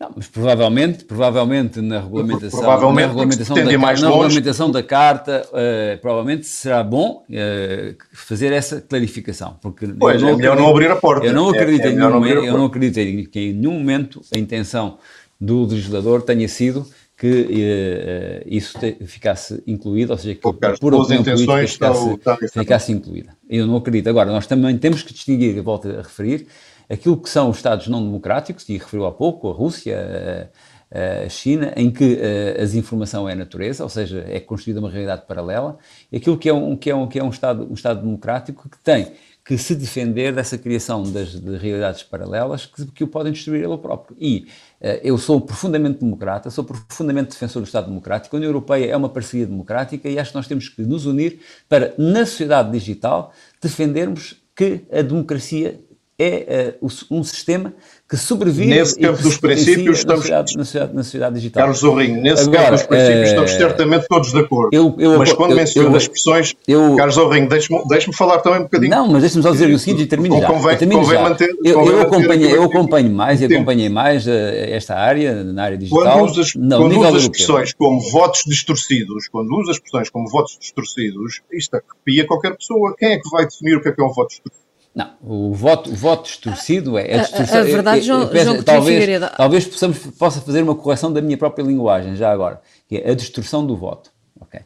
Não, 0.05 0.11
mas 0.17 0.27
provavelmente, 0.29 1.05
provavelmente 1.05 1.81
na 1.81 2.01
regulamentação, 2.01 2.61
provavelmente 2.61 3.07
na 3.07 3.09
regulamentação, 3.09 3.57
da, 3.57 3.65
na 3.65 4.11
regulamentação 4.11 4.71
da 4.71 4.83
carta, 4.83 5.47
uh, 5.49 5.99
provavelmente 6.01 6.47
será 6.47 6.83
bom 6.83 7.25
uh, 7.29 7.97
fazer 8.13 8.53
essa 8.53 8.81
clarificação, 8.83 9.57
porque 9.63 9.87
pois, 9.87 10.21
eu 10.21 10.29
não 10.29 10.35
é 10.35 10.37
melhor 10.37 10.57
não 10.57 10.69
abrir 10.69 10.91
a 10.91 10.97
porta. 10.97 11.27
Eu 11.27 11.33
não 11.33 11.49
acredito, 11.49 11.85
é, 11.85 11.89
é 11.89 11.93
em, 11.93 11.97
nenhum 11.97 12.11
momento, 12.11 12.45
eu 12.45 12.59
não 12.59 12.67
acredito 12.67 12.99
em 12.99 13.25
que 13.25 13.41
em 13.41 13.53
nenhum 13.55 13.73
momento 13.73 14.21
a 14.35 14.39
intenção 14.39 14.99
do 15.41 15.65
legislador 15.65 16.23
tenha 16.23 16.49
sido 16.49 16.87
que 17.17 17.27
uh, 17.27 18.47
isso 18.47 18.79
te, 18.79 18.97
ficasse 19.07 19.63
incluído, 19.67 20.13
ou 20.13 20.19
seja, 20.19 20.35
que 20.35 20.41
por 20.41 20.95
opinião 20.95 21.25
política 21.25 21.67
ficasse, 21.67 22.19
ficasse 22.53 22.93
incluída. 22.93 23.37
Eu 23.49 23.67
não 23.67 23.77
acredito. 23.77 24.09
Agora, 24.09 24.31
nós 24.31 24.47
também 24.47 24.77
temos 24.77 25.03
que 25.03 25.15
distinguir, 25.15 25.61
volto 25.63 25.89
a 25.89 26.03
referir, 26.03 26.47
aquilo 26.89 27.17
que 27.17 27.29
são 27.29 27.51
os 27.51 27.57
Estados 27.57 27.89
não 27.89 28.03
democráticos, 28.03 28.69
e 28.69 28.79
referiu 28.79 29.07
há 29.07 29.13
pouco, 29.13 29.51
a 29.51 29.53
Rússia, 29.53 30.51
a, 30.91 31.25
a 31.25 31.29
China, 31.29 31.73
em 31.77 31.91
que 31.91 32.19
a, 32.21 32.61
a 32.61 32.65
desinformação 32.65 33.29
é 33.29 33.35
natureza, 33.35 33.83
ou 33.83 33.89
seja, 33.89 34.25
é 34.29 34.41
construída 34.41 34.81
uma 34.81 34.91
realidade 34.91 35.23
paralela, 35.27 35.79
e 36.11 36.17
aquilo 36.17 36.39
que 36.39 36.49
é 36.49 36.55
um, 36.55 36.77
que 36.77 36.91
é 36.91 36.95
um, 36.95 37.07
que 37.07 37.19
é 37.19 37.25
um, 37.25 37.31
Estado, 37.31 37.67
um 37.69 37.75
Estado 37.75 38.01
democrático 38.03 38.69
que 38.69 38.79
tem 38.79 39.13
que 39.45 39.59
se 39.59 39.75
defender 39.75 40.33
dessa 40.33 40.57
criação 40.57 41.03
das, 41.03 41.39
de 41.39 41.57
realidades 41.59 42.03
paralelas 42.03 42.65
que, 42.65 42.87
que 42.87 43.05
o 43.05 43.09
podem 43.09 43.31
destruir 43.31 43.63
ele 43.63 43.77
próprio. 43.77 44.17
E 44.19 44.47
uh, 44.81 44.87
eu 45.03 45.19
sou 45.19 45.39
profundamente 45.39 46.01
democrata, 46.01 46.49
sou 46.49 46.65
profundamente 46.65 47.31
defensor 47.31 47.61
do 47.61 47.67
Estado 47.67 47.89
Democrático. 47.89 48.35
A 48.35 48.39
União 48.39 48.49
Europeia 48.49 48.91
é 48.91 48.97
uma 48.97 49.11
parceria 49.11 49.47
democrática 49.47 50.09
e 50.09 50.19
acho 50.19 50.31
que 50.31 50.37
nós 50.37 50.49
temos 50.49 50.71
que 50.71 50.81
nos 50.83 51.05
unir 51.05 51.41
para, 51.69 51.93
na 51.99 52.25
sociedade 52.25 52.73
digital, 52.73 53.33
defendermos 53.61 54.43
que 54.57 54.87
a 54.91 55.03
democracia 55.03 55.79
é 56.19 56.77
uh, 56.81 56.89
um 57.11 57.25
sistema 57.25 57.75
que 58.09 58.17
sobrevive 58.17 58.69
nesse 58.69 59.01
campo 59.01 59.21
dos 59.21 59.37
princípios 59.39 59.99
estamos 59.99 60.29
na 60.29 60.47
sociedade, 60.47 60.57
na 60.57 60.65
sociedade, 60.65 60.95
na 60.95 61.03
sociedade 61.03 61.35
digital. 61.35 61.63
Carlos 61.63 61.79
Zorrinho, 61.79 62.21
nesse 62.21 62.43
Agora, 62.45 62.63
campo 62.63 62.73
dos 62.73 62.83
princípios 62.83 63.29
estamos 63.29 63.51
certamente 63.51 64.07
todos 64.09 64.31
de 64.31 64.39
acordo. 64.39 64.69
Eu, 64.73 64.95
eu, 64.99 65.19
mas 65.19 65.33
quando 65.33 65.57
menciona 65.57 65.97
as 65.97 66.05
expressões, 66.05 66.55
eu, 66.69 66.95
Carlos 66.97 67.17
Zorrinho, 67.17 67.49
deixe-me 67.49 67.83
deixe 67.89 68.13
falar 68.13 68.39
também 68.41 68.61
um 68.61 68.65
bocadinho. 68.65 68.91
Não, 68.91 69.09
mas 69.09 69.23
deixe-me 69.23 69.43
só 69.43 69.51
dizer 69.51 69.71
o 69.71 69.79
seguinte 69.79 70.03
e 70.03 70.07
termino 70.07 70.39
já. 70.39 70.47
Convém, 70.47 70.77
termino 70.77 71.01
convém 71.01 71.17
já. 71.17 71.23
Manter, 71.23 71.57
eu, 71.65 71.85
eu, 71.85 72.01
acompanho, 72.03 72.51
eu 72.51 72.63
acompanho 72.63 73.11
mais 73.11 73.41
e 73.41 73.47
acompanhei 73.47 73.89
mais 73.89 74.27
uh, 74.27 74.31
esta 74.31 74.95
área, 74.95 75.43
na 75.43 75.65
área 75.65 75.79
digital. 75.79 76.03
Quando 76.03 76.31
usa, 76.31 76.53
não, 76.57 76.79
quando 76.79 77.01
usa 77.01 77.19
expressões 77.19 77.73
como 77.73 78.01
votos 78.11 78.43
distorcidos, 78.47 79.27
quando 79.29 79.51
usa 79.59 79.73
expressões 79.73 80.11
como 80.11 80.29
votos 80.29 80.57
distorcidos, 80.61 81.41
isto 81.53 81.75
arrepia 81.75 82.27
qualquer 82.27 82.55
pessoa. 82.57 82.95
Quem 82.97 83.15
é 83.15 83.19
que 83.19 83.29
vai 83.31 83.47
definir 83.47 83.77
o 83.77 83.83
que 83.83 83.89
é, 83.89 83.93
que 83.93 84.01
é 84.01 84.05
um 84.05 84.13
voto 84.13 84.29
distorcido? 84.29 84.64
Não, 84.95 85.11
o 85.21 85.53
voto, 85.53 85.91
o 85.91 85.95
voto 85.95 86.25
distorcido 86.25 86.97
é 86.97 87.15
a 87.15 87.23
distorção. 87.23 87.57
A, 87.57 87.61
a 87.61 87.65
verdade, 87.65 88.03
João, 88.03 88.29
penso, 88.29 88.45
João 88.45 88.63
talvez, 88.63 89.21
talvez 89.37 89.67
possamos, 89.67 89.99
possa 89.99 90.41
fazer 90.41 90.63
uma 90.63 90.75
correção 90.77 91.13
da 91.13 91.21
minha 91.21 91.37
própria 91.37 91.65
linguagem, 91.65 92.15
já 92.15 92.31
agora, 92.31 92.61
que 92.89 92.99
é 92.99 93.11
a 93.11 93.15
distorção 93.15 93.67
do 93.67 93.77
voto. 93.77 94.13
Ok. 94.41 94.61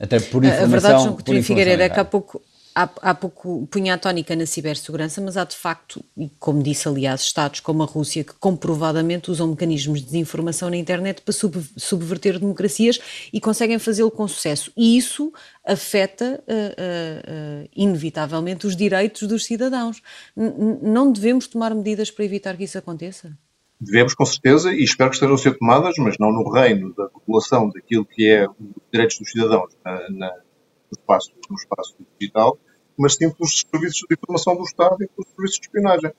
Até 0.00 0.18
por 0.18 0.44
informação. 0.44 0.64
A 0.64 0.66
verdade, 0.66 1.02
João 1.04 1.14
Coutinho 1.14 1.44
Figueiredo, 1.44 1.82
é 1.82 1.88
que 1.88 2.00
há 2.00 2.04
pouco, 2.04 2.42
há, 2.76 2.90
há 3.00 3.14
pouco 3.14 3.66
punha 3.68 3.94
a 3.94 3.98
tónica 3.98 4.36
na 4.36 4.44
cibersegurança, 4.44 5.20
mas 5.22 5.38
há 5.38 5.44
de 5.44 5.56
facto, 5.56 6.04
e 6.14 6.28
como 6.38 6.62
disse 6.62 6.86
aliás, 6.86 7.22
Estados 7.22 7.60
como 7.60 7.82
a 7.82 7.86
Rússia 7.86 8.22
que 8.22 8.34
comprovadamente 8.34 9.30
usam 9.30 9.48
mecanismos 9.48 10.00
de 10.00 10.06
desinformação 10.06 10.68
na 10.68 10.76
internet 10.76 11.22
para 11.22 11.32
sub, 11.32 11.58
subverter 11.76 12.38
democracias 12.38 13.00
e 13.32 13.40
conseguem 13.40 13.78
fazê-lo 13.78 14.10
com 14.10 14.28
sucesso. 14.28 14.70
E 14.76 14.98
isso 14.98 15.32
afeta 15.64 16.44
uh, 16.46 17.64
uh, 17.64 17.68
inevitavelmente 17.74 18.66
os 18.66 18.76
direitos 18.76 19.26
dos 19.26 19.46
cidadãos. 19.46 20.02
N 20.36 20.78
não 20.82 21.10
devemos 21.10 21.46
tomar 21.46 21.74
medidas 21.74 22.10
para 22.10 22.24
evitar 22.24 22.56
que 22.56 22.64
isso 22.64 22.76
aconteça? 22.76 23.36
Devemos, 23.80 24.14
com 24.14 24.24
certeza, 24.24 24.72
e 24.72 24.82
espero 24.82 25.10
que 25.10 25.16
estejam 25.16 25.34
a 25.34 25.38
ser 25.38 25.58
tomadas, 25.58 25.94
mas 25.98 26.16
não 26.18 26.32
no 26.32 26.50
reino 26.50 26.94
da 26.94 27.08
população 27.08 27.68
daquilo 27.68 28.06
que 28.06 28.26
é 28.26 28.48
os 28.48 28.56
direitos 28.90 29.18
dos 29.18 29.30
cidadãos 29.30 29.74
na, 29.84 29.92
na, 30.10 30.28
no, 30.28 30.98
espaço, 30.98 31.32
no 31.50 31.56
espaço 31.56 31.94
digital, 32.18 32.58
mas 32.98 33.14
sim 33.14 33.30
pelos 33.30 33.64
serviços 33.70 34.02
de 34.08 34.14
informação 34.14 34.56
do 34.56 34.64
Estado 34.64 34.96
e 35.02 35.08
pelos 35.08 35.30
serviços 35.30 35.58
de 35.58 35.66
espionagem. 35.66 36.12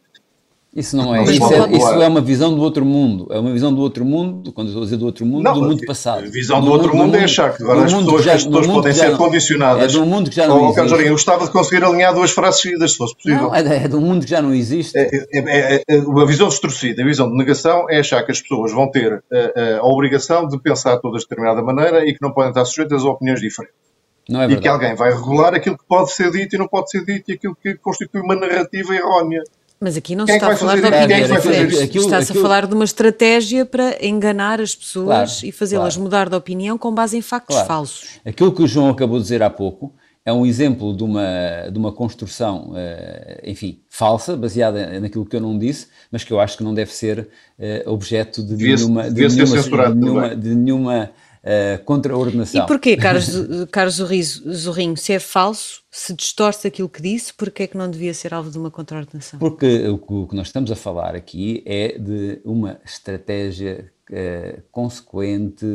Isso 0.78 0.96
não 0.96 1.16
é, 1.16 1.24
isso 1.24 1.52
é, 1.52 1.72
isso 1.72 1.88
é, 2.04 2.08
uma 2.08 2.22
visão 2.22 2.54
do 2.54 2.62
outro 2.62 2.86
mundo. 2.86 3.28
É 3.32 3.40
uma 3.40 3.52
visão 3.52 3.74
do 3.74 3.82
outro 3.82 4.06
mundo, 4.06 4.52
quando 4.52 4.68
estou 4.68 4.84
a 4.84 4.86
dizer 4.86 4.98
do 4.98 5.08
outro 5.08 5.26
mundo, 5.26 5.42
não, 5.42 5.54
do 5.56 5.62
mundo 5.64 5.84
passado. 5.88 6.26
A 6.26 6.30
visão 6.30 6.60
do, 6.60 6.68
do 6.68 6.72
outro 6.72 6.90
mundo, 6.90 7.06
mundo, 7.06 7.16
é 7.16 7.24
achar 7.24 7.56
que 7.56 7.64
agora 7.64 7.86
as 7.86 7.92
pessoas, 7.92 8.24
já, 8.24 8.34
as 8.36 8.46
pessoas 8.46 8.68
podem 8.68 8.94
ser 8.94 9.10
não, 9.10 9.18
condicionadas. 9.18 9.96
É 9.96 9.98
do 9.98 10.06
mundo 10.06 10.30
que 10.30 10.36
já 10.36 10.48
não 10.48 10.70
existe. 10.70 11.04
eu 11.04 11.12
gostava 11.14 11.46
de 11.46 11.52
conseguir 11.52 11.84
alinhar 11.84 12.14
duas 12.14 12.30
frases 12.30 12.62
seguidas, 12.62 12.92
se 12.92 12.98
fosse 12.98 13.16
possível. 13.16 13.44
Não, 13.44 13.56
é, 13.56 13.86
é 13.86 13.88
do 13.88 14.00
mundo 14.00 14.24
que 14.24 14.30
já 14.30 14.40
não 14.40 14.54
existe. 14.54 14.96
É, 14.96 15.10
é, 15.34 15.84
é, 15.90 15.98
a 15.98 16.26
visão 16.26 16.48
distorcida, 16.48 17.02
a 17.02 17.06
visão 17.06 17.28
de 17.28 17.36
negação 17.36 17.90
é 17.90 18.00
achar 18.00 18.24
que 18.24 18.32
as 18.32 18.40
pessoas 18.40 18.72
vão 18.72 18.92
ter 18.92 19.14
a, 19.14 19.38
a, 19.38 19.80
a 19.80 19.86
obrigação 19.86 20.48
de 20.48 20.62
pensar 20.62 20.98
todas 21.00 21.24
de 21.24 21.28
determinada 21.28 21.64
maneira 21.64 22.08
e 22.08 22.14
que 22.14 22.20
não 22.22 22.32
podem 22.32 22.52
estar 22.52 22.66
sujeitas 22.66 23.04
a 23.04 23.10
opiniões 23.10 23.42
diferentes. 23.42 23.88
Não 24.30 24.42
é 24.42 24.52
e 24.52 24.60
que 24.60 24.68
alguém 24.68 24.96
vai 24.96 25.14
regular 25.14 25.54
aquilo 25.54 25.78
que 25.78 25.86
pode 25.86 26.12
ser 26.12 26.32
dito 26.32 26.56
e 26.56 26.60
não 26.60 26.68
pode 26.68 26.90
ser 26.90 27.06
dito 27.06 27.32
e 27.32 27.36
aquilo 27.36 27.56
que 27.56 27.76
constitui 27.76 28.22
uma 28.22 28.36
narrativa 28.36 28.94
errónea. 28.94 29.44
Mas 29.80 29.96
aqui 29.96 30.16
não 30.16 30.26
se 30.26 30.34
está 30.34 30.52
a 30.52 30.56
falar 30.56 30.76
de 30.76 30.88
opiniões 30.88 31.28
diferentes. 31.28 31.96
Está-se 31.96 32.32
a 32.32 32.42
falar 32.42 32.66
de 32.66 32.74
uma 32.74 32.84
estratégia 32.84 33.66
para 33.66 34.04
enganar 34.06 34.60
as 34.60 34.76
pessoas 34.76 35.06
claro, 35.06 35.46
e 35.46 35.52
fazê-las 35.52 35.94
claro. 35.94 36.04
mudar 36.04 36.30
de 36.30 36.36
opinião 36.36 36.78
com 36.78 36.94
base 36.94 37.16
em 37.16 37.22
factos 37.22 37.56
claro. 37.56 37.68
falsos. 37.68 38.20
Aquilo 38.26 38.52
que 38.52 38.64
o 38.64 38.68
João 38.68 38.90
acabou 38.90 39.18
de 39.18 39.24
dizer 39.24 39.44
há 39.44 39.50
pouco 39.50 39.94
é 40.26 40.34
um 40.34 40.46
exemplo 40.46 40.94
de 40.94 41.04
uma, 41.04 41.70
de 41.72 41.80
uma 41.80 41.92
construção, 41.92 42.72
uh, 42.72 43.40
enfim, 43.46 43.80
falsa, 43.88 44.36
baseada 44.36 45.00
naquilo 45.00 45.26
que 45.26 45.36
eu 45.36 45.40
não 45.40 45.58
disse, 45.58 45.88
mas 46.12 46.24
que 46.26 46.34
eu 46.34 46.40
acho 46.42 46.58
que 46.58 46.64
não 46.66 46.74
deve 46.74 46.92
ser 46.92 47.30
uh, 47.58 47.90
objeto 47.90 48.44
de 48.44 48.58
nenhuma, 48.58 49.10
de 49.10 49.26
nenhuma, 49.26 49.62
de 49.62 49.96
nenhuma, 49.96 50.36
de 50.36 50.56
nenhuma 50.56 51.12
uh, 51.44 51.84
contraordenação. 51.84 52.64
E 52.64 52.68
porquê, 52.68 52.98
Carlos, 52.98 53.30
Carlos 53.72 53.96
Zorrinho, 53.96 54.98
se 54.98 55.14
é 55.14 55.20
falso, 55.20 55.82
se 55.92 56.14
distorce 56.14 56.68
aquilo 56.68 56.90
que 56.90 57.02
disse, 57.02 57.34
porquê 57.34 57.64
é 57.64 57.68
que 57.68 57.78
não 57.78 57.90
devia 57.90 58.14
ser 58.14 58.34
alvo 58.34 58.50
de 58.50 58.58
uma 58.58 58.72
contraordenação? 58.72 59.40
Porque 59.40 59.88
o 59.88 60.28
que 60.28 60.36
nós 60.36 60.48
estamos 60.48 60.72
a 60.72 60.76
falar 60.76 61.16
aqui 61.16 61.64
é 61.66 61.98
de 61.98 62.40
uma 62.44 62.80
estratégia 62.86 63.92
uh, 64.10 64.62
consequente, 64.72 65.66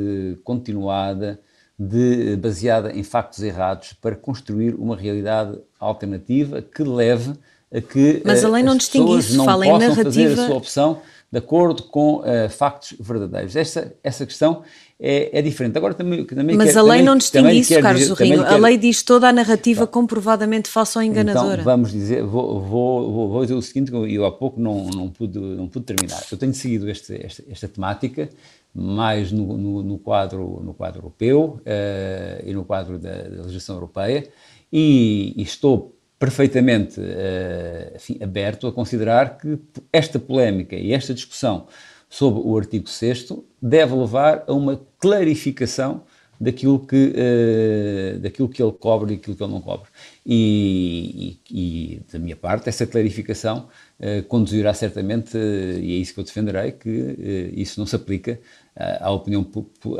continuada, 0.44 1.40
de, 1.78 2.36
baseada 2.36 2.92
em 2.92 3.02
factos 3.02 3.42
errados 3.42 3.92
para 3.94 4.14
construir 4.14 4.74
uma 4.74 4.96
realidade 4.96 5.58
alternativa 5.80 6.62
que 6.62 6.82
leve 6.82 7.32
a 7.72 7.80
que 7.80 8.22
Mas 8.24 8.44
a 8.44 8.48
lei 8.48 8.62
não 8.62 8.76
distingue 8.76 9.18
isso, 9.18 9.36
não 9.36 9.44
fala 9.44 9.66
em 9.66 9.72
narrativa... 9.72 10.04
fazer 10.04 10.32
a 10.32 10.46
sua 10.46 10.56
opção 10.56 11.00
de 11.30 11.38
acordo 11.38 11.84
com 11.84 12.16
uh, 12.16 12.50
factos 12.50 12.94
verdadeiros. 13.00 13.56
Essa, 13.56 13.94
essa 14.04 14.26
questão 14.26 14.62
é, 15.04 15.40
é 15.40 15.42
diferente. 15.42 15.76
Agora 15.76 15.94
também, 15.94 16.24
também 16.24 16.56
Mas 16.56 16.72
quer, 16.72 16.78
a 16.78 16.82
lei 16.82 16.92
também, 16.92 17.04
não 17.04 17.16
distingue 17.16 17.58
isso, 17.58 17.80
Carlos 17.80 18.04
Zorrinho. 18.04 18.46
A 18.46 18.56
lei 18.56 18.78
diz 18.78 19.02
toda 19.02 19.28
a 19.28 19.32
narrativa 19.32 19.84
comprovadamente 19.84 20.70
falsa 20.70 21.00
ou 21.00 21.04
enganadora. 21.04 21.54
Então, 21.54 21.64
vamos 21.64 21.90
dizer, 21.90 22.22
vou, 22.22 22.62
vou, 22.62 23.28
vou 23.28 23.42
dizer 23.42 23.54
o 23.54 23.62
seguinte, 23.62 23.90
eu 23.92 24.24
há 24.24 24.30
pouco 24.30 24.60
não, 24.60 24.86
não, 24.86 25.08
pude, 25.08 25.40
não 25.40 25.66
pude 25.66 25.84
terminar. 25.86 26.22
Eu 26.30 26.38
tenho 26.38 26.54
seguido 26.54 26.88
este, 26.88 27.20
esta, 27.20 27.42
esta 27.50 27.66
temática 27.66 28.28
mais 28.72 29.32
no, 29.32 29.58
no, 29.58 29.82
no, 29.82 29.98
quadro, 29.98 30.60
no 30.62 30.72
quadro 30.72 31.00
europeu 31.00 31.60
uh, 31.60 32.48
e 32.48 32.54
no 32.54 32.64
quadro 32.64 32.96
da, 32.96 33.10
da 33.10 33.42
legislação 33.42 33.74
europeia 33.74 34.28
e, 34.72 35.34
e 35.36 35.42
estou 35.42 35.98
perfeitamente 36.16 37.00
uh, 37.00 38.22
aberto 38.22 38.68
a 38.68 38.72
considerar 38.72 39.36
que 39.36 39.58
esta 39.92 40.18
polémica 40.20 40.76
e 40.76 40.92
esta 40.92 41.12
discussão 41.12 41.66
sobre 42.12 42.42
o 42.44 42.58
artigo 42.58 42.90
6 42.90 43.32
deve 43.60 43.94
levar 43.94 44.44
a 44.46 44.52
uma 44.52 44.78
clarificação 44.98 46.02
daquilo 46.38 46.78
que, 46.78 47.14
uh, 47.14 48.18
daquilo 48.18 48.50
que 48.50 48.62
ele 48.62 48.72
cobre 48.72 49.14
e 49.14 49.16
aquilo 49.16 49.34
que 49.34 49.42
ele 49.42 49.52
não 49.52 49.62
cobre. 49.62 49.88
E, 50.26 51.38
e, 51.50 51.94
e 51.94 52.00
da 52.12 52.18
minha 52.18 52.36
parte, 52.36 52.68
essa 52.68 52.86
clarificação 52.86 53.68
uh, 53.98 54.22
conduzirá 54.24 54.74
certamente, 54.74 55.38
uh, 55.38 55.78
e 55.80 55.94
é 55.94 55.96
isso 55.96 56.12
que 56.12 56.20
eu 56.20 56.24
defenderei, 56.24 56.72
que 56.72 57.50
isso 57.54 57.80
não 57.80 57.86
se 57.86 57.96
aplica 57.96 58.38
à 58.76 59.10
opinião, 59.10 59.48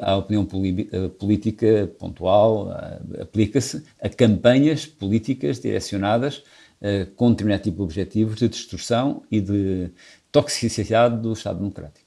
à 0.03 0.17
opinião 0.17 0.47
política 1.19 1.91
pontual, 1.99 2.71
aplica-se 3.21 3.85
a 4.01 4.09
campanhas 4.09 4.85
políticas 4.87 5.61
direcionadas 5.61 6.43
com 7.17 7.31
determinado 7.31 7.63
tipo 7.63 7.77
de 7.77 7.83
objetivos 7.83 8.37
de 8.37 8.49
destruição 8.49 9.23
e 9.31 9.41
de 9.41 9.91
toxicidade 10.33 11.21
do 11.21 11.35
Estado 11.35 11.59
Democrático. 11.59 12.02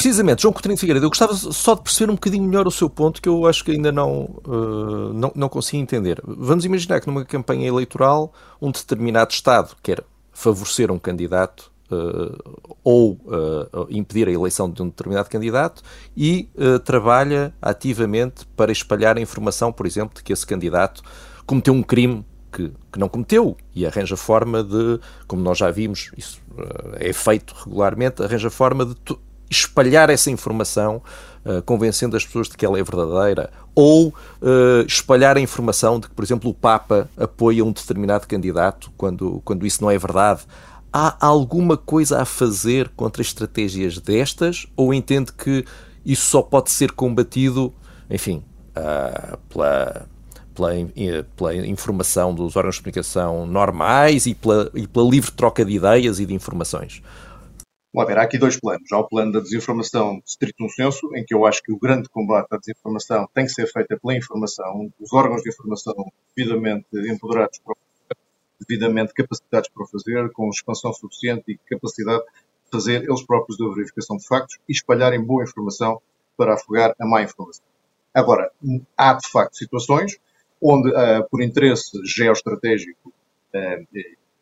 Precisamente, 0.00 0.40
João 0.40 0.54
Coutinho 0.54 0.74
de 0.74 0.80
Figueiredo, 0.80 1.04
eu 1.04 1.10
gostava 1.10 1.34
só 1.34 1.74
de 1.74 1.82
perceber 1.82 2.10
um 2.10 2.14
bocadinho 2.14 2.44
melhor 2.44 2.66
o 2.66 2.70
seu 2.70 2.88
ponto, 2.88 3.20
que 3.20 3.28
eu 3.28 3.46
acho 3.46 3.62
que 3.62 3.72
ainda 3.72 3.92
não, 3.92 4.30
uh, 4.46 5.12
não, 5.12 5.30
não 5.34 5.46
consigo 5.46 5.82
entender. 5.82 6.22
Vamos 6.24 6.64
imaginar 6.64 7.02
que 7.02 7.06
numa 7.06 7.22
campanha 7.22 7.68
eleitoral 7.68 8.32
um 8.62 8.70
determinado 8.70 9.30
Estado 9.30 9.76
quer 9.82 10.02
favorecer 10.32 10.90
um 10.90 10.98
candidato 10.98 11.70
uh, 11.92 12.70
ou 12.82 13.12
uh, 13.26 13.86
impedir 13.90 14.26
a 14.26 14.32
eleição 14.32 14.70
de 14.70 14.80
um 14.80 14.88
determinado 14.88 15.28
candidato 15.28 15.82
e 16.16 16.48
trabalha 16.82 17.52
ativamente 17.60 18.46
para 18.56 18.72
espalhar 18.72 19.18
a 19.18 19.20
informação, 19.20 19.70
por 19.70 19.84
exemplo, 19.84 20.14
de 20.16 20.22
que 20.22 20.32
esse 20.32 20.46
candidato 20.46 21.02
cometeu 21.44 21.74
um 21.74 21.82
crime 21.82 22.24
que, 22.50 22.72
que, 22.90 22.98
não 22.98 23.06
cometeu 23.06 23.54
e 23.74 23.86
arranja 23.86 24.16
forma 24.16 24.64
de, 24.64 24.98
como 25.28 25.42
nós 25.42 25.58
já 25.58 25.70
vimos, 25.70 26.10
isso 26.16 26.40
é 26.94 27.12
feito 27.12 27.54
regularmente, 27.54 28.22
arranja 28.22 28.48
forma 28.48 28.86
de 28.86 28.94
espalhar 29.50 30.08
essa 30.08 30.30
informação, 30.30 31.02
uh, 31.44 31.60
convencendo 31.62 32.16
as 32.16 32.24
pessoas 32.24 32.48
de 32.48 32.56
que 32.56 32.64
ela 32.64 32.78
é 32.78 32.82
verdadeira, 32.82 33.50
ou 33.74 34.08
uh, 34.08 34.86
espalhar 34.86 35.36
a 35.36 35.40
informação 35.40 35.98
de 35.98 36.08
que, 36.08 36.14
por 36.14 36.24
exemplo, 36.24 36.48
o 36.48 36.54
Papa 36.54 37.10
apoia 37.16 37.64
um 37.64 37.72
determinado 37.72 38.28
candidato 38.28 38.92
quando, 38.96 39.42
quando 39.44 39.66
isso 39.66 39.82
não 39.82 39.90
é 39.90 39.98
verdade. 39.98 40.42
Há 40.92 41.16
alguma 41.24 41.76
coisa 41.76 42.20
a 42.20 42.24
fazer 42.24 42.88
contra 42.90 43.22
estratégias 43.22 43.98
destas, 43.98 44.66
ou 44.76 44.94
entende 44.94 45.32
que 45.32 45.64
isso 46.04 46.26
só 46.26 46.42
pode 46.42 46.70
ser 46.70 46.92
combatido, 46.92 47.72
enfim, 48.08 48.42
uh, 48.70 49.36
pela, 49.48 50.06
pela, 50.54 50.70
pela, 51.36 51.56
informação 51.66 52.34
dos 52.34 52.56
órgãos 52.56 52.76
de 52.76 52.82
comunicação 52.82 53.46
normais 53.46 54.26
e 54.26 54.34
pela, 54.34 54.70
e 54.74 54.86
pela 54.86 55.08
livre 55.08 55.30
troca 55.32 55.64
de 55.64 55.72
ideias 55.72 56.20
e 56.20 56.26
de 56.26 56.34
informações? 56.34 57.02
Bom, 57.92 58.02
há 58.02 58.22
aqui 58.22 58.38
dois 58.38 58.56
planos. 58.58 58.92
Há 58.92 58.98
o 58.98 59.08
plano 59.08 59.32
da 59.32 59.40
desinformação 59.40 60.22
stricto 60.24 60.68
senso, 60.68 61.10
em 61.16 61.24
que 61.24 61.34
eu 61.34 61.44
acho 61.44 61.60
que 61.60 61.72
o 61.72 61.78
grande 61.78 62.08
combate 62.08 62.46
à 62.52 62.56
desinformação 62.56 63.28
tem 63.34 63.46
que 63.46 63.50
ser 63.50 63.66
feito 63.66 63.98
pela 63.98 64.16
informação, 64.16 64.92
os 65.00 65.12
órgãos 65.12 65.42
de 65.42 65.48
informação 65.48 65.94
devidamente 66.36 66.86
empoderados 66.92 67.58
para 67.58 67.72
o 67.72 67.76
fazer, 67.76 68.20
devidamente 68.60 69.12
capacitados 69.12 69.68
para 69.70 69.82
o 69.82 69.88
fazer, 69.88 70.30
com 70.30 70.48
expansão 70.50 70.92
suficiente 70.92 71.42
e 71.48 71.58
capacidade 71.68 72.22
de 72.22 72.70
fazer 72.70 73.02
eles 73.02 73.22
próprios 73.24 73.60
a 73.60 73.74
verificação 73.74 74.16
de 74.18 74.24
factos 74.24 74.60
e 74.68 74.72
espalharem 74.72 75.20
boa 75.20 75.42
informação 75.42 76.00
para 76.36 76.54
afogar 76.54 76.94
a 76.96 77.04
má 77.04 77.22
informação. 77.22 77.64
Agora, 78.14 78.52
há 78.96 79.14
de 79.14 79.28
facto 79.28 79.56
situações 79.56 80.16
onde, 80.62 80.90
uh, 80.90 81.28
por 81.28 81.42
interesse 81.42 81.90
geoestratégico 82.04 83.08
uh, 83.08 83.86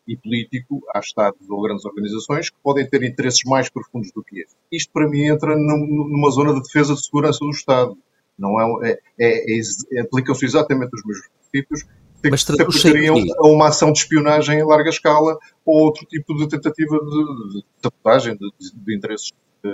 e 0.09 0.17
político, 0.17 0.81
há 0.93 0.99
Estados 0.99 1.47
ou 1.49 1.61
grandes 1.61 1.85
organizações 1.85 2.49
que 2.49 2.57
podem 2.63 2.89
ter 2.89 3.03
interesses 3.03 3.43
mais 3.45 3.69
profundos 3.69 4.11
do 4.11 4.23
que 4.23 4.41
este. 4.41 4.55
Isto, 4.71 4.91
para 4.91 5.07
mim, 5.07 5.25
entra 5.25 5.55
numa 5.55 6.31
zona 6.31 6.53
de 6.53 6.63
defesa 6.63 6.95
de 6.95 7.05
segurança 7.05 7.39
do 7.39 7.51
Estado. 7.51 7.95
Não 8.37 8.59
é, 8.83 8.97
é, 9.19 9.57
é, 9.57 9.61
é 9.93 10.01
aplicam-se 10.01 10.45
exatamente 10.45 10.95
os 10.95 11.05
mesmos 11.05 11.27
princípios 11.51 11.83
que 12.21 12.29
Mas 12.29 12.43
se 12.43 12.61
aplicariam 12.61 13.15
a 13.37 13.47
uma 13.47 13.67
ação 13.67 13.91
de 13.91 13.99
espionagem 13.99 14.59
em 14.59 14.65
larga 14.65 14.89
escala 14.89 15.37
ou 15.65 15.83
outro 15.83 16.05
tipo 16.05 16.35
de 16.35 16.49
tentativa 16.49 16.97
de, 16.97 17.59
de 17.59 17.65
sabotagem 17.81 18.35
de, 18.35 18.51
de, 18.59 18.75
de 18.75 18.95
interesses 18.95 19.31
uh, 19.63 19.69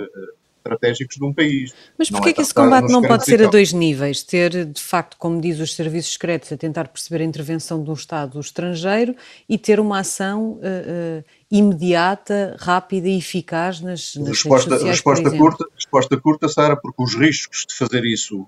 estratégicos 0.66 1.16
de 1.16 1.24
um 1.24 1.32
país. 1.32 1.74
Mas 1.96 2.10
porquê 2.10 2.30
é 2.30 2.32
que 2.32 2.42
esse 2.42 2.52
combate 2.52 2.90
não 2.90 3.02
pode 3.02 3.24
ser 3.24 3.42
a 3.42 3.48
dois 3.48 3.72
níveis? 3.72 4.22
Ter, 4.22 4.64
de 4.64 4.82
facto, 4.82 5.16
como 5.16 5.40
diz 5.40 5.60
os 5.60 5.74
serviços 5.74 6.12
secretos, 6.12 6.52
a 6.52 6.56
tentar 6.56 6.88
perceber 6.88 7.22
a 7.22 7.26
intervenção 7.26 7.82
de 7.82 7.90
um 7.90 7.94
Estado 7.94 8.38
estrangeiro 8.40 9.14
e 9.48 9.56
ter 9.56 9.80
uma 9.80 10.00
ação 10.00 10.52
uh, 10.52 10.58
uh, 10.58 11.24
imediata, 11.50 12.56
rápida 12.58 13.08
e 13.08 13.18
eficaz 13.18 13.80
nas, 13.80 14.14
nas 14.16 14.28
resposta, 14.28 14.70
redes 14.70 14.80
sociais, 14.80 14.96
resposta 14.96 15.30
curta, 15.30 15.64
resposta 15.74 16.20
curta, 16.20 16.48
Sara, 16.48 16.76
porque 16.76 17.02
os 17.02 17.14
riscos 17.14 17.64
de 17.68 17.74
fazer 17.74 18.04
isso, 18.04 18.46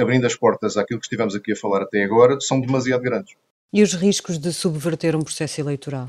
abrindo 0.00 0.26
as 0.26 0.34
portas 0.34 0.76
àquilo 0.76 1.00
que 1.00 1.06
estivemos 1.06 1.34
aqui 1.34 1.52
a 1.52 1.56
falar 1.56 1.82
até 1.82 2.02
agora, 2.02 2.40
são 2.40 2.60
demasiado 2.60 3.02
grandes. 3.02 3.34
E 3.72 3.82
os 3.82 3.92
riscos 3.92 4.38
de 4.38 4.52
subverter 4.52 5.14
um 5.14 5.22
processo 5.22 5.60
eleitoral? 5.60 6.08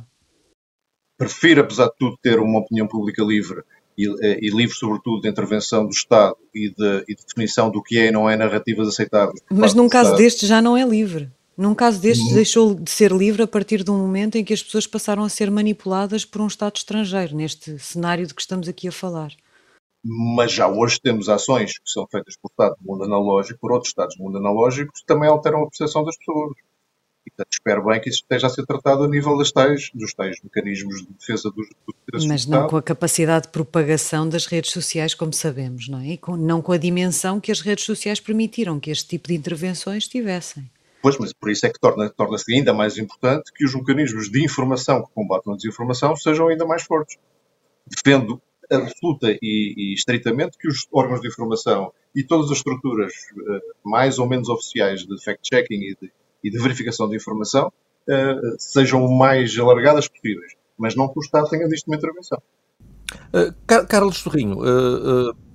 Prefiro, 1.17 1.59
apesar 1.59 1.87
de 1.87 1.95
tudo, 1.99 2.17
ter 2.21 2.39
uma 2.39 2.59
opinião 2.59 2.87
pública 2.87 3.21
livre 3.21 3.61
e, 3.99 4.07
eh, 4.25 4.39
e 4.41 4.49
livre, 4.49 4.73
sobretudo, 4.73 5.21
de 5.21 5.29
intervenção 5.29 5.83
do 5.83 5.91
Estado 5.91 6.37
e 6.55 6.69
de, 6.69 7.03
e 7.09 7.15
de, 7.15 7.25
definição 7.27 7.69
do 7.69 7.83
que 7.83 7.99
é 7.99 8.07
e 8.07 8.11
não 8.11 8.29
é 8.29 8.37
narrativas 8.37 8.87
aceitáveis. 8.87 9.41
Mas 9.51 9.73
num 9.73 9.89
caso 9.89 10.15
deste 10.15 10.47
já 10.47 10.61
não 10.61 10.77
é 10.77 10.85
livre. 10.85 11.29
Num 11.57 11.75
caso 11.75 11.99
destes, 11.99 12.27
uhum. 12.27 12.35
deixou 12.35 12.73
de 12.73 12.89
ser 12.89 13.11
livre 13.11 13.43
a 13.43 13.47
partir 13.47 13.83
do 13.83 13.91
momento 13.91 14.37
em 14.37 14.45
que 14.45 14.53
as 14.53 14.63
pessoas 14.63 14.87
passaram 14.87 15.23
a 15.25 15.29
ser 15.29 15.51
manipuladas 15.51 16.23
por 16.23 16.41
um 16.41 16.47
Estado 16.47 16.77
estrangeiro, 16.77 17.35
neste 17.35 17.77
cenário 17.77 18.25
de 18.25 18.33
que 18.33 18.39
estamos 18.39 18.69
aqui 18.69 18.87
a 18.87 18.93
falar. 18.93 19.33
Mas 20.01 20.53
já 20.53 20.69
hoje 20.69 21.01
temos 21.01 21.27
ações 21.27 21.73
que 21.73 21.89
são 21.89 22.07
feitas 22.09 22.35
por 22.41 22.49
Estado 22.49 22.77
do 22.79 22.89
mundo 22.89 23.03
analógico, 23.03 23.59
por 23.59 23.73
outros 23.73 23.89
Estados 23.89 24.15
do 24.15 24.23
mundo 24.23 24.37
analógico, 24.37 24.93
que 24.93 25.05
também 25.05 25.27
alteram 25.27 25.63
a 25.63 25.67
percepção 25.67 26.05
das 26.05 26.17
pessoas. 26.17 26.53
Portanto, 27.39 27.53
espero 27.53 27.85
bem 27.85 28.01
que 28.01 28.09
isso 28.09 28.19
esteja 28.21 28.47
a 28.47 28.49
ser 28.49 28.65
tratado 28.65 29.03
a 29.03 29.07
nível 29.07 29.37
das 29.37 29.49
tais, 29.51 29.89
dos 29.93 30.13
tais 30.13 30.35
mecanismos 30.43 31.01
de 31.01 31.13
defesa 31.13 31.49
dos, 31.49 31.67
dos 32.11 32.25
Mas 32.25 32.45
não 32.45 32.67
com 32.67 32.75
a 32.75 32.81
capacidade 32.81 33.45
de 33.45 33.51
propagação 33.51 34.27
das 34.27 34.45
redes 34.45 34.71
sociais, 34.71 35.13
como 35.13 35.31
sabemos, 35.31 35.87
não 35.87 35.99
é? 35.99 36.09
E 36.09 36.17
com, 36.17 36.35
não 36.35 36.61
com 36.61 36.73
a 36.73 36.77
dimensão 36.77 37.39
que 37.39 37.51
as 37.51 37.61
redes 37.61 37.85
sociais 37.85 38.19
permitiram 38.19 38.77
que 38.77 38.91
este 38.91 39.07
tipo 39.07 39.29
de 39.29 39.35
intervenções 39.35 40.05
tivessem. 40.05 40.69
Pois, 41.01 41.17
mas 41.17 41.31
por 41.31 41.49
isso 41.49 41.65
é 41.65 41.69
que 41.69 41.79
torna-se 41.79 42.13
torna 42.13 42.37
ainda 42.49 42.73
mais 42.73 42.97
importante 42.97 43.53
que 43.55 43.63
os 43.63 43.73
mecanismos 43.73 44.29
de 44.29 44.43
informação 44.43 45.01
que 45.01 45.13
combatam 45.13 45.53
a 45.53 45.55
desinformação 45.55 46.17
sejam 46.17 46.49
ainda 46.49 46.65
mais 46.65 46.83
fortes. 46.83 47.17
Defendo 47.87 48.41
absoluta 48.69 49.31
e, 49.41 49.73
e 49.77 49.93
estritamente 49.93 50.57
que 50.57 50.67
os 50.67 50.87
órgãos 50.91 51.21
de 51.21 51.29
informação 51.29 51.93
e 52.13 52.21
todas 52.21 52.51
as 52.51 52.57
estruturas 52.57 53.13
uh, 53.31 53.89
mais 53.89 54.19
ou 54.19 54.27
menos 54.27 54.49
oficiais 54.49 55.05
de 55.05 55.23
fact-checking 55.23 55.81
e, 55.81 55.97
e 56.43 56.49
de, 56.49 56.57
verificação 56.59 57.09
de 57.09 57.15
informação 57.15 57.67
uh, 57.67 58.55
sejam 58.57 59.05
o 59.05 59.17
mais 59.17 59.57
alargadas 59.57 60.07
possíveis, 60.07 60.53
mas 60.77 60.95
não 60.95 61.07
que 61.07 61.19
o 61.19 61.21
Estado 61.21 61.49
tenha 61.49 61.67
disto 61.67 61.87
uma 61.87 61.95
intervenção. 61.95 62.41
Uh, 63.33 63.53
Carlos 63.87 64.17
Sorrinho, 64.17 64.59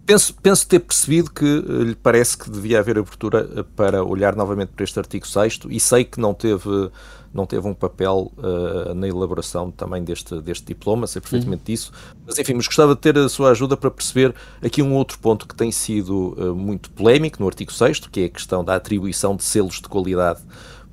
Penso, 0.06 0.34
penso 0.34 0.68
ter 0.68 0.80
percebido 0.80 1.30
que 1.30 1.44
lhe 1.44 1.94
parece 1.94 2.36
que 2.36 2.50
devia 2.50 2.78
haver 2.78 2.98
abertura 2.98 3.64
para 3.74 4.04
olhar 4.04 4.36
novamente 4.36 4.68
para 4.68 4.84
este 4.84 4.98
artigo 4.98 5.26
6 5.26 5.60
e 5.70 5.80
sei 5.80 6.04
que 6.04 6.20
não 6.20 6.34
teve, 6.34 6.90
não 7.32 7.46
teve 7.46 7.66
um 7.66 7.72
papel 7.72 8.30
uh, 8.36 8.92
na 8.92 9.08
elaboração 9.08 9.70
também 9.70 10.04
deste, 10.04 10.38
deste 10.42 10.66
diploma, 10.66 11.06
sei 11.06 11.22
perfeitamente 11.22 11.60
uhum. 11.60 11.64
disso, 11.64 11.92
mas 12.26 12.38
enfim, 12.38 12.52
mas 12.52 12.66
gostava 12.66 12.94
de 12.94 13.00
ter 13.00 13.16
a 13.16 13.30
sua 13.30 13.50
ajuda 13.52 13.78
para 13.78 13.90
perceber 13.90 14.34
aqui 14.62 14.82
um 14.82 14.92
outro 14.92 15.18
ponto 15.18 15.48
que 15.48 15.54
tem 15.54 15.72
sido 15.72 16.34
uh, 16.36 16.54
muito 16.54 16.90
polémico 16.90 17.40
no 17.40 17.46
artigo 17.46 17.72
6 17.72 18.00
que 18.00 18.20
é 18.20 18.24
a 18.26 18.30
questão 18.30 18.62
da 18.62 18.76
atribuição 18.76 19.34
de 19.34 19.42
selos 19.42 19.76
de 19.80 19.88
qualidade 19.88 20.42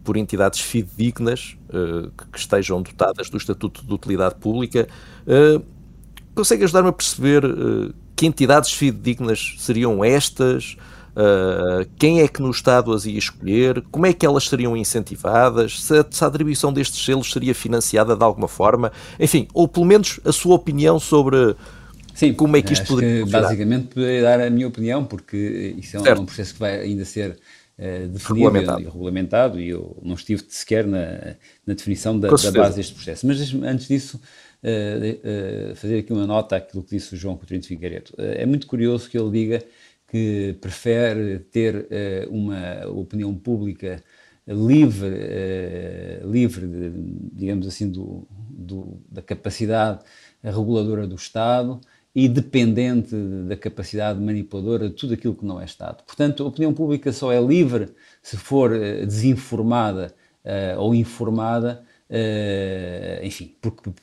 por 0.04 0.18
entidades 0.18 0.60
fidedignas 0.60 1.58
uh, 1.70 2.12
que 2.32 2.40
estejam 2.40 2.82
dotadas 2.82 3.30
do 3.30 3.38
Estatuto 3.38 3.86
de 3.86 3.94
Utilidade 3.94 4.36
Pública. 4.36 4.88
consegue 6.34 6.64
ajudar-me 6.64 6.90
a 6.90 6.94
perceber 6.94 7.44
que 8.16 8.26
entidades 8.26 8.72
fidedignas 8.72 9.56
seriam 9.58 10.04
estas? 10.04 10.78
Uh, 11.12 11.90
quem 11.98 12.22
é 12.22 12.28
que 12.28 12.42
no 12.42 12.50
Estado 12.50 12.94
as 12.94 13.06
ia 13.06 13.18
escolher? 13.18 13.84
Como 13.92 14.06
é 14.06 14.14
que 14.14 14.26
elas 14.26 14.48
seriam 14.48 14.78
incentivadas? 14.78 15.84
Se 15.84 15.98
a, 15.98 16.06
se 16.10 16.24
a, 16.24 16.28
atribuição 16.28 16.72
destes 16.72 17.04
selos 17.04 17.32
seria 17.32 17.54
financiada 17.54 18.16
de 18.16 18.24
alguma 18.24 18.48
forma? 18.48 18.92
Enfim, 19.20 19.48
ou 19.54 19.68
pelo 19.68 19.86
menos 19.86 20.20
a 20.24 20.32
sua 20.32 20.56
opinião 20.56 21.00
sobre 21.00 21.56
Sim, 22.14 22.34
como 22.34 22.56
é 22.56 22.62
que 22.62 22.74
isto 22.74 22.86
poderia 22.88 23.26
que, 23.26 23.32
Basicamente, 23.32 23.88
poderia 23.88 24.22
dar 24.22 24.42
a 24.42 24.50
minha 24.50 24.68
opinião, 24.68 25.04
porque 25.04 25.76
isso 25.78 25.98
é 25.98 26.14
um, 26.14 26.22
um 26.22 26.26
processo 26.26 26.54
que 26.54 26.60
vai 26.60 26.80
ainda 26.80 27.04
ser 27.04 27.40
uh, 27.78 28.08
definido 28.08 28.34
regulamentado. 28.34 28.82
e 28.82 28.86
regulamentado, 28.86 29.60
e 29.60 29.70
eu 29.70 29.98
não 30.02 30.16
estive 30.16 30.44
sequer 30.48 30.86
na, 30.86 31.36
na 31.66 31.74
definição 31.74 32.20
da, 32.20 32.30
da 32.30 32.52
base 32.52 32.76
deste 32.76 32.94
processo. 32.94 33.26
Mas 33.28 33.54
antes 33.54 33.88
disso, 33.88 34.22
uh, 34.64 35.76
fazer 35.76 36.00
aqui 36.00 36.14
uma 36.14 36.28
nota 36.28 36.56
àquilo 36.56 36.84
que 36.84 36.96
disse 36.96 37.14
o 37.14 37.18
João 37.18 37.38
Coutinho 37.38 37.62
de 37.62 37.68
Figueiredo. 37.68 38.14
é 38.18 38.46
muito 38.46 38.68
curioso 38.68 39.10
que 39.10 39.18
ele 39.18 39.32
diga 39.32 39.64
que 40.08 40.58
prefere 40.60 41.40
ter 41.40 41.88
uma 42.30 42.86
opinião 42.88 43.34
pública 43.34 44.04
livre, 44.46 45.16
livre 46.26 46.68
de, 46.68 46.92
digamos 47.32 47.66
assim, 47.66 47.90
do, 47.90 48.28
do, 48.50 49.00
da 49.10 49.22
capacidade 49.22 50.04
reguladora 50.44 51.08
do 51.08 51.16
Estado 51.16 51.80
e 52.14 52.28
dependente 52.28 53.16
da 53.48 53.56
capacidade 53.56 54.20
manipuladora 54.20 54.90
de 54.90 54.96
tudo 54.96 55.14
aquilo 55.14 55.36
que 55.36 55.46
não 55.46 55.62
é 55.62 55.66
Estado. 55.66 56.04
Portanto, 56.04 56.44
a 56.44 56.48
opinião 56.48 56.74
pública 56.74 57.12
só 57.12 57.32
é 57.32 57.42
livre 57.42 57.90
se 58.22 58.36
for 58.36 58.72
desinformada 59.06 60.14
uh, 60.44 60.80
ou 60.80 60.94
informada 60.94 61.84
Uh, 62.12 63.26
enfim, 63.26 63.56
por, 63.62 63.72
por, 63.72 63.94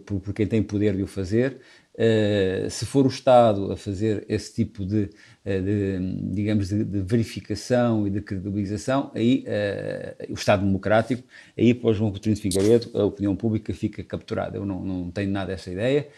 por, 0.00 0.20
por, 0.20 0.34
quem 0.34 0.46
tem 0.46 0.62
poder 0.62 0.94
de 0.94 1.02
o 1.02 1.06
fazer. 1.06 1.60
Uh, 1.94 2.68
se 2.68 2.84
for 2.84 3.06
o 3.06 3.08
Estado 3.08 3.72
a 3.72 3.76
fazer 3.76 4.26
esse 4.28 4.52
tipo 4.52 4.84
de, 4.84 5.08
eh, 5.44 5.60
de 5.60 5.98
digamos, 6.24 6.68
de, 6.68 6.82
de, 6.82 7.00
verificação 7.02 8.04
e 8.04 8.10
de 8.10 8.20
credibilização, 8.20 9.12
aí 9.14 9.46
uh, 9.46 10.32
o 10.32 10.34
Estado 10.34 10.66
democrático, 10.66 11.22
aí 11.56 11.72
para 11.72 11.92
João 11.92 12.10
Coutinho 12.10 12.34
de 12.34 12.42
Figueiredo, 12.42 12.90
a 12.92 13.04
opinião 13.04 13.34
pública 13.34 13.72
fica 13.72 14.02
capturada. 14.04 14.58
Eu 14.58 14.66
não, 14.66 14.84
não 14.84 15.10
tenho 15.10 15.30
nada 15.30 15.52
essa 15.52 15.70
ideia, 15.70 16.08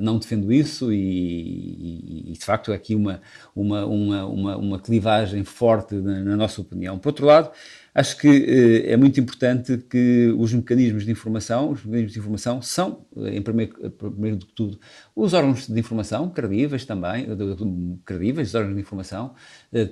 não 0.00 0.18
defendo 0.18 0.52
isso 0.52 0.92
e, 0.92 2.30
e, 2.30 2.32
de 2.32 2.44
facto 2.44 2.70
é 2.70 2.76
aqui 2.76 2.94
uma, 2.94 3.20
uma, 3.56 3.84
uma, 3.86 4.26
uma, 4.26 4.56
uma 4.56 4.78
clivagem 4.78 5.42
forte 5.42 5.96
na, 5.96 6.20
na 6.20 6.36
nossa 6.36 6.60
opinião. 6.60 6.98
Por 6.98 7.08
outro 7.08 7.26
lado, 7.26 7.50
Acho 7.94 8.16
que 8.18 8.26
eh, 8.28 8.92
é 8.92 8.96
muito 8.96 9.20
importante 9.20 9.78
que 9.78 10.34
os 10.36 10.52
mecanismos 10.52 11.04
de 11.04 11.12
informação, 11.12 11.70
os 11.70 11.84
mecanismos 11.84 12.12
de 12.12 12.18
informação 12.18 12.60
são, 12.60 13.06
eh, 13.18 13.36
em 13.36 13.40
primeiro, 13.40 13.72
primeiro 13.92 14.36
de 14.36 14.46
tudo, 14.46 14.80
os 15.14 15.32
órgãos 15.32 15.68
de 15.68 15.78
informação, 15.78 16.28
credíveis 16.28 16.84
também, 16.84 17.24
credíveis, 18.04 18.48
os 18.48 18.54
órgãos 18.56 18.74
de 18.74 18.80
informação, 18.80 19.34
eh, 19.72 19.84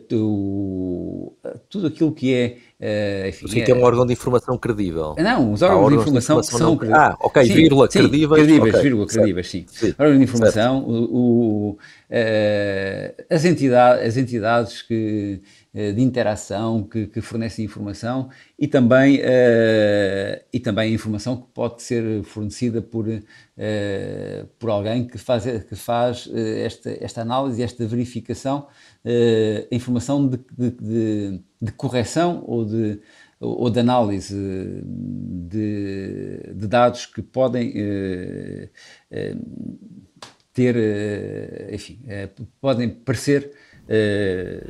tudo 1.69 1.87
aquilo 1.87 2.11
que 2.13 2.35
é. 2.35 3.29
Enfim, 3.29 3.47
o 3.47 3.49
que 3.65 3.71
é 3.71 3.75
um 3.75 3.83
órgão 3.83 4.05
de 4.05 4.15
informação 4.15 4.59
credível? 4.59 5.15
Não, 5.17 5.53
os 5.53 5.63
órgãos, 5.63 5.91
de, 5.91 5.95
informação 5.95 6.41
de 6.41 6.47
informação, 6.47 6.79
são. 6.81 6.89
Não... 6.89 6.97
Ah, 6.97 7.17
ok, 7.21 7.47
sim, 7.47 7.55
vírgula, 7.55 7.89
sim, 7.89 8.01
credíveis. 8.01 8.43
Credíveis, 8.43 8.75
okay, 8.75 8.83
vírgula, 8.83 9.07
credíveis, 9.07 9.49
sim. 9.49 9.65
sim. 9.69 9.95
Órgãos 9.97 10.19
de 10.19 10.25
informação, 10.25 10.83
o, 10.83 11.77
o, 11.77 11.79
as, 13.31 13.45
entidades, 13.45 14.09
as 14.09 14.17
entidades 14.17 14.83
que 14.83 15.41
eh, 15.41 15.62
de 15.75 16.03
interação 16.03 16.83
que, 16.83 17.07
que 17.07 17.23
fornecem 17.23 17.65
informação 17.65 18.29
e 18.59 18.69
também, 18.69 19.21
uh, 19.21 20.45
e 20.53 20.61
também 20.61 20.93
informação 20.93 21.35
que 21.35 21.47
pode 21.55 21.83
ser 21.83 22.23
fornecida 22.25 22.83
por, 22.83 23.09
uh, 23.09 23.21
por 24.59 24.69
alguém 24.69 25.07
que 25.07 25.17
faz, 25.17 25.45
que 25.45 25.75
faz 25.75 26.29
esta, 26.35 26.91
esta 27.03 27.23
análise, 27.23 27.63
esta 27.63 27.87
verificação, 27.87 28.67
uh, 29.03 29.75
informação 29.75 30.29
de, 30.29 30.39
de, 30.53 30.71
de, 30.73 31.41
de, 31.63 31.73
correção 31.73 32.45
ou 32.47 32.67
de, 32.67 33.01
ou 33.41 33.71
de 33.71 33.81
análise 33.81 34.37
de, 34.85 36.53
de 36.55 36.67
dados 36.67 37.07
que 37.07 37.23
podem 37.23 37.73
ter, 40.53 40.77
enfim, 41.73 41.99
podem 42.61 42.91
parecer 42.91 43.51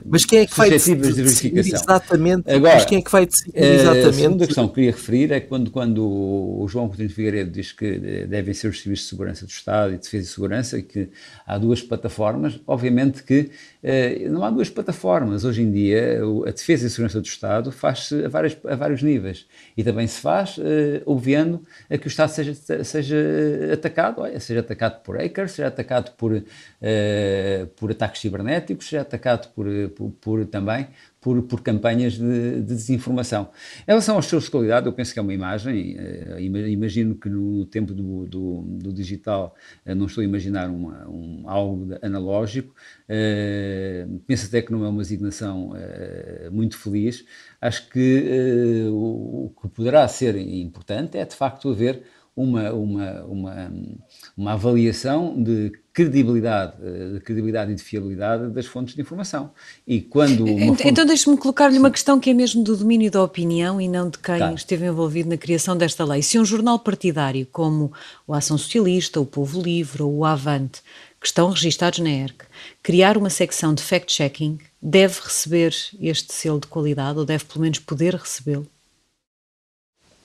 mas 0.06 0.24
quem 0.24 0.40
é 0.40 0.46
que 0.46 0.56
vai 0.56 0.70
decidir, 0.70 1.00
de 1.00 1.22
verificação. 1.22 1.82
exatamente? 1.82 2.50
Agora, 2.50 2.74
mas 2.74 2.84
quem 2.84 2.98
é 2.98 3.02
que 3.02 3.10
vai 3.10 3.26
decidir 3.26 3.52
eh, 3.54 3.74
exatamente? 3.74 4.08
A 4.08 4.12
segunda 4.12 4.46
questão 4.46 4.68
que 4.68 4.74
queria 4.74 4.90
referir 4.90 5.32
é 5.32 5.40
quando, 5.40 5.70
quando 5.70 6.04
o 6.04 6.66
João 6.68 6.88
Coutinho 6.88 7.10
Figueiredo 7.10 7.50
diz 7.50 7.72
que 7.72 7.98
devem 8.26 8.54
ser 8.54 8.68
os 8.68 8.80
serviços 8.80 9.04
de 9.04 9.10
segurança 9.10 9.46
do 9.46 9.50
Estado 9.50 9.92
e 9.92 9.96
de 9.96 10.02
defesa 10.02 10.24
e 10.24 10.28
segurança 10.28 10.82
que 10.82 11.08
há 11.46 11.58
duas 11.58 11.82
plataformas, 11.82 12.60
obviamente 12.66 13.22
que 13.22 13.50
não 14.30 14.44
há 14.44 14.50
duas 14.50 14.70
plataformas. 14.70 15.44
Hoje 15.44 15.62
em 15.62 15.70
dia, 15.70 16.20
a 16.46 16.50
defesa 16.50 16.84
e 16.84 16.86
a 16.86 16.90
segurança 16.90 17.20
do 17.20 17.26
Estado 17.26 17.70
faz-se 17.70 18.24
a, 18.24 18.72
a 18.72 18.76
vários 18.76 19.02
níveis 19.02 19.46
e 19.76 19.84
também 19.84 20.06
se 20.06 20.20
faz 20.20 20.56
obviando 21.04 21.62
a 21.90 21.98
que 21.98 22.06
o 22.06 22.08
Estado 22.08 22.30
seja, 22.30 22.54
seja 22.84 23.16
atacado, 23.72 24.22
olha, 24.22 24.40
seja 24.40 24.60
atacado 24.60 25.02
por 25.02 25.16
hackers, 25.16 25.52
seja 25.52 25.68
atacado 25.68 26.12
por, 26.16 26.42
por 27.76 27.90
ataques 27.90 28.20
cibernéticos, 28.20 28.88
seja 28.88 29.02
atacado 29.12 29.52
por, 29.52 29.66
por, 29.90 30.10
por 30.12 30.46
também 30.46 30.88
por, 31.22 31.40
por 31.42 31.62
campanhas 31.62 32.14
de, 32.14 32.60
de, 32.60 32.74
desinformação. 32.74 33.48
Em 33.82 33.92
relação 33.92 34.16
aos 34.16 34.26
seus 34.26 34.44
de 34.44 34.50
qualidade, 34.50 34.86
eu 34.86 34.92
penso 34.92 35.12
que 35.12 35.20
é 35.20 35.22
uma 35.22 35.32
imagem, 35.32 35.96
eh, 35.96 36.42
imagino 36.42 37.14
que 37.14 37.28
no 37.28 37.64
tempo 37.66 37.94
do, 37.94 38.26
do, 38.26 38.62
do 38.62 38.92
digital 38.92 39.54
eh, 39.86 39.94
não 39.94 40.06
estou 40.06 40.20
a 40.20 40.24
imaginar 40.24 40.68
um, 40.68 41.48
algo 41.48 41.94
analógico, 42.02 42.74
uh, 43.08 44.18
penso 44.26 44.46
até 44.46 44.60
que 44.62 44.72
não 44.72 44.84
é 44.84 44.88
uma 44.88 45.02
designação 45.02 45.72
muito 46.50 46.76
feliz, 46.76 47.24
acho 47.60 47.88
que 47.88 48.88
o, 48.90 49.46
o, 49.46 49.54
que 49.60 49.68
poderá 49.68 50.06
ser 50.08 50.36
importante 50.36 51.16
é 51.16 51.24
de 51.24 51.36
facto 51.36 51.70
haver 51.70 52.02
uma, 52.34 52.72
uma, 52.72 53.24
uma, 53.24 53.72
uma 54.42 54.54
avaliação 54.54 55.40
de 55.40 55.72
credibilidade, 55.92 56.72
de 57.14 57.20
credibilidade 57.20 57.70
e 57.70 57.74
de 57.76 57.82
fiabilidade 57.82 58.48
das 58.50 58.66
fontes 58.66 58.94
de 58.94 59.00
informação. 59.00 59.52
E 59.86 60.00
quando 60.00 60.46
fonte... 60.46 60.88
Então 60.88 61.06
deixe-me 61.06 61.36
colocar-lhe 61.36 61.78
uma 61.78 61.90
questão 61.90 62.18
que 62.18 62.30
é 62.30 62.34
mesmo 62.34 62.64
do 62.64 62.76
domínio 62.76 63.10
da 63.10 63.22
opinião 63.22 63.80
e 63.80 63.86
não 63.86 64.10
de 64.10 64.18
quem 64.18 64.38
tá. 64.38 64.52
esteve 64.52 64.86
envolvido 64.86 65.28
na 65.28 65.36
criação 65.36 65.76
desta 65.76 66.04
lei. 66.04 66.22
Se 66.22 66.38
um 66.38 66.44
jornal 66.44 66.78
partidário 66.78 67.46
como 67.52 67.92
o 68.26 68.34
Ação 68.34 68.58
Socialista, 68.58 69.20
o 69.20 69.26
Povo 69.26 69.62
Livre 69.62 70.02
ou 70.02 70.12
o 70.12 70.24
Avante, 70.24 70.82
que 71.20 71.26
estão 71.26 71.48
registados 71.50 72.00
na 72.00 72.10
ERC, 72.10 72.44
criar 72.82 73.16
uma 73.16 73.30
secção 73.30 73.72
de 73.72 73.82
fact-checking, 73.82 74.58
deve 74.80 75.20
receber 75.22 75.72
este 76.00 76.32
selo 76.32 76.58
de 76.58 76.66
qualidade 76.66 77.16
ou 77.16 77.24
deve 77.24 77.44
pelo 77.44 77.60
menos 77.60 77.78
poder 77.78 78.16
recebê-lo? 78.16 78.66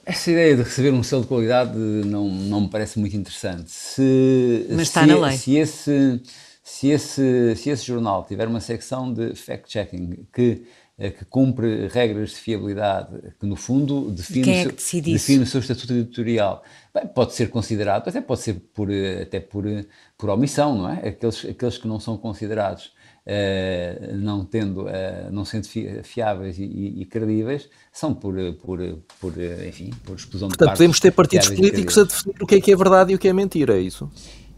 Essa 0.08 0.32
ideia 0.32 0.56
de 0.56 0.64
receber 0.64 0.92
um 0.92 1.04
selo 1.04 1.24
de 1.24 1.28
qualidade 1.28 1.78
não, 1.78 2.30
não 2.30 2.62
me 2.62 2.70
parece 2.70 2.98
muito 2.98 3.18
interessante. 3.18 3.70
Se, 3.70 4.66
Mas 4.70 4.84
está 4.84 5.02
se, 5.02 5.08
na 5.08 5.20
lei. 5.20 5.38
Se 5.38 5.58
esse, 5.58 6.22
se, 6.64 6.88
esse, 6.88 7.56
se 7.58 7.70
esse 7.70 7.86
jornal 7.86 8.24
tiver 8.24 8.48
uma 8.48 8.62
secção 8.62 9.12
de 9.12 9.36
fact-checking 9.36 10.26
que, 10.32 10.64
eh, 10.98 11.10
que 11.10 11.26
cumpre 11.26 11.90
regras 11.90 12.30
de 12.30 12.36
fiabilidade, 12.38 13.18
que 13.38 13.46
no 13.46 13.58
fundo 13.58 14.10
define, 14.10 14.50
é 14.50 14.68
o, 14.68 14.80
seu, 14.80 15.02
define 15.02 15.44
o 15.44 15.46
seu 15.46 15.60
estatuto 15.60 15.92
editorial, 15.92 16.64
bem, 16.94 17.06
pode 17.06 17.34
ser 17.34 17.50
considerado, 17.50 18.08
até 18.08 18.22
pode 18.22 18.40
ser 18.40 18.54
por, 18.74 18.90
eh, 18.90 19.24
até 19.24 19.42
por, 19.42 19.68
eh, 19.68 19.86
por 20.18 20.30
omissão, 20.30 20.74
não 20.78 20.90
é? 20.90 21.10
Aqueles, 21.10 21.44
aqueles 21.44 21.78
que 21.78 21.86
não 21.86 22.00
são 22.00 22.18
considerados 22.18 22.94
Uh, 23.28 24.16
não 24.16 24.46
tendo, 24.46 24.84
uh, 24.84 25.30
não 25.32 25.44
sendo 25.44 25.68
fiáveis 26.02 26.58
e, 26.58 26.64
e, 26.64 27.02
e, 27.02 27.06
credíveis, 27.06 27.70
são 27.92 28.14
por, 28.14 28.34
por, 28.54 28.80
por 29.20 29.34
enfim, 29.68 29.92
por 30.06 30.16
explosão 30.16 30.48
Portanto, 30.48 30.70
de 30.70 30.76
podemos 30.78 30.98
ter 30.98 31.12
partidos 31.12 31.50
políticos 31.50 31.98
a 31.98 32.04
definir 32.06 32.42
o 32.42 32.48
que 32.48 32.56
é 32.56 32.62
que 32.62 32.72
é 32.72 32.76
verdade 32.78 33.12
e 33.12 33.16
o 33.16 33.20
que 33.20 33.28
é 33.28 33.34
mentira, 33.34 33.78
é 33.78 33.82
isso? 33.82 34.10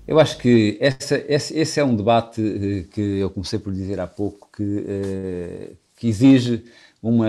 Eu 0.08 0.20
acho 0.20 0.38
que 0.38 0.78
essa, 0.80 1.18
esse, 1.28 1.58
esse, 1.58 1.80
é 1.80 1.84
um 1.84 1.96
debate 1.96 2.40
uh, 2.40 2.88
que 2.92 3.02
eu 3.02 3.32
comecei 3.32 3.58
por 3.58 3.74
dizer 3.74 4.00
há 4.00 4.06
pouco 4.06 4.48
que, 4.56 5.76
que 5.98 6.08
exige 6.08 6.64
uma, 7.02 7.28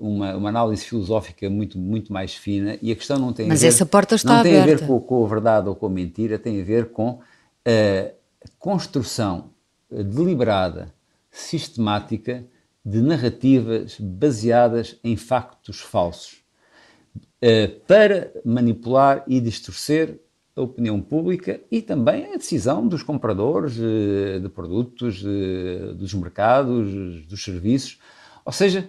uma, 0.00 0.36
uma, 0.38 0.48
análise 0.48 0.84
filosófica 0.84 1.48
muito, 1.48 1.78
muito 1.78 2.12
mais 2.12 2.34
fina 2.34 2.76
e 2.82 2.90
a 2.90 2.96
questão 2.96 3.16
não 3.16 3.32
tem 3.32 3.46
Mas 3.46 3.60
a 3.60 3.62
ver, 3.62 3.68
essa 3.68 3.86
porta 3.86 4.16
está 4.16 4.32
não 4.32 4.40
aberta. 4.40 4.64
tem 4.64 4.74
a 4.74 4.76
ver 4.76 4.86
com, 4.88 4.98
com 4.98 5.24
a 5.24 5.28
verdade 5.28 5.68
ou 5.68 5.76
com 5.76 5.86
a 5.86 5.90
mentira, 5.90 6.36
tem 6.36 6.60
a 6.60 6.64
ver 6.64 6.86
com 6.86 7.20
a 7.64 8.48
construção 8.58 9.50
deliberada, 9.90 10.92
sistemática 11.30 12.44
de 12.84 13.00
narrativas 13.00 13.96
baseadas 14.00 14.98
em 15.04 15.16
factos 15.16 15.80
falsos 15.80 16.40
eh, 17.42 17.68
para 17.86 18.32
manipular 18.44 19.24
e 19.26 19.40
distorcer 19.40 20.20
a 20.54 20.60
opinião 20.60 21.00
pública 21.00 21.58
e 21.70 21.80
também 21.80 22.34
a 22.34 22.36
decisão 22.36 22.86
dos 22.86 23.02
compradores 23.02 23.78
eh, 23.78 24.38
de 24.40 24.48
produtos, 24.50 25.24
eh, 25.24 25.94
dos 25.94 26.12
mercados, 26.12 27.24
dos 27.26 27.42
serviços. 27.42 27.98
Ou 28.44 28.52
seja, 28.52 28.88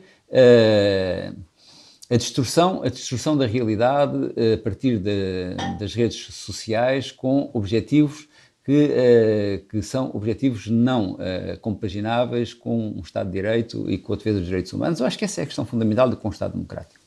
a 2.09 2.15
distorção, 2.17 2.83
a 2.83 2.89
distorção 2.89 3.37
da 3.37 3.45
realidade 3.45 4.17
a 4.53 4.57
partir 4.57 4.97
de, 4.97 5.55
das 5.77 5.93
redes 5.93 6.33
sociais 6.33 7.11
com 7.11 7.49
objetivos 7.53 8.27
que, 8.63 8.85
uh, 8.85 9.67
que 9.67 9.81
são 9.81 10.11
objetivos 10.13 10.67
não 10.67 11.13
uh, 11.13 11.59
compagináveis 11.61 12.53
com 12.53 12.89
um 12.89 13.01
Estado 13.01 13.27
de 13.27 13.33
Direito 13.33 13.89
e 13.89 13.97
com 13.97 14.13
a 14.13 14.15
defesa 14.15 14.39
dos 14.39 14.47
direitos 14.47 14.71
humanos. 14.73 14.99
Eu 14.99 15.05
acho 15.05 15.17
que 15.17 15.25
essa 15.25 15.41
é 15.41 15.43
a 15.43 15.47
questão 15.47 15.65
fundamental 15.65 16.09
de 16.09 16.15
com 16.15 16.27
um 16.27 16.31
Estado 16.31 16.53
democrático. 16.53 17.01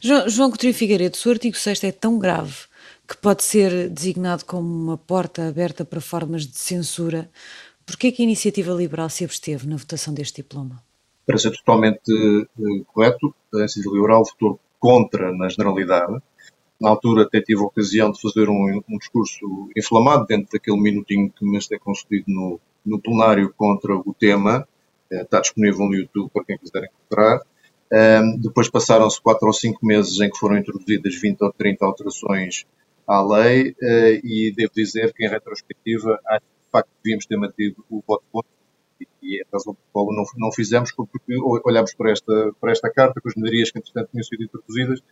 João, 0.00 0.28
João 0.28 0.50
Coutinho 0.50 0.74
Figueiredo, 0.74 1.16
se 1.16 1.28
o 1.28 1.30
artigo 1.32 1.56
6 1.56 1.84
é 1.84 1.92
tão 1.92 2.18
grave 2.18 2.56
que 3.06 3.16
pode 3.16 3.42
ser 3.42 3.88
designado 3.88 4.44
como 4.44 4.68
uma 4.68 4.98
porta 4.98 5.48
aberta 5.48 5.84
para 5.84 6.00
formas 6.00 6.46
de 6.46 6.58
censura, 6.58 7.30
por 7.86 7.96
que 7.96 8.14
a 8.18 8.22
Iniciativa 8.22 8.72
Liberal 8.72 9.08
se 9.08 9.24
absteve 9.24 9.66
na 9.66 9.76
votação 9.76 10.12
deste 10.12 10.42
diploma? 10.42 10.82
Para 11.24 11.38
ser 11.38 11.52
totalmente 11.52 12.12
uh, 12.12 12.84
correto, 12.92 13.34
a 13.54 13.60
Iniciativa 13.60 13.94
Liberal 13.94 14.24
votou 14.24 14.60
contra 14.78 15.32
na 15.32 15.48
generalidade, 15.48 16.20
na 16.80 16.90
altura 16.90 17.22
até 17.22 17.40
tive 17.40 17.60
a 17.60 17.64
ocasião 17.64 18.10
de 18.10 18.20
fazer 18.20 18.48
um, 18.48 18.82
um 18.88 18.98
discurso 18.98 19.70
inflamado 19.76 20.26
dentro 20.26 20.48
daquele 20.52 20.80
minutinho 20.80 21.30
que 21.30 21.44
me 21.44 21.58
é 21.58 21.78
concedido 21.78 22.24
no, 22.28 22.60
no 22.84 23.00
plenário 23.00 23.52
contra 23.56 23.96
o 23.96 24.14
tema. 24.18 24.66
Eh, 25.10 25.22
está 25.22 25.40
disponível 25.40 25.86
no 25.86 25.94
YouTube 25.94 26.30
para 26.32 26.44
quem 26.44 26.58
quiser 26.58 26.84
encontrar. 26.84 27.40
Um, 27.90 28.38
depois 28.38 28.68
passaram-se 28.70 29.20
quatro 29.20 29.46
ou 29.46 29.52
cinco 29.52 29.84
meses 29.84 30.20
em 30.20 30.30
que 30.30 30.38
foram 30.38 30.58
introduzidas 30.58 31.14
20 31.14 31.42
ou 31.42 31.52
30 31.52 31.86
alterações 31.86 32.66
à 33.06 33.22
lei 33.22 33.70
uh, 33.70 34.26
e 34.26 34.52
devo 34.54 34.72
dizer 34.74 35.14
que, 35.14 35.24
em 35.24 35.28
retrospectiva, 35.28 36.20
acho 36.26 36.40
que 36.40 36.64
de 36.66 36.70
facto 36.70 36.90
devíamos 37.02 37.24
ter 37.24 37.36
mantido 37.38 37.82
o 37.90 38.02
voto 38.06 38.24
contra 38.30 38.50
e 39.22 39.40
a 39.42 39.44
razão 39.52 39.74
pela 39.74 39.86
qual 39.92 40.06
não, 40.14 40.24
não 40.36 40.52
fizemos, 40.52 40.92
porque 40.92 41.36
olhamos 41.64 41.94
para 41.94 42.10
esta, 42.10 42.52
para 42.60 42.72
esta 42.72 42.90
carta, 42.90 43.20
com 43.20 43.28
as 43.28 43.34
melhorias 43.34 43.70
que, 43.70 43.78
entretanto, 43.78 44.10
tinham 44.10 44.24
sido 44.24 44.42
introduzidas 44.44 45.02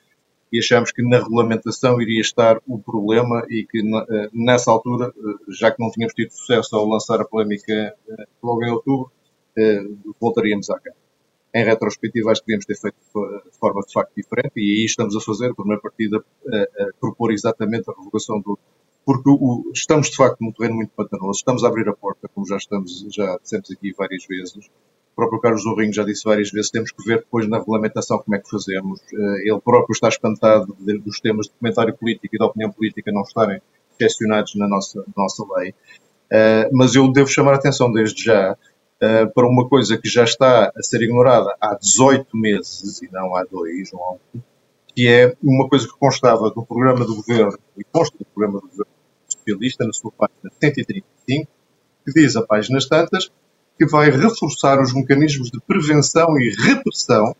e 0.52 0.58
achamos 0.58 0.92
que 0.92 1.02
na 1.02 1.18
regulamentação 1.18 2.00
iria 2.00 2.20
estar 2.20 2.60
o 2.66 2.78
problema 2.78 3.44
e 3.48 3.66
que 3.66 3.80
eh, 3.80 4.28
nessa 4.32 4.70
altura, 4.70 5.12
eh, 5.16 5.52
já 5.58 5.70
que 5.70 5.82
não 5.82 5.90
tínhamos 5.90 6.14
tido 6.14 6.30
sucesso 6.30 6.76
ao 6.76 6.86
lançar 6.86 7.20
a 7.20 7.24
polémica 7.24 7.72
eh, 7.72 8.24
logo 8.42 8.64
em 8.64 8.70
outubro, 8.70 9.10
voltaríamos 10.20 10.68
à 10.68 10.78
cara. 10.78 10.96
Em 11.54 11.64
retrospectiva, 11.64 12.30
acho 12.30 12.42
que 12.42 12.48
devíamos 12.48 12.66
ter 12.66 12.76
feito 12.76 12.96
de 13.50 13.58
forma 13.58 13.80
de 13.80 13.90
facto 13.90 14.12
diferente 14.14 14.52
e 14.56 14.80
aí 14.80 14.84
estamos 14.84 15.16
a 15.16 15.20
fazer, 15.20 15.54
por 15.54 15.64
uma 15.64 15.80
partida, 15.80 16.22
a 16.78 17.00
propor 17.00 17.32
exatamente 17.32 17.90
a 17.90 17.94
revogação 17.94 18.38
do. 18.40 18.58
Porque 19.02 19.30
o, 19.30 19.70
estamos 19.72 20.10
de 20.10 20.16
facto 20.16 20.42
num 20.42 20.52
terreno 20.52 20.76
muito 20.76 20.90
pantanoso, 20.94 21.38
estamos 21.38 21.64
a 21.64 21.68
abrir 21.68 21.88
a 21.88 21.94
porta, 21.94 22.28
como 22.28 22.46
já 22.46 22.58
estamos, 22.58 23.06
já 23.10 23.38
dissemos 23.42 23.70
aqui 23.70 23.94
várias 23.96 24.26
vezes, 24.26 24.68
próprio 25.16 25.40
Carlos 25.40 25.62
Zorrinho 25.62 25.92
já 25.92 26.04
disse 26.04 26.24
várias 26.24 26.50
vezes, 26.50 26.70
temos 26.70 26.92
que 26.92 27.02
ver 27.04 27.18
depois 27.20 27.48
na 27.48 27.58
regulamentação 27.58 28.18
como 28.18 28.36
é 28.36 28.38
que 28.38 28.50
fazemos. 28.50 29.00
Eh, 29.12 29.50
ele 29.50 29.60
próprio 29.60 29.92
está 29.92 30.08
espantado 30.08 30.76
dos 30.78 31.20
temas 31.20 31.46
de 31.46 31.52
comentário 31.58 31.96
político 31.96 32.36
e 32.36 32.38
da 32.38 32.44
opinião 32.44 32.70
política 32.70 33.10
não 33.10 33.22
estarem 33.22 33.60
excepcionados 33.92 34.54
na 34.54 34.68
nossa, 34.68 35.02
nossa 35.16 35.42
lei. 35.56 35.74
Eh, 36.30 36.68
mas 36.72 36.94
eu 36.94 37.10
devo 37.10 37.28
chamar 37.28 37.54
a 37.54 37.56
atenção 37.56 37.90
desde 37.90 38.22
já 38.24 38.56
eh, 39.00 39.26
para 39.26 39.48
uma 39.48 39.68
coisa 39.68 39.96
que 39.96 40.08
já 40.08 40.24
está 40.24 40.72
a 40.74 40.82
ser 40.82 41.02
ignorada 41.02 41.54
há 41.60 41.74
18 41.74 42.36
meses, 42.36 43.02
e 43.02 43.08
não 43.10 43.34
há 43.36 43.44
dois 43.44 43.92
ou 43.92 44.02
há 44.02 44.12
um, 44.12 44.40
que 44.94 45.08
é 45.08 45.34
uma 45.42 45.68
coisa 45.68 45.86
que 45.86 45.98
constava 45.98 46.50
do 46.50 46.64
programa 46.64 47.04
do 47.04 47.16
governo, 47.16 47.58
e 47.76 47.84
consta 47.84 48.16
do 48.18 48.24
programa 48.24 48.60
do 48.60 48.68
governo 48.68 48.92
socialista, 49.28 49.86
na 49.86 49.92
sua 49.92 50.12
página 50.12 50.50
135, 50.60 51.50
que 52.04 52.12
diz 52.12 52.36
a 52.36 52.42
páginas 52.46 52.86
tantas 52.86 53.30
que 53.78 53.86
vai 53.86 54.10
reforçar 54.10 54.80
os 54.80 54.94
mecanismos 54.94 55.50
de 55.50 55.60
prevenção 55.60 56.38
e 56.38 56.50
repressão, 56.50 57.34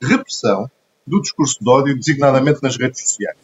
repressão 0.00 0.70
do 1.06 1.20
discurso 1.20 1.58
de 1.60 1.70
ódio, 1.70 1.96
designadamente 1.96 2.62
nas 2.62 2.76
redes 2.76 3.00
sociais. 3.00 3.36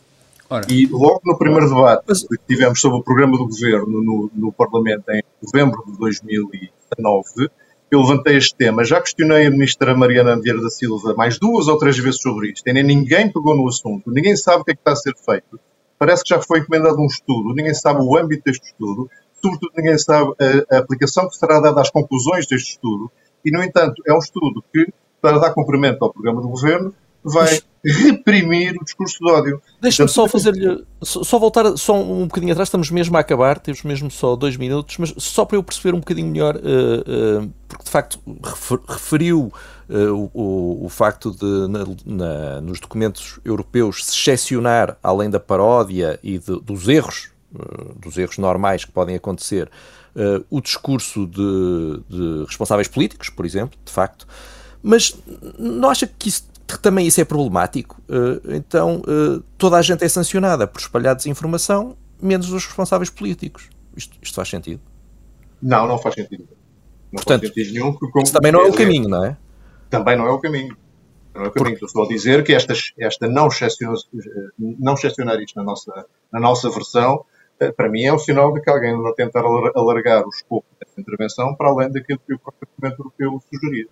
Ora. 0.49 0.66
E 0.70 0.87
logo 0.87 1.20
no 1.25 1.39
primeiro 1.39 1.68
debate 1.68 2.05
que 2.07 2.39
tivemos 2.47 2.81
sobre 2.81 2.99
o 2.99 3.03
programa 3.03 3.37
do 3.37 3.47
governo 3.47 4.03
no, 4.03 4.31
no 4.35 4.53
Parlamento 4.53 5.11
em 5.11 5.22
novembro 5.43 5.83
de 5.87 5.99
2019, 5.99 7.51
eu 7.91 8.01
levantei 8.01 8.37
este 8.37 8.55
tema. 8.55 8.85
Já 8.85 9.01
questionei 9.01 9.47
a 9.47 9.51
ministra 9.51 9.97
Mariana 9.97 10.39
Vieira 10.41 10.61
da 10.61 10.68
Silva 10.68 11.14
mais 11.14 11.39
duas 11.39 11.68
ou 11.68 11.79
três 11.79 11.97
vezes 11.99 12.20
sobre 12.20 12.51
isto. 12.51 12.66
E 12.68 12.72
nem 12.72 12.83
ninguém 12.83 13.33
pegou 13.33 13.57
no 13.57 13.68
assunto. 13.68 14.11
Ninguém 14.11 14.37
sabe 14.37 14.62
o 14.62 14.64
que 14.64 14.72
é 14.72 14.75
que 14.75 14.81
está 14.81 14.93
a 14.93 14.97
ser 14.97 15.14
feito. 15.16 15.59
Parece 15.99 16.22
que 16.22 16.35
já 16.35 16.43
foi 16.43 16.59
encomendado 16.59 17.01
um 17.01 17.07
estudo. 17.07 17.55
Ninguém 17.55 17.75
sabe 17.75 18.03
o 18.03 18.16
âmbito 18.16 18.45
deste 18.45 18.66
estudo 18.66 19.09
sobretudo 19.45 19.73
ninguém 19.77 19.99
sabe 19.99 20.33
a, 20.41 20.77
a 20.77 20.79
aplicação 20.79 21.29
que 21.29 21.37
será 21.37 21.61
dada 21.61 21.81
às 21.81 21.91
conclusões 21.91 22.47
deste 22.47 22.73
estudo, 22.73 23.11
e, 23.45 23.51
no 23.51 23.63
entanto, 23.63 24.03
é 24.07 24.15
um 24.15 24.19
estudo 24.19 24.65
que, 24.73 24.89
para 25.21 25.39
dar 25.39 25.53
cumprimento 25.53 26.03
ao 26.03 26.11
programa 26.11 26.41
do 26.41 26.49
governo, 26.49 26.95
vai 27.23 27.59
reprimir 27.85 28.75
o 28.81 28.85
discurso 28.85 29.19
de 29.19 29.31
ódio. 29.31 29.63
Deixa-me 29.81 30.09
só 30.09 30.27
fazer-lhe, 30.27 30.85
só 31.03 31.39
voltar 31.39 31.77
só 31.77 31.95
um 31.95 32.27
bocadinho 32.27 32.53
atrás, 32.53 32.69
estamos 32.69 32.91
mesmo 32.91 33.17
a 33.17 33.21
acabar, 33.21 33.59
temos 33.59 33.83
mesmo 33.83 34.11
só 34.11 34.37
dois 34.37 34.57
minutos, 34.57 34.97
mas 34.99 35.15
só 35.19 35.45
para 35.45 35.57
eu 35.57 35.63
perceber 35.63 35.95
um 35.95 36.01
bocadinho 36.01 36.29
melhor, 36.29 36.57
uh, 36.57 37.41
uh, 37.45 37.53
porque 37.69 37.85
de 37.85 37.91
facto 37.91 38.21
referiu 38.89 39.53
uh, 39.89 40.31
o, 40.35 40.85
o, 40.85 40.89
facto 40.89 41.31
de 41.31 41.69
na, 41.69 41.85
na, 42.05 42.61
nos 42.61 42.81
documentos 42.81 43.39
europeus 43.45 44.05
se 44.05 44.13
excepcionar, 44.13 44.99
além 45.03 45.31
da 45.31 45.41
paródia 45.41 46.19
e 46.23 46.39
de, 46.39 46.61
dos 46.61 46.89
erros 46.89 47.34
dos 47.97 48.19
erros 48.19 48.39
normais 48.39 48.85
que 48.85 48.93
podem 48.93 49.17
acontecer, 49.17 49.71
uh, 50.17 50.45
o 50.51 50.61
discurso 50.61 51.27
de, 51.27 52.03
de, 52.09 52.45
responsáveis 52.47 52.89
políticos, 52.89 53.29
por 53.31 53.45
exemplo, 53.45 53.79
de 53.85 53.93
facto, 53.93 54.27
mas 54.83 55.17
não 55.59 55.89
acha 55.89 56.07
que 56.07 56.29
isso, 56.29 56.49
também 56.83 57.07
isso 57.07 57.21
é 57.21 57.25
problemático? 57.25 58.01
Uh, 58.09 58.55
então 58.55 59.03
toda 59.57 59.77
a 59.77 59.83
gente 59.83 60.05
é 60.05 60.09
sancionada 60.09 60.67
por 60.67 60.81
espalhar 60.81 61.15
desinformação, 61.15 61.97
menos 62.21 62.53
os 62.53 62.67
responsáveis 62.67 63.11
políticos. 63.11 63.69
Isto, 63.97 64.17
isto 64.21 64.35
faz 64.35 64.49
sentido? 64.49 64.81
Não, 65.63 65.87
não 65.87 65.99
faz 65.99 66.15
sentido. 66.15 66.49
Não 67.13 67.23
Portanto, 67.23 67.43
faz 67.43 67.55
sentido 67.55 67.73
nenhum. 67.73 67.95
Como, 67.95 68.23
isso 68.23 68.33
também 68.33 68.53
não 68.53 68.61
é 68.61 68.69
o 68.69 68.73
caminho, 68.73 69.09
não 69.09 69.25
é? 69.25 69.37
Também 69.89 70.17
não 70.17 70.27
é 70.27 70.31
o 70.31 70.39
caminho. 70.39 70.77
Não 71.35 71.45
é 71.45 71.49
o 71.49 71.51
caminho. 71.51 71.75
Estou 71.75 71.89
só 71.89 72.03
a 72.03 72.09
dizer 72.09 72.45
que 72.45 72.53
esta, 72.53 72.75
esta 72.99 73.29
não, 73.29 73.47
excepcionar, 73.47 75.41
isto 75.41 75.57
na 75.57 75.65
nossa, 75.65 76.07
na 76.33 76.41
nossa 76.41 76.69
versão, 76.71 77.25
eh, 77.25 77.34
para 77.77 77.89
mim 77.89 78.03
é 78.03 78.13
um 78.13 78.19
sinal 78.19 78.53
de 78.53 78.61
que 78.61 78.71
alguém 78.71 78.95
anda 78.95 79.11
a 79.11 79.15
tentar 79.15 79.45
alargar 79.45 80.25
o 80.27 80.29
escopo 80.29 80.67
desta 80.81 81.01
intervenção 81.01 81.55
para 81.55 81.69
além 81.69 81.91
daquilo 81.91 82.21
que 82.27 82.35
o 82.35 82.39
próprio 82.39 82.69
Parlamento 82.77 83.01
Europeu 83.01 83.43
sugeria. 83.51 83.87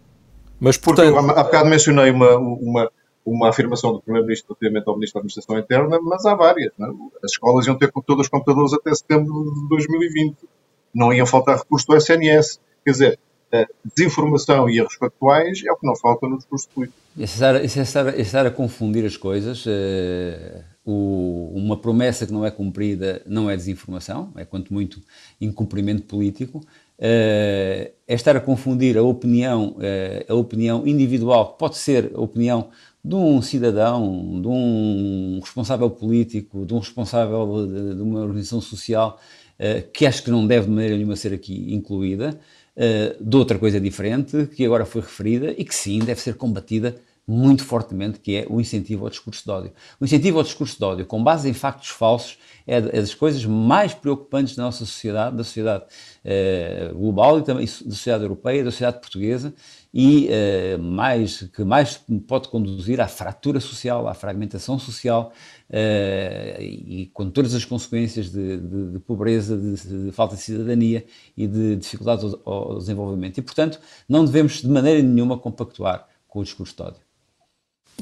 Mas, 0.60 0.76
portanto... 0.76 1.14
Porque, 1.14 1.30
há 1.30 1.44
bocado 1.44 1.68
mencionei 1.68 2.10
uma, 2.10 2.36
uma, 2.36 2.90
uma 3.24 3.48
afirmação 3.48 3.92
do 3.92 4.00
Primeiro-Ministro 4.00 4.56
relativamente 4.60 4.88
ao 4.88 4.94
Ministro 4.94 5.14
da 5.14 5.20
Administração 5.20 5.58
Interna, 5.58 6.00
mas 6.02 6.24
há 6.26 6.34
várias. 6.34 6.72
É? 6.78 6.84
As 7.24 7.32
escolas 7.32 7.66
iam 7.66 7.76
ter 7.76 7.90
todas 8.06 8.28
computadores 8.28 8.72
até 8.72 8.94
setembro 8.94 9.52
de 9.54 9.68
2020. 9.68 10.36
Não 10.94 11.12
iam 11.12 11.26
faltar 11.26 11.58
recursos 11.58 11.86
do 11.86 11.96
SNS. 11.96 12.60
Quer 12.84 12.90
dizer, 12.90 13.18
desinformação 13.84 14.68
e 14.68 14.78
erros 14.78 14.94
factuais 14.94 15.62
é 15.66 15.70
o 15.70 15.76
que 15.76 15.86
não 15.86 15.94
falta 15.96 16.26
no 16.26 16.38
discurso 16.38 16.68
político. 16.74 16.98
Isso 17.16 17.44
é 17.44 17.82
estar, 17.82 18.08
é 18.08 18.20
estar 18.20 18.46
a 18.46 18.50
confundir 18.50 19.04
as 19.04 19.16
coisas. 19.16 19.66
Uh, 19.66 20.64
o, 20.84 21.52
uma 21.54 21.76
promessa 21.76 22.26
que 22.26 22.32
não 22.32 22.44
é 22.44 22.50
cumprida 22.50 23.22
não 23.26 23.48
é 23.48 23.56
desinformação, 23.56 24.32
é 24.36 24.44
quanto 24.44 24.72
muito 24.72 25.00
incumprimento 25.40 26.02
político. 26.02 26.58
Uh, 26.98 27.90
é 28.06 28.14
estar 28.14 28.36
a 28.36 28.40
confundir 28.40 28.96
a 28.96 29.02
opinião, 29.02 29.76
uh, 29.78 30.32
a 30.32 30.34
opinião 30.34 30.86
individual, 30.86 31.52
que 31.52 31.58
pode 31.58 31.76
ser 31.76 32.12
a 32.14 32.20
opinião 32.20 32.68
de 33.04 33.14
um 33.14 33.42
cidadão, 33.42 34.40
de 34.40 34.46
um 34.46 35.40
responsável 35.42 35.90
político, 35.90 36.64
de 36.64 36.74
um 36.74 36.78
responsável 36.78 37.66
de, 37.66 37.96
de 37.96 38.02
uma 38.02 38.20
organização 38.20 38.60
social, 38.60 39.20
que 39.92 40.06
acho 40.06 40.24
que 40.24 40.30
não 40.30 40.44
deve 40.44 40.66
de 40.66 40.72
maneira 40.72 40.96
nenhuma 40.96 41.14
ser 41.14 41.32
aqui 41.32 41.72
incluída, 41.72 42.38
de 43.20 43.36
outra 43.36 43.58
coisa 43.58 43.80
diferente, 43.80 44.48
que 44.54 44.64
agora 44.64 44.84
foi 44.84 45.02
referida 45.02 45.54
e 45.56 45.64
que 45.64 45.74
sim 45.74 46.00
deve 46.00 46.20
ser 46.20 46.34
combatida 46.34 46.96
muito 47.26 47.64
fortemente, 47.64 48.18
que 48.18 48.36
é 48.36 48.46
o 48.48 48.60
incentivo 48.60 49.04
ao 49.04 49.10
discurso 49.10 49.44
de 49.44 49.50
ódio. 49.50 49.72
O 50.00 50.04
incentivo 50.04 50.38
ao 50.38 50.44
discurso 50.44 50.76
de 50.76 50.84
ódio, 50.84 51.06
com 51.06 51.22
base 51.22 51.48
em 51.48 51.52
factos 51.52 51.88
falsos, 51.88 52.38
é, 52.66 52.76
é 52.76 52.80
das 52.80 53.14
coisas 53.14 53.44
mais 53.44 53.94
preocupantes 53.94 54.56
da 54.56 54.64
nossa 54.64 54.84
sociedade, 54.84 55.36
da 55.36 55.44
sociedade 55.44 55.84
uh, 56.24 56.94
global 56.94 57.38
e 57.38 57.42
também 57.42 57.64
da 57.64 57.70
sociedade 57.70 58.24
europeia, 58.24 58.64
da 58.64 58.70
sociedade 58.70 59.00
portuguesa, 59.00 59.54
e 59.94 60.28
uh, 60.28 60.82
mais, 60.82 61.42
que 61.42 61.62
mais 61.62 62.00
pode 62.26 62.48
conduzir 62.48 63.00
à 63.00 63.06
fratura 63.06 63.60
social, 63.60 64.08
à 64.08 64.14
fragmentação 64.14 64.78
social 64.78 65.32
uh, 65.70 66.62
e 66.62 67.10
com 67.12 67.30
todas 67.30 67.54
as 67.54 67.64
consequências 67.64 68.30
de, 68.30 68.56
de, 68.56 68.92
de 68.92 68.98
pobreza, 68.98 69.56
de, 69.56 70.06
de, 70.06 70.12
falta 70.12 70.34
de 70.34 70.42
cidadania 70.42 71.04
e 71.36 71.46
de 71.46 71.76
dificuldades 71.76 72.24
ao, 72.24 72.72
ao, 72.72 72.78
desenvolvimento. 72.78 73.38
E, 73.38 73.42
portanto, 73.42 73.80
não 74.08 74.24
devemos 74.24 74.60
de 74.60 74.68
maneira 74.68 75.02
nenhuma 75.02 75.38
compactuar 75.38 76.08
com 76.26 76.40
o 76.40 76.44
discurso 76.44 76.74
de 76.74 76.82
ódio. 76.82 77.11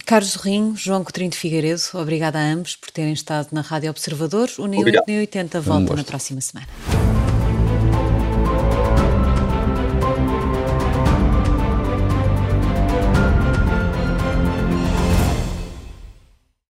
Carlos 0.07 0.35
Rinho, 0.37 0.75
João 0.77 1.05
Coutinho 1.05 1.31
de 1.31 1.37
Figueiredo, 1.37 1.83
obrigada 1.95 2.39
a 2.39 2.43
ambos 2.43 2.77
por 2.77 2.91
terem 2.91 3.13
estado 3.13 3.49
na 3.53 3.61
Rádio 3.61 3.91
Observador. 3.91 4.49
O 4.59 4.67
NEO 4.67 4.85
80 4.85 5.61
volta 5.61 5.95
na 5.95 6.05
próxima 6.05 6.41
semana. 6.41 6.69